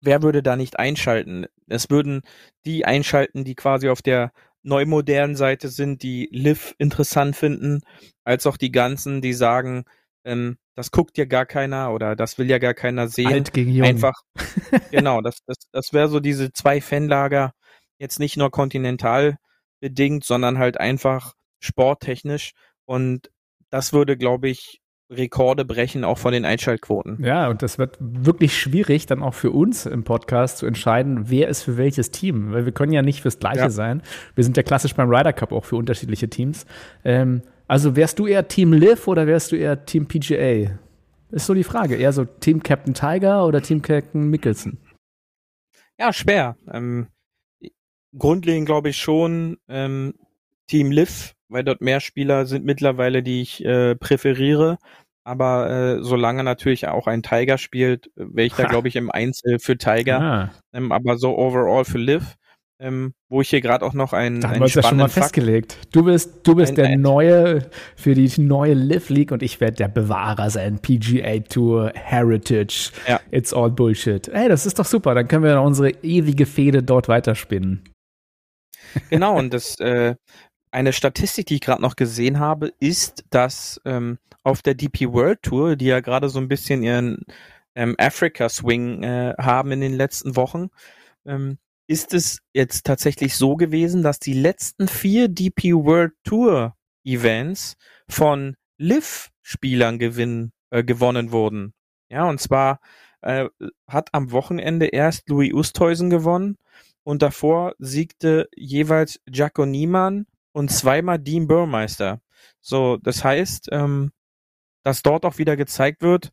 wer 0.00 0.22
würde 0.22 0.42
da 0.42 0.56
nicht 0.56 0.78
einschalten? 0.78 1.46
Es 1.66 1.90
würden 1.90 2.22
die 2.64 2.84
einschalten, 2.84 3.44
die 3.44 3.54
quasi 3.54 3.88
auf 3.88 4.02
der 4.02 4.32
neumodernen 4.62 5.36
Seite 5.36 5.68
sind, 5.68 6.02
die 6.02 6.28
Liv 6.32 6.74
interessant 6.78 7.36
finden, 7.36 7.80
als 8.24 8.46
auch 8.46 8.56
die 8.56 8.70
ganzen, 8.70 9.22
die 9.22 9.32
sagen, 9.32 9.84
ähm, 10.24 10.58
das 10.74 10.90
guckt 10.90 11.18
ja 11.18 11.24
gar 11.24 11.46
keiner 11.46 11.92
oder 11.92 12.16
das 12.16 12.38
will 12.38 12.48
ja 12.48 12.58
gar 12.58 12.74
keiner 12.74 13.08
sehen. 13.08 13.32
Alt 13.32 13.52
gegen 13.52 13.70
jung. 13.70 13.86
Einfach, 13.86 14.22
genau, 14.90 15.20
das, 15.20 15.38
das, 15.46 15.56
das 15.72 15.92
wäre 15.92 16.08
so 16.08 16.20
diese 16.20 16.52
zwei 16.52 16.80
Fanlager, 16.80 17.52
jetzt 17.98 18.18
nicht 18.18 18.36
nur 18.36 18.50
kontinental 18.50 19.36
bedingt, 19.80 20.24
sondern 20.24 20.58
halt 20.58 20.78
einfach 20.78 21.34
sporttechnisch 21.60 22.52
und 22.84 23.30
das 23.70 23.92
würde, 23.92 24.16
glaube 24.16 24.48
ich, 24.48 24.80
Rekorde 25.10 25.64
brechen, 25.64 26.04
auch 26.04 26.18
von 26.18 26.32
den 26.32 26.44
Einschaltquoten. 26.44 27.22
Ja, 27.24 27.48
und 27.48 27.62
das 27.62 27.78
wird 27.78 27.96
wirklich 28.00 28.56
schwierig, 28.56 29.06
dann 29.06 29.24
auch 29.24 29.34
für 29.34 29.50
uns 29.50 29.84
im 29.84 30.04
Podcast 30.04 30.58
zu 30.58 30.66
entscheiden, 30.66 31.28
wer 31.28 31.48
ist 31.48 31.62
für 31.62 31.76
welches 31.76 32.12
Team. 32.12 32.52
Weil 32.52 32.64
wir 32.64 32.72
können 32.72 32.92
ja 32.92 33.02
nicht 33.02 33.22
fürs 33.22 33.40
Gleiche 33.40 33.58
ja. 33.58 33.70
sein. 33.70 34.02
Wir 34.36 34.44
sind 34.44 34.56
ja 34.56 34.62
klassisch 34.62 34.94
beim 34.94 35.10
Ryder 35.10 35.32
Cup 35.32 35.50
auch 35.50 35.64
für 35.64 35.74
unterschiedliche 35.74 36.30
Teams. 36.30 36.64
Ähm, 37.04 37.42
also 37.66 37.96
wärst 37.96 38.20
du 38.20 38.28
eher 38.28 38.46
Team 38.46 38.72
Liv 38.72 39.08
oder 39.08 39.26
wärst 39.26 39.50
du 39.50 39.56
eher 39.56 39.84
Team 39.84 40.06
PGA? 40.06 40.78
Ist 41.32 41.46
so 41.46 41.54
die 41.54 41.64
Frage. 41.64 41.96
Eher 41.96 42.12
so 42.12 42.24
Team 42.24 42.62
Captain 42.62 42.94
Tiger 42.94 43.44
oder 43.46 43.62
Team 43.62 43.82
Captain 43.82 44.30
Mickelson? 44.30 44.78
Ja, 45.98 46.12
schwer. 46.12 46.56
Ähm, 46.72 47.08
grundlegend 48.16 48.66
glaube 48.66 48.90
ich 48.90 48.96
schon 48.96 49.58
ähm, 49.68 50.14
Team 50.68 50.92
Liv, 50.92 51.34
weil 51.50 51.64
dort 51.64 51.80
mehr 51.80 52.00
Spieler 52.00 52.46
sind 52.46 52.64
mittlerweile, 52.64 53.22
die 53.22 53.42
ich 53.42 53.64
äh, 53.64 53.94
präferiere. 53.96 54.78
Aber 55.24 55.70
äh, 55.70 56.02
solange 56.02 56.42
natürlich 56.44 56.88
auch 56.88 57.06
ein 57.06 57.22
Tiger 57.22 57.58
spielt, 57.58 58.10
wäre 58.16 58.46
ich 58.46 58.54
da, 58.54 58.64
glaube 58.68 58.88
ich, 58.88 58.96
im 58.96 59.10
Einzel 59.10 59.58
für 59.58 59.76
Tiger. 59.76 60.20
Ah. 60.20 60.50
Ähm, 60.72 60.92
aber 60.92 61.18
so 61.18 61.36
overall 61.36 61.84
für 61.84 61.98
Liv 61.98 62.36
ähm, 62.80 63.12
wo 63.28 63.42
ich 63.42 63.50
hier 63.50 63.60
gerade 63.60 63.84
auch 63.84 63.92
noch 63.92 64.12
einen. 64.12 64.40
Da 64.40 64.48
haben 64.48 64.56
wir 64.56 64.62
uns 64.62 64.74
ja 64.74 64.82
schon 64.82 64.96
mal 64.96 65.08
Fakt, 65.08 65.26
festgelegt. 65.26 65.76
Du 65.92 66.04
bist, 66.04 66.40
du 66.44 66.54
bist 66.54 66.70
ein, 66.70 66.76
der 66.76 66.86
ein, 66.86 67.00
Neue 67.00 67.68
für 67.94 68.14
die 68.14 68.40
neue 68.40 68.72
Live 68.74 69.10
League 69.10 69.32
und 69.32 69.42
ich 69.42 69.60
werde 69.60 69.76
der 69.76 69.88
Bewahrer 69.88 70.48
sein. 70.48 70.80
PGA 70.80 71.40
Tour, 71.40 71.92
Heritage. 71.94 72.90
Ja. 73.06 73.20
It's 73.30 73.52
all 73.52 73.70
Bullshit. 73.70 74.26
Ey, 74.28 74.48
das 74.48 74.64
ist 74.64 74.78
doch 74.78 74.86
super. 74.86 75.14
Dann 75.14 75.28
können 75.28 75.44
wir 75.44 75.60
unsere 75.60 75.90
ewige 76.02 76.46
Fehde 76.46 76.82
dort 76.82 77.08
weiterspinnen. 77.08 77.84
Genau, 79.10 79.38
und 79.38 79.54
das, 79.54 79.78
äh, 79.78 80.16
eine 80.70 80.92
Statistik, 80.92 81.46
die 81.46 81.56
ich 81.56 81.60
gerade 81.60 81.82
noch 81.82 81.96
gesehen 81.96 82.38
habe, 82.38 82.72
ist, 82.80 83.24
dass 83.30 83.80
ähm, 83.84 84.18
auf 84.42 84.62
der 84.62 84.74
DP 84.74 85.12
World 85.12 85.42
Tour, 85.42 85.76
die 85.76 85.86
ja 85.86 86.00
gerade 86.00 86.28
so 86.28 86.38
ein 86.38 86.48
bisschen 86.48 86.82
ihren 86.82 87.24
ähm, 87.74 87.94
Africa 87.98 88.48
Swing 88.48 89.02
äh, 89.02 89.34
haben 89.38 89.72
in 89.72 89.80
den 89.80 89.94
letzten 89.94 90.36
Wochen, 90.36 90.68
ähm, 91.26 91.58
ist 91.86 92.14
es 92.14 92.40
jetzt 92.52 92.86
tatsächlich 92.86 93.36
so 93.36 93.56
gewesen, 93.56 94.02
dass 94.02 94.20
die 94.20 94.34
letzten 94.34 94.86
vier 94.86 95.28
DP 95.28 95.74
World 95.74 96.12
Tour 96.22 96.76
Events 97.04 97.76
von 98.08 98.56
Liv-Spielern 98.78 99.98
gewinn, 99.98 100.52
äh, 100.70 100.84
gewonnen 100.84 101.32
wurden. 101.32 101.74
Ja, 102.08 102.28
und 102.28 102.40
zwar 102.40 102.80
äh, 103.22 103.48
hat 103.88 104.10
am 104.12 104.30
Wochenende 104.30 104.86
erst 104.86 105.28
Louis 105.28 105.52
Oosthuizen 105.52 106.10
gewonnen 106.10 106.58
und 107.02 107.22
davor 107.22 107.74
siegte 107.78 108.48
jeweils 108.54 109.20
Jaco 109.28 109.66
Niemann 109.66 110.26
und 110.52 110.70
zweimal 110.70 111.18
Dean 111.18 111.46
Burmeister. 111.46 112.20
So, 112.60 112.96
das 112.96 113.24
heißt, 113.24 113.68
ähm, 113.72 114.12
dass 114.82 115.02
dort 115.02 115.24
auch 115.24 115.38
wieder 115.38 115.56
gezeigt 115.56 116.02
wird, 116.02 116.32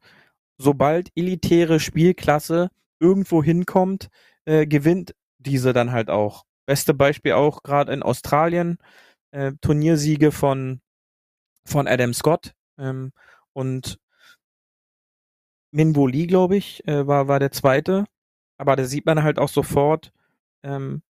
sobald 0.58 1.10
elitäre 1.16 1.80
Spielklasse 1.80 2.70
irgendwo 3.00 3.44
hinkommt, 3.44 4.10
äh, 4.46 4.66
gewinnt 4.66 5.16
diese 5.38 5.74
dann 5.74 5.92
halt 5.92 6.10
auch. 6.10 6.46
Beste 6.66 6.94
Beispiel 6.94 7.34
auch 7.34 7.64
gerade 7.64 7.94
in 7.94 8.04
Australien, 8.04 8.78
äh, 9.32 9.54
Turniersiege 9.62 10.32
von, 10.32 10.82
von 11.66 11.88
Adam 11.88 12.14
Scott 12.14 12.54
ähm, 12.78 13.12
und 13.54 14.00
Minbo 15.72 16.08
Lee, 16.08 16.28
glaube 16.28 16.58
ich, 16.58 16.86
äh, 16.88 17.06
war, 17.08 17.28
war 17.28 17.40
der 17.40 17.52
zweite. 17.52 18.06
Aber 18.58 18.76
da 18.76 18.86
sieht 18.86 19.06
man 19.06 19.24
halt 19.24 19.38
auch 19.38 19.50
sofort, 19.50 20.12
ähm, 20.64 21.04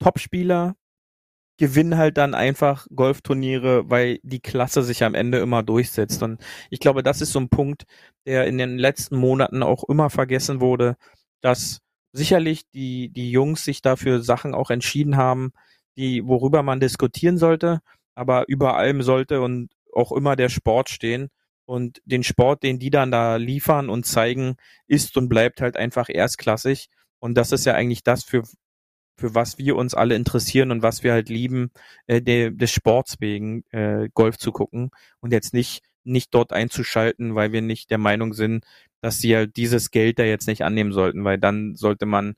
Topspieler 0.00 0.76
gewinnen 1.60 1.98
halt 1.98 2.16
dann 2.16 2.34
einfach 2.34 2.86
Golfturniere, 2.96 3.90
weil 3.90 4.18
die 4.22 4.40
Klasse 4.40 4.82
sich 4.82 5.04
am 5.04 5.14
Ende 5.14 5.38
immer 5.38 5.62
durchsetzt. 5.62 6.22
Und 6.22 6.40
ich 6.70 6.80
glaube, 6.80 7.02
das 7.02 7.20
ist 7.20 7.32
so 7.32 7.38
ein 7.38 7.50
Punkt, 7.50 7.84
der 8.26 8.46
in 8.46 8.56
den 8.56 8.78
letzten 8.78 9.16
Monaten 9.16 9.62
auch 9.62 9.84
immer 9.84 10.08
vergessen 10.08 10.62
wurde, 10.62 10.96
dass 11.42 11.80
sicherlich 12.12 12.62
die, 12.70 13.10
die 13.10 13.30
Jungs 13.30 13.62
sich 13.62 13.82
dafür 13.82 14.22
Sachen 14.22 14.54
auch 14.54 14.70
entschieden 14.70 15.18
haben, 15.18 15.52
die, 15.98 16.26
worüber 16.26 16.62
man 16.62 16.80
diskutieren 16.80 17.36
sollte, 17.36 17.80
aber 18.14 18.48
über 18.48 18.76
allem 18.78 19.02
sollte 19.02 19.42
und 19.42 19.68
auch 19.92 20.12
immer 20.12 20.36
der 20.36 20.48
Sport 20.48 20.88
stehen. 20.88 21.28
Und 21.66 22.00
den 22.06 22.24
Sport, 22.24 22.62
den 22.62 22.78
die 22.78 22.90
dann 22.90 23.10
da 23.10 23.36
liefern 23.36 23.90
und 23.90 24.06
zeigen, 24.06 24.56
ist 24.86 25.16
und 25.18 25.28
bleibt 25.28 25.60
halt 25.60 25.76
einfach 25.76 26.08
erstklassig. 26.08 26.88
Und 27.18 27.34
das 27.34 27.52
ist 27.52 27.66
ja 27.66 27.74
eigentlich 27.74 28.02
das, 28.02 28.24
für, 28.24 28.44
für 29.20 29.34
was 29.34 29.58
wir 29.58 29.76
uns 29.76 29.94
alle 29.94 30.16
interessieren 30.16 30.70
und 30.70 30.82
was 30.82 31.04
wir 31.04 31.12
halt 31.12 31.28
lieben, 31.28 31.70
äh, 32.06 32.22
de, 32.22 32.50
des 32.50 32.72
Sports 32.72 33.16
wegen 33.20 33.64
äh, 33.70 34.08
Golf 34.14 34.38
zu 34.38 34.50
gucken 34.50 34.90
und 35.20 35.32
jetzt 35.32 35.54
nicht 35.54 35.82
nicht 36.02 36.34
dort 36.34 36.52
einzuschalten, 36.52 37.34
weil 37.34 37.52
wir 37.52 37.60
nicht 37.60 37.90
der 37.90 37.98
Meinung 37.98 38.32
sind, 38.32 38.64
dass 39.02 39.18
sie 39.18 39.36
halt 39.36 39.56
dieses 39.56 39.90
Geld 39.90 40.18
da 40.18 40.24
jetzt 40.24 40.46
nicht 40.46 40.64
annehmen 40.64 40.92
sollten, 40.92 41.24
weil 41.24 41.38
dann 41.38 41.74
sollte 41.74 42.06
man 42.06 42.34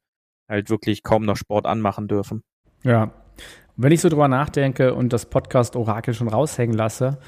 halt 0.49 0.69
wirklich 0.69 1.05
kaum 1.05 1.25
noch 1.25 1.37
Sport 1.37 1.67
anmachen 1.67 2.09
dürfen. 2.09 2.43
Ja. 2.83 3.13
wenn 3.77 3.93
ich 3.93 4.01
so 4.01 4.09
drüber 4.09 4.27
nachdenke 4.27 4.95
und 4.95 5.13
das 5.13 5.27
Podcast 5.27 5.77
Orakel 5.77 6.15
schon 6.15 6.29
raushängen 6.29 6.77
lasse, 6.77 7.19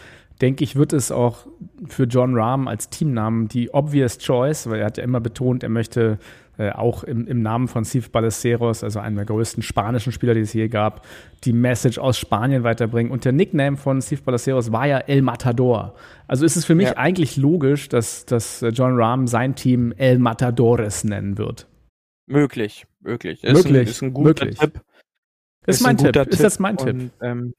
denke 0.40 0.64
ich, 0.64 0.76
wird 0.76 0.92
es 0.92 1.12
auch 1.12 1.46
für 1.86 2.04
John 2.04 2.34
Rahm 2.36 2.68
als 2.68 2.90
Teamnamen 2.90 3.48
die 3.48 3.72
obvious 3.72 4.18
choice, 4.18 4.68
weil 4.68 4.80
er 4.80 4.86
hat 4.86 4.98
ja 4.98 5.04
immer 5.04 5.20
betont, 5.20 5.62
er 5.62 5.68
möchte 5.68 6.18
äh, 6.56 6.70
auch 6.70 7.02
im, 7.02 7.26
im, 7.26 7.42
Namen 7.42 7.66
von 7.66 7.84
Steve 7.84 8.08
Ballesteros, 8.10 8.84
also 8.84 9.00
einem 9.00 9.16
der 9.16 9.24
größten 9.24 9.62
spanischen 9.62 10.12
Spieler, 10.12 10.34
die 10.34 10.40
es 10.40 10.52
je 10.52 10.68
gab, 10.68 11.04
die 11.42 11.52
Message 11.52 11.98
aus 11.98 12.16
Spanien 12.16 12.62
weiterbringen. 12.62 13.10
Und 13.10 13.24
der 13.24 13.32
Nickname 13.32 13.76
von 13.76 14.00
Steve 14.00 14.22
Ballesteros 14.22 14.70
war 14.70 14.86
ja 14.86 14.98
El 14.98 15.22
Matador. 15.22 15.94
Also 16.28 16.44
ist 16.44 16.56
es 16.56 16.64
für 16.64 16.76
mich 16.76 16.88
ja. 16.88 16.96
eigentlich 16.96 17.36
logisch, 17.36 17.88
dass, 17.88 18.24
dass 18.26 18.64
John 18.72 18.96
Rahm 18.96 19.26
sein 19.26 19.56
Team 19.56 19.92
El 19.96 20.18
Matadores 20.18 21.02
nennen 21.02 21.38
wird. 21.38 21.66
Möglich, 22.26 22.86
möglich. 23.00 23.42
Ist 23.42 23.52
möglich, 23.52 23.76
ein, 23.76 23.86
ist 23.88 24.02
ein 24.02 24.12
guter 24.12 24.44
möglich. 24.44 24.58
Tipp. 24.58 24.80
Ist, 25.66 25.80
ist 25.80 25.82
mein 25.82 25.96
Tipp. 25.96 26.12
Tipp. 26.12 26.28
Ist 26.28 26.44
das 26.44 26.58
mein 26.60 26.76
Tipp? 26.76 26.94
Und, 26.94 27.10
ähm, 27.20 27.54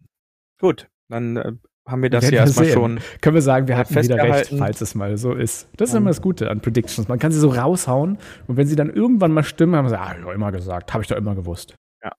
gut, 0.60 0.88
dann 1.10 1.38
äh, 1.38 1.52
haben 1.88 2.02
wir 2.02 2.10
das 2.10 2.28
hier 2.28 2.40
erstmal 2.40 2.68
schon. 2.68 3.00
Können 3.22 3.36
wir 3.36 3.42
sagen, 3.42 3.68
wir 3.68 3.78
hatten 3.78 3.96
wieder 3.96 4.18
recht, 4.18 4.54
falls 4.58 4.82
es 4.82 4.96
mal 4.96 5.18
so 5.18 5.34
ist. 5.34 5.70
Das 5.78 5.90
ist 5.90 5.96
immer 5.96 6.10
das 6.10 6.22
Gute 6.22 6.50
an 6.50 6.60
Predictions. 6.62 7.08
Man 7.08 7.20
kann 7.20 7.32
sie 7.32 7.40
so 7.40 7.50
raushauen 7.50 8.18
und 8.48 8.58
wenn 8.58 8.68
sie 8.68 8.76
dann 8.76 8.90
irgendwann 8.90 9.32
mal 9.32 9.44
stimmen, 9.44 9.76
haben 9.76 9.90
sie, 9.90 10.00
ah, 10.00 10.10
hab 10.10 10.18
ich 10.18 10.24
doch 10.24 10.32
immer 10.32 10.52
gesagt, 10.52 10.94
habe 10.94 11.04
ich 11.04 11.08
doch 11.08 11.18
immer 11.18 11.36
gewusst. 11.36 11.76
Ja. 12.04 12.14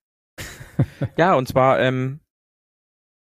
ja, 1.17 1.35
und 1.35 1.49
zwar, 1.49 1.81
ähm, 1.81 2.21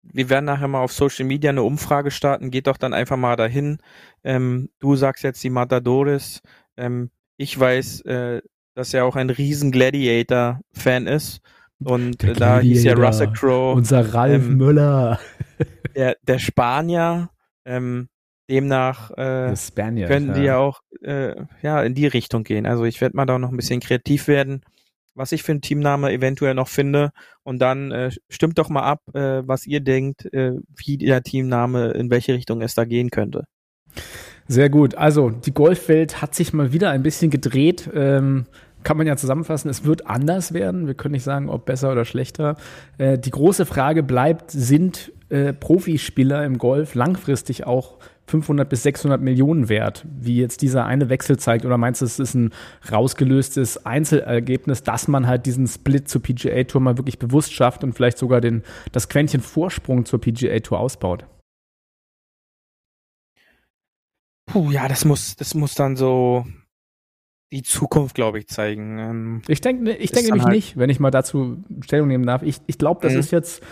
wir 0.02 0.30
werden 0.30 0.44
nachher 0.44 0.68
mal 0.68 0.82
auf 0.82 0.92
Social 0.92 1.26
Media 1.26 1.50
eine 1.50 1.62
Umfrage 1.62 2.10
starten. 2.10 2.50
Geht 2.50 2.66
doch 2.66 2.76
dann 2.76 2.94
einfach 2.94 3.16
mal 3.16 3.36
dahin. 3.36 3.78
Ähm, 4.24 4.70
du 4.78 4.96
sagst 4.96 5.24
jetzt 5.24 5.42
die 5.42 5.50
Matadores. 5.50 6.40
Ähm, 6.76 7.10
ich 7.36 7.58
weiß, 7.58 8.02
äh, 8.02 8.42
dass 8.74 8.94
er 8.94 9.04
auch 9.04 9.16
ein 9.16 9.30
riesen 9.30 9.72
Gladiator-Fan 9.72 11.06
ist. 11.06 11.40
Und 11.84 12.24
äh, 12.24 12.32
da 12.32 12.60
hieß 12.60 12.84
ja 12.84 12.94
Russell 12.94 13.32
Crowe. 13.32 13.74
Unser 13.74 14.14
Ralf 14.14 14.44
ähm, 14.44 14.56
Müller 14.56 15.20
der, 15.94 16.16
der 16.26 16.38
Spanier, 16.38 17.30
ähm, 17.64 18.08
demnach 18.50 19.10
äh, 19.16 19.54
Spaniard, 19.56 20.10
können 20.10 20.34
die 20.34 20.42
ja 20.42 20.56
auch 20.56 20.80
äh, 21.02 21.34
ja 21.62 21.82
in 21.82 21.94
die 21.94 22.06
Richtung 22.06 22.44
gehen. 22.44 22.66
Also 22.66 22.84
ich 22.84 23.00
werde 23.00 23.16
mal 23.16 23.26
da 23.26 23.38
noch 23.38 23.50
ein 23.50 23.56
bisschen 23.56 23.80
kreativ 23.80 24.26
werden, 24.26 24.62
was 25.14 25.32
ich 25.32 25.42
für 25.42 25.52
einen 25.52 25.60
Teamname 25.60 26.12
eventuell 26.12 26.54
noch 26.54 26.68
finde. 26.68 27.10
Und 27.42 27.60
dann 27.60 27.92
äh, 27.92 28.10
stimmt 28.28 28.58
doch 28.58 28.70
mal 28.70 28.82
ab, 28.82 29.02
äh, 29.14 29.42
was 29.46 29.66
ihr 29.66 29.80
denkt, 29.80 30.32
äh, 30.32 30.52
wie 30.74 30.98
der 30.98 31.22
Teamname, 31.22 31.90
in 31.90 32.10
welche 32.10 32.34
Richtung 32.34 32.62
es 32.62 32.74
da 32.74 32.84
gehen 32.84 33.10
könnte. 33.10 33.44
Sehr 34.46 34.70
gut. 34.70 34.94
Also 34.94 35.28
die 35.28 35.52
Golfwelt 35.52 36.22
hat 36.22 36.34
sich 36.34 36.54
mal 36.54 36.72
wieder 36.72 36.90
ein 36.90 37.02
bisschen 37.02 37.30
gedreht. 37.30 37.90
Ähm, 37.94 38.46
kann 38.82 38.96
man 38.96 39.06
ja 39.06 39.16
zusammenfassen, 39.16 39.68
es 39.68 39.84
wird 39.84 40.06
anders 40.06 40.52
werden. 40.52 40.86
Wir 40.86 40.94
können 40.94 41.12
nicht 41.12 41.24
sagen, 41.24 41.48
ob 41.48 41.66
besser 41.66 41.92
oder 41.92 42.04
schlechter. 42.04 42.56
Äh, 42.98 43.18
die 43.18 43.30
große 43.30 43.66
Frage 43.66 44.02
bleibt, 44.02 44.50
sind 44.50 45.12
äh, 45.28 45.52
Profispieler 45.52 46.44
im 46.44 46.58
Golf 46.58 46.94
langfristig 46.94 47.66
auch 47.66 47.98
500 48.28 48.68
bis 48.68 48.82
600 48.82 49.20
Millionen 49.20 49.68
wert, 49.68 50.04
wie 50.06 50.36
jetzt 50.36 50.62
dieser 50.62 50.84
eine 50.84 51.08
Wechsel 51.08 51.38
zeigt? 51.38 51.64
Oder 51.64 51.78
meinst 51.78 52.02
du, 52.02 52.04
es 52.04 52.18
ist 52.18 52.34
ein 52.34 52.50
rausgelöstes 52.90 53.86
Einzelergebnis, 53.86 54.82
dass 54.82 55.08
man 55.08 55.26
halt 55.26 55.46
diesen 55.46 55.66
Split 55.66 56.08
zur 56.08 56.22
PGA 56.22 56.64
Tour 56.64 56.80
mal 56.80 56.98
wirklich 56.98 57.18
bewusst 57.18 57.52
schafft 57.52 57.84
und 57.84 57.94
vielleicht 57.94 58.18
sogar 58.18 58.40
den, 58.40 58.62
das 58.92 59.08
Quäntchen 59.08 59.40
Vorsprung 59.40 60.04
zur 60.04 60.20
PGA 60.20 60.60
Tour 60.60 60.78
ausbaut? 60.78 61.24
Puh, 64.46 64.70
ja, 64.70 64.88
das 64.88 65.04
muss, 65.04 65.36
das 65.36 65.54
muss 65.54 65.74
dann 65.74 65.96
so 65.96 66.46
die 67.52 67.62
Zukunft, 67.62 68.14
glaube 68.14 68.38
ich, 68.38 68.48
zeigen. 68.48 68.98
Ähm, 68.98 69.42
ich 69.48 69.60
denke, 69.60 69.92
ich 69.92 70.12
denke 70.12 70.30
nämlich 70.30 70.44
halt 70.44 70.54
nicht, 70.54 70.76
wenn 70.76 70.90
ich 70.90 71.00
mal 71.00 71.10
dazu 71.10 71.62
Stellung 71.80 72.08
nehmen 72.08 72.26
darf. 72.26 72.42
Ich, 72.42 72.58
ich 72.66 72.78
glaube, 72.78 73.00
das 73.02 73.14
mhm. 73.14 73.20
ist 73.20 73.30
jetzt 73.30 73.62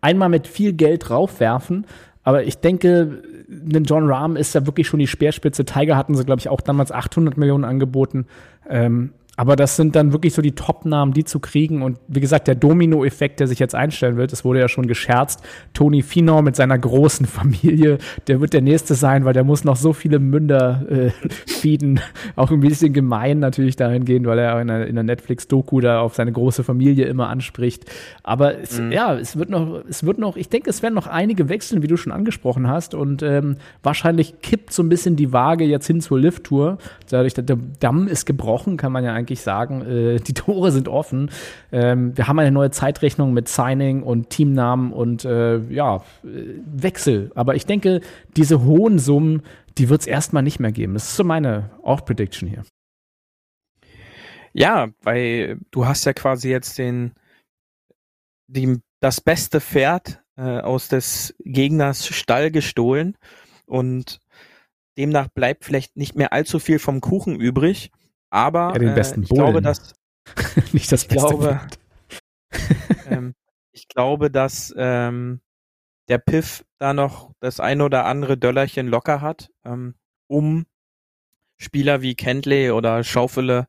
einmal 0.00 0.28
mit 0.28 0.46
viel 0.46 0.72
Geld 0.72 1.08
draufwerfen, 1.08 1.86
aber 2.22 2.44
ich 2.44 2.58
denke, 2.58 3.22
ein 3.48 3.84
John 3.84 4.10
Rahm 4.10 4.36
ist 4.36 4.54
ja 4.54 4.66
wirklich 4.66 4.86
schon 4.86 5.00
die 5.00 5.06
Speerspitze. 5.06 5.64
Tiger 5.64 5.96
hatten 5.96 6.14
sie, 6.14 6.24
glaube 6.24 6.40
ich, 6.40 6.48
auch 6.48 6.60
damals 6.60 6.92
800 6.92 7.36
Millionen 7.36 7.64
angeboten. 7.64 8.26
Ähm, 8.68 9.12
aber 9.40 9.56
das 9.56 9.74
sind 9.74 9.96
dann 9.96 10.12
wirklich 10.12 10.34
so 10.34 10.42
die 10.42 10.54
Top-Namen, 10.54 11.14
die 11.14 11.24
zu 11.24 11.40
kriegen. 11.40 11.80
Und 11.80 11.96
wie 12.08 12.20
gesagt, 12.20 12.46
der 12.46 12.54
Domino-Effekt, 12.54 13.40
der 13.40 13.46
sich 13.46 13.58
jetzt 13.58 13.74
einstellen 13.74 14.18
wird, 14.18 14.32
das 14.32 14.44
wurde 14.44 14.60
ja 14.60 14.68
schon 14.68 14.86
gescherzt. 14.86 15.42
Tony 15.72 16.02
Finau 16.02 16.42
mit 16.42 16.56
seiner 16.56 16.78
großen 16.78 17.24
Familie, 17.24 17.96
der 18.26 18.42
wird 18.42 18.52
der 18.52 18.60
Nächste 18.60 18.94
sein, 18.94 19.24
weil 19.24 19.32
der 19.32 19.44
muss 19.44 19.64
noch 19.64 19.76
so 19.76 19.94
viele 19.94 20.18
Münder 20.18 20.84
äh, 20.90 21.10
feeden. 21.46 22.00
Auch 22.36 22.50
ein 22.50 22.60
bisschen 22.60 22.92
gemein 22.92 23.38
natürlich 23.38 23.76
dahingehend, 23.76 24.26
weil 24.26 24.38
er 24.38 24.60
in 24.60 24.68
der, 24.68 24.86
in 24.86 24.94
der 24.94 25.04
Netflix-Doku 25.04 25.80
da 25.80 26.02
auf 26.02 26.16
seine 26.16 26.32
große 26.32 26.62
Familie 26.62 27.06
immer 27.06 27.30
anspricht. 27.30 27.86
Aber 28.22 28.58
es, 28.58 28.78
mhm. 28.78 28.92
ja, 28.92 29.14
es 29.14 29.38
wird 29.38 29.48
noch, 29.48 29.82
es 29.88 30.04
wird 30.04 30.18
noch, 30.18 30.36
ich 30.36 30.50
denke, 30.50 30.68
es 30.68 30.82
werden 30.82 30.94
noch 30.94 31.06
einige 31.06 31.48
wechseln, 31.48 31.82
wie 31.82 31.86
du 31.86 31.96
schon 31.96 32.12
angesprochen 32.12 32.68
hast. 32.68 32.94
Und 32.94 33.22
ähm, 33.22 33.56
wahrscheinlich 33.82 34.42
kippt 34.42 34.70
so 34.70 34.82
ein 34.82 34.90
bisschen 34.90 35.16
die 35.16 35.32
Waage 35.32 35.64
jetzt 35.64 35.86
hin 35.86 36.02
zur 36.02 36.18
Lift-Tour. 36.18 36.76
Dadurch, 37.08 37.32
der 37.32 37.56
Damm 37.78 38.06
ist 38.06 38.26
gebrochen, 38.26 38.76
kann 38.76 38.92
man 38.92 39.02
ja 39.02 39.14
eigentlich 39.14 39.29
eigentlich 39.30 39.42
sagen. 39.42 39.82
Äh, 39.82 40.20
die 40.20 40.34
Tore 40.34 40.72
sind 40.72 40.88
offen. 40.88 41.30
Ähm, 41.72 42.16
wir 42.16 42.26
haben 42.26 42.38
eine 42.38 42.50
neue 42.50 42.70
Zeitrechnung 42.70 43.32
mit 43.32 43.48
Signing 43.48 44.02
und 44.02 44.30
Teamnamen 44.30 44.92
und 44.92 45.24
äh, 45.24 45.58
ja, 45.72 45.96
äh, 46.24 46.58
Wechsel. 46.66 47.30
Aber 47.34 47.54
ich 47.54 47.66
denke, 47.66 48.00
diese 48.36 48.64
hohen 48.64 48.98
Summen, 48.98 49.42
die 49.78 49.88
wird 49.88 50.02
es 50.02 50.06
erstmal 50.06 50.42
nicht 50.42 50.60
mehr 50.60 50.72
geben. 50.72 50.94
Das 50.94 51.04
ist 51.04 51.16
so 51.16 51.24
meine 51.24 51.70
Off-Prediction 51.82 52.48
hier. 52.48 52.64
Ja, 54.52 54.88
weil 55.02 55.58
du 55.70 55.86
hast 55.86 56.04
ja 56.06 56.12
quasi 56.12 56.50
jetzt 56.50 56.76
den, 56.76 57.12
die, 58.48 58.80
das 58.98 59.20
beste 59.20 59.60
Pferd 59.60 60.20
äh, 60.36 60.60
aus 60.60 60.88
des 60.88 61.36
Gegners 61.44 62.04
Stall 62.08 62.50
gestohlen 62.50 63.16
und 63.66 64.18
demnach 64.98 65.28
bleibt 65.28 65.64
vielleicht 65.64 65.96
nicht 65.96 66.16
mehr 66.16 66.32
allzu 66.32 66.58
viel 66.58 66.80
vom 66.80 67.00
Kuchen 67.00 67.40
übrig. 67.40 67.92
Aber 68.30 68.72
ja, 68.72 68.78
den 68.78 68.94
besten 68.94 69.22
äh, 69.22 69.24
ich 69.24 69.30
glaube, 69.30 69.60
dass 69.60 69.94
nicht 70.72 70.90
das 70.90 71.02
ich 71.02 71.08
Beste 71.08 71.28
glaube, 71.28 71.60
ähm, 73.08 73.34
ich 73.72 73.88
glaube, 73.88 74.30
dass 74.30 74.72
ähm, 74.76 75.40
der 76.08 76.18
Piff 76.18 76.64
da 76.78 76.92
noch 76.92 77.32
das 77.40 77.60
ein 77.60 77.80
oder 77.80 78.06
andere 78.06 78.36
Döllerchen 78.36 78.88
locker 78.88 79.20
hat, 79.20 79.50
ähm, 79.64 79.94
um 80.26 80.66
Spieler 81.56 82.02
wie 82.02 82.14
Kentley 82.14 82.70
oder 82.70 83.04
Schaufele 83.04 83.66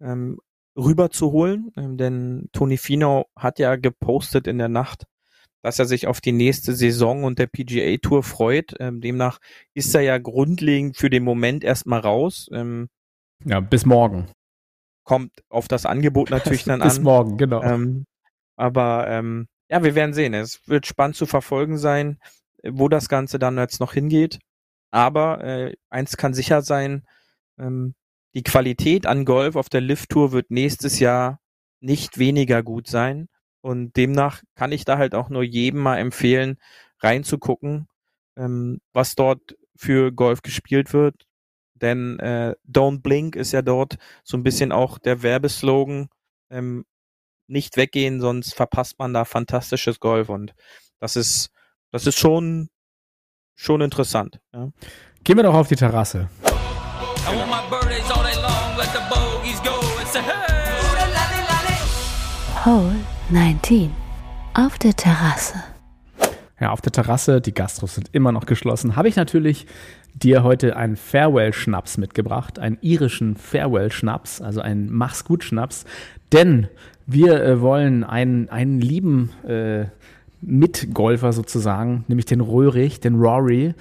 ähm, 0.00 0.38
rüberzuholen. 0.76 1.72
Ähm, 1.76 1.96
denn 1.96 2.48
Tony 2.52 2.76
Fino 2.76 3.26
hat 3.36 3.58
ja 3.58 3.76
gepostet 3.76 4.46
in 4.46 4.58
der 4.58 4.68
Nacht, 4.68 5.06
dass 5.62 5.78
er 5.78 5.84
sich 5.84 6.06
auf 6.06 6.20
die 6.20 6.32
nächste 6.32 6.74
Saison 6.74 7.24
und 7.24 7.38
der 7.38 7.46
PGA 7.46 7.96
Tour 7.98 8.22
freut. 8.22 8.74
Ähm, 8.80 9.00
demnach 9.00 9.38
ist 9.74 9.94
er 9.94 10.00
ja 10.02 10.18
grundlegend 10.18 10.96
für 10.96 11.10
den 11.10 11.22
Moment 11.22 11.64
erstmal 11.64 12.00
raus. 12.00 12.48
Ähm, 12.52 12.88
ja, 13.44 13.60
bis 13.60 13.86
morgen. 13.86 14.28
Kommt 15.04 15.32
auf 15.48 15.68
das 15.68 15.86
Angebot 15.86 16.30
natürlich 16.30 16.64
dann 16.64 16.80
bis 16.80 16.84
an. 16.84 16.96
Bis 16.96 17.00
morgen, 17.04 17.36
genau. 17.36 17.62
Ähm, 17.62 18.06
aber 18.56 19.08
ähm, 19.08 19.48
ja, 19.68 19.82
wir 19.82 19.94
werden 19.94 20.14
sehen. 20.14 20.34
Es 20.34 20.66
wird 20.66 20.86
spannend 20.86 21.16
zu 21.16 21.26
verfolgen 21.26 21.78
sein, 21.78 22.18
wo 22.62 22.88
das 22.88 23.08
Ganze 23.08 23.38
dann 23.38 23.56
jetzt 23.56 23.80
noch 23.80 23.94
hingeht. 23.94 24.38
Aber 24.90 25.42
äh, 25.44 25.74
eins 25.88 26.16
kann 26.16 26.34
sicher 26.34 26.62
sein, 26.62 27.04
ähm, 27.58 27.94
die 28.34 28.42
Qualität 28.42 29.06
an 29.06 29.24
Golf 29.24 29.56
auf 29.56 29.68
der 29.68 29.80
Lift-Tour 29.80 30.32
wird 30.32 30.50
nächstes 30.50 31.00
Jahr 31.00 31.40
nicht 31.80 32.18
weniger 32.18 32.62
gut 32.62 32.86
sein. 32.86 33.28
Und 33.60 33.96
demnach 33.96 34.42
kann 34.54 34.72
ich 34.72 34.84
da 34.84 34.98
halt 34.98 35.14
auch 35.14 35.28
nur 35.28 35.42
jedem 35.42 35.80
mal 35.80 35.98
empfehlen, 35.98 36.58
reinzugucken, 37.00 37.88
ähm, 38.36 38.80
was 38.92 39.14
dort 39.14 39.56
für 39.76 40.12
Golf 40.12 40.42
gespielt 40.42 40.92
wird. 40.92 41.26
Denn 41.80 42.18
äh, 42.18 42.54
Don't 42.68 43.00
Blink 43.02 43.36
ist 43.36 43.52
ja 43.52 43.62
dort 43.62 43.96
so 44.24 44.36
ein 44.36 44.42
bisschen 44.42 44.72
auch 44.72 44.98
der 44.98 45.22
Werbeslogan. 45.22 46.08
Ähm, 46.50 46.84
nicht 47.50 47.76
weggehen, 47.76 48.20
sonst 48.20 48.54
verpasst 48.54 48.98
man 48.98 49.12
da 49.12 49.24
fantastisches 49.24 49.98
Golf 49.98 50.28
und 50.28 50.54
das 51.00 51.16
ist, 51.16 51.50
das 51.90 52.06
ist 52.06 52.18
schon, 52.18 52.68
schon 53.56 53.80
interessant. 53.80 54.40
Ja. 54.52 54.70
Gehen 55.24 55.36
wir 55.36 55.42
doch 55.42 55.54
auf 55.54 55.68
die 55.68 55.76
Terrasse. 55.76 56.28
Hole 62.64 62.96
19 63.30 63.90
auf 64.54 64.78
der 64.78 64.94
Terrasse. 64.94 65.54
Ja, 66.60 66.72
auf 66.72 66.82
der 66.82 66.92
Terrasse, 66.92 67.40
die 67.40 67.54
Gastros 67.54 67.94
sind 67.94 68.10
immer 68.12 68.32
noch 68.32 68.44
geschlossen, 68.44 68.96
habe 68.96 69.08
ich 69.08 69.16
natürlich 69.16 69.66
dir 70.14 70.42
heute 70.42 70.76
einen 70.76 70.96
Farewell-Schnaps 70.96 71.98
mitgebracht, 71.98 72.58
einen 72.58 72.78
irischen 72.80 73.36
Farewell-Schnaps, 73.36 74.40
also 74.40 74.60
einen 74.60 74.92
Mach's 74.92 75.24
gut 75.24 75.44
Schnaps, 75.44 75.84
denn 76.32 76.68
wir 77.06 77.42
äh, 77.42 77.60
wollen 77.60 78.04
einen, 78.04 78.48
einen 78.48 78.80
lieben 78.80 79.30
äh, 79.46 79.86
Mitgolfer 80.42 81.32
sozusagen, 81.32 82.04
nämlich 82.08 82.26
den 82.26 82.40
Röhrig, 82.40 83.00
den 83.00 83.16
Rory, 83.16 83.74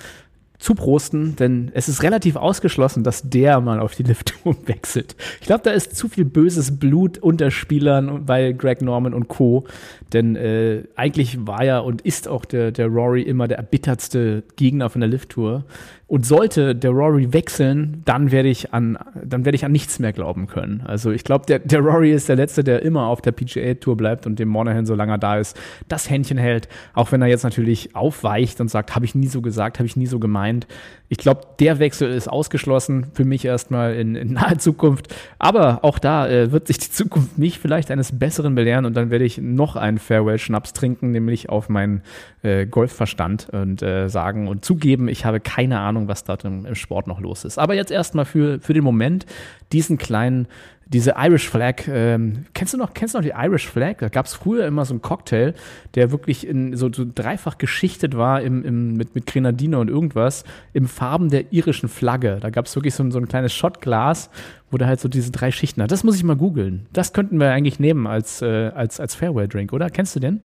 zuprosten, 0.59 1.37
denn 1.37 1.71
es 1.73 1.87
ist 1.87 2.03
relativ 2.03 2.35
ausgeschlossen, 2.35 3.03
dass 3.03 3.29
der 3.29 3.61
mal 3.61 3.79
auf 3.79 3.95
die 3.95 4.03
Lift-Tour 4.03 4.55
wechselt. 4.67 5.15
Ich 5.39 5.47
glaube, 5.47 5.63
da 5.63 5.71
ist 5.71 5.95
zu 5.95 6.09
viel 6.09 6.25
böses 6.25 6.77
Blut 6.77 7.17
unter 7.17 7.49
Spielern 7.49 8.25
bei 8.25 8.51
Greg 8.51 8.81
Norman 8.81 9.13
und 9.13 9.29
Co. 9.29 9.65
Denn 10.13 10.35
äh, 10.35 10.83
eigentlich 10.95 11.45
war 11.45 11.63
ja 11.63 11.79
und 11.79 12.01
ist 12.01 12.27
auch 12.27 12.45
der, 12.45 12.71
der 12.71 12.87
Rory 12.87 13.21
immer 13.21 13.47
der 13.47 13.57
erbittertste 13.57 14.43
Gegner 14.55 14.89
von 14.89 15.01
der 15.01 15.09
Lift-Tour. 15.09 15.65
Und 16.07 16.25
sollte 16.25 16.75
der 16.75 16.89
Rory 16.89 17.33
wechseln, 17.33 18.01
dann 18.05 18.31
werde 18.31 18.49
ich 18.49 18.73
an, 18.73 18.97
dann 19.23 19.45
werde 19.45 19.55
ich 19.55 19.65
an 19.65 19.71
nichts 19.71 19.99
mehr 19.99 20.11
glauben 20.11 20.47
können. 20.47 20.81
Also 20.83 21.11
ich 21.11 21.23
glaube, 21.23 21.45
der, 21.45 21.59
der 21.59 21.81
Rory 21.81 22.11
ist 22.11 22.27
der 22.29 22.35
Letzte, 22.35 22.63
der 22.63 22.81
immer 22.81 23.05
auf 23.05 23.21
der 23.21 23.31
PGA 23.31 23.75
Tour 23.75 23.95
bleibt 23.95 24.25
und 24.25 24.39
dem 24.39 24.49
Monahan, 24.49 24.87
solange 24.87 25.13
er 25.13 25.17
da 25.19 25.37
ist, 25.37 25.55
das 25.87 26.09
Händchen 26.09 26.39
hält. 26.39 26.67
Auch 26.95 27.11
wenn 27.11 27.21
er 27.21 27.27
jetzt 27.27 27.43
natürlich 27.43 27.95
aufweicht 27.95 28.59
und 28.59 28.69
sagt, 28.69 28.95
habe 28.95 29.05
ich 29.05 29.13
nie 29.13 29.27
so 29.27 29.41
gesagt, 29.41 29.77
habe 29.77 29.85
ich 29.85 29.95
nie 29.95 30.07
so 30.07 30.17
gemeint. 30.17 30.65
Ich 31.11 31.17
glaube, 31.17 31.41
der 31.59 31.79
Wechsel 31.79 32.11
ist 32.11 32.27
ausgeschlossen 32.27 33.07
für 33.13 33.25
mich 33.25 33.43
erstmal 33.43 33.95
in, 33.95 34.15
in 34.15 34.33
naher 34.33 34.59
Zukunft. 34.59 35.13
Aber 35.39 35.83
auch 35.83 35.97
da 35.97 36.29
äh, 36.29 36.51
wird 36.51 36.67
sich 36.67 36.77
die 36.77 36.91
Zukunft 36.91 37.37
nicht 37.39 37.57
vielleicht 37.59 37.89
eines 37.89 38.17
Besseren 38.17 38.53
belehren 38.53 38.85
und 38.85 38.95
dann 38.95 39.09
werde 39.09 39.25
ich 39.25 39.39
noch 39.39 39.75
einen 39.75 39.97
Farewell-Schnaps 39.97 40.73
trinken, 40.73 41.11
nämlich 41.11 41.49
auf 41.49 41.67
meinen 41.67 42.03
äh, 42.43 42.67
Golfverstand 42.67 43.49
und 43.49 43.81
äh, 43.81 44.07
sagen 44.07 44.47
und 44.47 44.63
zugeben, 44.63 45.07
ich 45.07 45.25
habe 45.25 45.39
keine 45.39 45.79
Ahnung, 45.79 46.07
was 46.07 46.23
dort 46.23 46.45
im, 46.45 46.65
im 46.65 46.75
Sport 46.75 47.07
noch 47.07 47.19
los 47.19 47.43
ist. 47.43 47.57
Aber 47.57 47.73
jetzt 47.73 47.91
erstmal 47.91 48.25
für, 48.25 48.59
für 48.59 48.73
den 48.73 48.83
Moment 48.83 49.25
diesen 49.71 49.97
kleinen 49.97 50.47
diese 50.89 51.13
Irish 51.17 51.47
Flag, 51.47 51.87
ähm, 51.87 52.45
kennst 52.55 52.73
du 52.73 52.77
noch, 52.77 52.95
kennst 52.95 53.13
du 53.13 53.19
noch 53.19 53.23
die 53.23 53.33
Irish 53.35 53.67
Flag? 53.67 53.99
Da 53.99 54.09
gab 54.09 54.25
es 54.25 54.33
früher 54.33 54.65
immer 54.65 54.85
so 54.85 54.95
einen 54.95 55.03
Cocktail, 55.03 55.53
der 55.93 56.11
wirklich 56.11 56.47
in, 56.47 56.75
so, 56.75 56.91
so 56.91 57.05
dreifach 57.05 57.59
geschichtet 57.59 58.17
war 58.17 58.41
im, 58.41 58.65
im, 58.65 58.97
mit, 58.97 59.13
mit 59.13 59.27
Grenadine 59.27 59.77
und 59.77 59.87
irgendwas, 59.87 60.45
im 60.73 60.87
Farben 60.99 61.29
der 61.29 61.53
irischen 61.53 61.87
Flagge. 61.87 62.39
Da 62.41 62.49
gab 62.49 62.65
es 62.65 62.75
wirklich 62.75 62.93
so 62.93 63.03
ein, 63.03 63.11
so 63.11 63.19
ein 63.19 63.29
kleines 63.29 63.53
Shotglas, 63.53 64.29
wo 64.69 64.77
der 64.77 64.87
halt 64.87 64.99
so 64.99 65.07
diese 65.07 65.31
drei 65.31 65.49
Schichten 65.49 65.81
hat. 65.81 65.91
Das 65.91 66.03
muss 66.03 66.17
ich 66.17 66.25
mal 66.25 66.35
googeln. 66.35 66.87
Das 66.91 67.13
könnten 67.13 67.39
wir 67.39 67.51
eigentlich 67.51 67.79
nehmen 67.79 68.05
als, 68.05 68.41
äh, 68.41 68.71
als, 68.75 68.99
als 68.99 69.15
Fairway-Drink, 69.15 69.71
oder? 69.71 69.89
Kennst 69.89 70.17
du 70.17 70.19
den? 70.19 70.41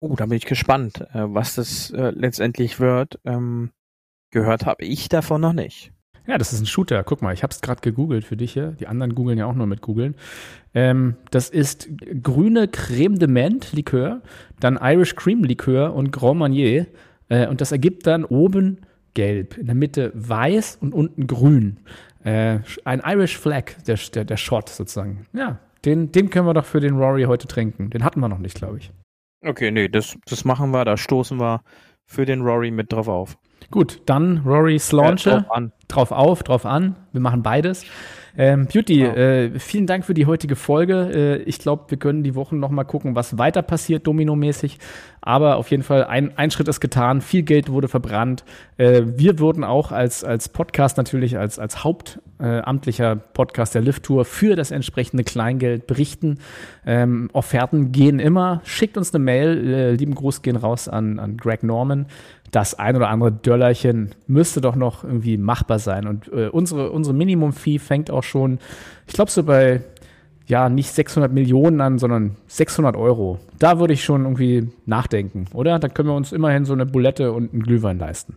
Oh, 0.00 0.14
da 0.14 0.26
bin 0.26 0.36
ich 0.36 0.44
gespannt, 0.44 1.00
äh, 1.14 1.22
was 1.32 1.54
das 1.54 1.92
äh, 1.92 2.10
letztendlich 2.10 2.78
wird. 2.78 3.18
Ähm, 3.24 3.70
gehört 4.32 4.66
habe 4.66 4.84
ich 4.84 5.08
davon 5.08 5.40
noch 5.40 5.54
nicht. 5.54 5.92
Ja, 6.26 6.36
das 6.36 6.52
ist 6.52 6.60
ein 6.60 6.66
Shooter. 6.66 7.02
Guck 7.02 7.22
mal, 7.22 7.32
ich 7.32 7.42
habe 7.42 7.52
es 7.52 7.62
gerade 7.62 7.80
gegoogelt 7.80 8.26
für 8.26 8.36
dich 8.36 8.52
hier. 8.52 8.72
Die 8.72 8.88
anderen 8.88 9.14
googeln 9.14 9.38
ja 9.38 9.46
auch 9.46 9.54
nur 9.54 9.66
mit 9.66 9.80
googeln. 9.80 10.14
Ähm, 10.74 11.16
das 11.30 11.48
ist 11.48 11.88
grüne 12.22 12.68
Creme 12.68 13.18
de 13.18 13.28
Menthe 13.28 13.74
Likör, 13.74 14.20
dann 14.60 14.78
Irish 14.78 15.16
Cream 15.16 15.42
Likör 15.42 15.94
und 15.94 16.12
Grand 16.12 16.40
Marnier. 16.40 16.86
Äh, 17.30 17.46
und 17.46 17.62
das 17.62 17.72
ergibt 17.72 18.06
dann 18.06 18.26
oben 18.26 18.85
gelb, 19.16 19.58
in 19.58 19.66
der 19.66 19.74
Mitte 19.74 20.12
weiß 20.14 20.78
und 20.80 20.94
unten 20.94 21.26
grün. 21.26 21.78
Äh, 22.22 22.60
ein 22.84 23.02
Irish 23.04 23.36
Flag, 23.36 23.72
der, 23.88 23.98
der, 24.14 24.24
der 24.24 24.36
Shot 24.36 24.68
sozusagen. 24.68 25.26
Ja, 25.32 25.58
den, 25.84 26.12
den 26.12 26.30
können 26.30 26.46
wir 26.46 26.54
doch 26.54 26.64
für 26.64 26.80
den 26.80 26.96
Rory 26.96 27.24
heute 27.24 27.48
trinken. 27.48 27.90
Den 27.90 28.04
hatten 28.04 28.20
wir 28.20 28.28
noch 28.28 28.38
nicht, 28.38 28.54
glaube 28.54 28.78
ich. 28.78 28.92
Okay, 29.44 29.70
nee, 29.70 29.88
das, 29.88 30.16
das 30.26 30.44
machen 30.44 30.70
wir, 30.70 30.84
da 30.84 30.96
stoßen 30.96 31.40
wir 31.40 31.62
für 32.04 32.24
den 32.24 32.42
Rory 32.42 32.70
mit 32.70 32.92
drauf 32.92 33.08
auf. 33.08 33.38
Gut, 33.70 34.02
dann 34.06 34.42
Rory 34.44 34.78
Slaunche. 34.78 35.30
Äh, 35.30 35.42
drauf, 35.42 35.70
drauf, 35.88 36.12
auf, 36.12 36.42
drauf 36.42 36.66
an. 36.66 36.96
Wir 37.12 37.20
machen 37.20 37.42
beides. 37.42 37.84
Ähm, 38.38 38.66
Beauty, 38.66 38.98
genau. 38.98 39.14
äh, 39.14 39.58
vielen 39.58 39.86
Dank 39.86 40.04
für 40.04 40.14
die 40.14 40.26
heutige 40.26 40.56
Folge. 40.56 41.10
Äh, 41.14 41.42
ich 41.42 41.58
glaube, 41.58 41.86
wir 41.88 41.98
können 41.98 42.22
die 42.22 42.34
Wochen 42.34 42.58
noch 42.60 42.70
mal 42.70 42.84
gucken, 42.84 43.14
was 43.16 43.38
weiter 43.38 43.62
passiert, 43.62 44.06
dominomäßig. 44.06 44.78
Aber 45.26 45.56
auf 45.56 45.72
jeden 45.72 45.82
Fall, 45.82 46.04
ein, 46.04 46.38
ein 46.38 46.52
Schritt 46.52 46.68
ist 46.68 46.78
getan, 46.80 47.20
viel 47.20 47.42
Geld 47.42 47.68
wurde 47.68 47.88
verbrannt. 47.88 48.44
Äh, 48.78 49.02
wir 49.16 49.40
wurden 49.40 49.64
auch 49.64 49.90
als, 49.90 50.22
als 50.22 50.48
Podcast 50.48 50.98
natürlich, 50.98 51.36
als, 51.36 51.58
als 51.58 51.82
hauptamtlicher 51.82 53.12
äh, 53.12 53.16
Podcast 53.34 53.74
der 53.74 53.82
Lift-Tour 53.82 54.24
für 54.24 54.54
das 54.54 54.70
entsprechende 54.70 55.24
Kleingeld 55.24 55.88
berichten. 55.88 56.38
Ähm, 56.86 57.28
Offerten 57.32 57.90
gehen 57.90 58.20
immer. 58.20 58.60
Schickt 58.64 58.96
uns 58.96 59.12
eine 59.12 59.24
Mail. 59.24 59.66
Äh, 59.66 59.92
lieben 59.94 60.14
Gruß 60.14 60.42
gehen 60.42 60.54
raus 60.54 60.86
an, 60.88 61.18
an 61.18 61.36
Greg 61.36 61.64
Norman 61.64 62.06
das 62.52 62.74
ein 62.74 62.96
oder 62.96 63.08
andere 63.08 63.32
Döllerchen 63.32 64.14
müsste 64.26 64.60
doch 64.60 64.76
noch 64.76 65.04
irgendwie 65.04 65.36
machbar 65.36 65.78
sein. 65.78 66.06
Und 66.06 66.28
äh, 66.28 66.48
unsere, 66.48 66.90
unsere 66.90 67.14
Minimum-Fee 67.14 67.78
fängt 67.78 68.10
auch 68.10 68.22
schon, 68.22 68.60
ich 69.06 69.14
glaube, 69.14 69.30
so 69.30 69.42
bei, 69.42 69.82
ja, 70.46 70.68
nicht 70.68 70.92
600 70.92 71.32
Millionen 71.32 71.80
an, 71.80 71.98
sondern 71.98 72.36
600 72.46 72.96
Euro. 72.96 73.40
Da 73.58 73.78
würde 73.78 73.94
ich 73.94 74.04
schon 74.04 74.22
irgendwie 74.22 74.70
nachdenken, 74.86 75.46
oder? 75.52 75.78
Da 75.78 75.88
können 75.88 76.08
wir 76.08 76.14
uns 76.14 76.32
immerhin 76.32 76.64
so 76.64 76.72
eine 76.72 76.86
Bulette 76.86 77.32
und 77.32 77.52
einen 77.52 77.62
Glühwein 77.62 77.98
leisten. 77.98 78.36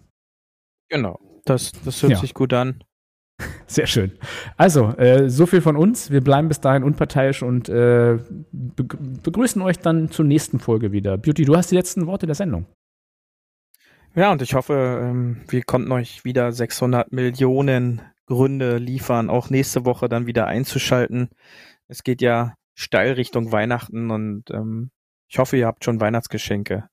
Genau, 0.90 1.20
das, 1.46 1.72
das 1.86 2.02
hört 2.02 2.14
ja. 2.14 2.18
sich 2.18 2.34
gut 2.34 2.52
an. 2.54 2.84
Sehr 3.68 3.88
schön. 3.88 4.12
Also, 4.58 4.90
äh, 4.98 5.30
so 5.30 5.46
viel 5.46 5.62
von 5.62 5.76
uns. 5.76 6.12
Wir 6.12 6.22
bleiben 6.22 6.48
bis 6.48 6.60
dahin 6.60 6.84
unparteiisch 6.84 7.44
und 7.44 7.70
äh, 7.70 8.18
begrüßen 8.52 9.62
euch 9.62 9.80
dann 9.80 10.10
zur 10.12 10.26
nächsten 10.26 10.60
Folge 10.60 10.92
wieder. 10.92 11.18
Beauty, 11.18 11.46
du 11.46 11.56
hast 11.56 11.72
die 11.72 11.76
letzten 11.76 12.08
Worte 12.08 12.26
der 12.26 12.36
Sendung. 12.36 12.66
Ja, 14.16 14.32
und 14.32 14.42
ich 14.42 14.56
hoffe, 14.56 15.00
ähm, 15.04 15.42
wir 15.48 15.62
konnten 15.64 15.92
euch 15.92 16.26
wieder 16.26 16.52
600 16.52 17.12
Millionen 17.14 18.02
Gründe 18.26 18.78
liefern, 18.78 19.30
auch 19.30 19.50
nächste 19.50 19.86
Woche 19.86 20.10
dann 20.10 20.26
wieder 20.28 20.48
einzuschalten. 20.48 21.30
Es 21.90 22.04
geht 22.04 22.22
ja 22.22 22.54
steil 22.76 23.14
Richtung 23.14 23.52
Weihnachten 23.52 24.12
und 24.12 24.52
ähm, 24.52 24.92
ich 25.28 25.40
hoffe, 25.40 25.58
ihr 25.58 25.66
habt 25.66 25.84
schon 25.84 26.00
Weihnachtsgeschenke. 26.00 26.88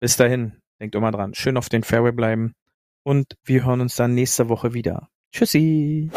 Bis 0.00 0.16
dahin, 0.16 0.60
denkt 0.80 0.96
immer 0.96 1.12
dran, 1.12 1.34
schön 1.34 1.56
auf 1.56 1.68
den 1.68 1.84
Fairway 1.84 2.10
bleiben 2.10 2.52
und 3.04 3.36
wir 3.44 3.64
hören 3.64 3.80
uns 3.80 3.94
dann 3.94 4.12
nächste 4.14 4.48
Woche 4.48 4.74
wieder. 4.74 5.08
Tschüssi. 5.32 6.10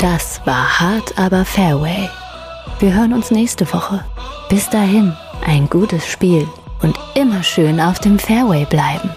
Das 0.00 0.40
war 0.46 0.80
hart, 0.80 1.18
aber 1.18 1.44
Fairway. 1.44 2.08
Wir 2.80 2.94
hören 2.94 3.12
uns 3.12 3.30
nächste 3.30 3.70
Woche. 3.72 4.02
Bis 4.48 4.70
dahin, 4.70 5.14
ein 5.44 5.68
gutes 5.68 6.06
Spiel 6.06 6.48
und 6.80 6.98
immer 7.14 7.42
schön 7.42 7.78
auf 7.78 7.98
dem 7.98 8.18
Fairway 8.18 8.64
bleiben. 8.64 9.10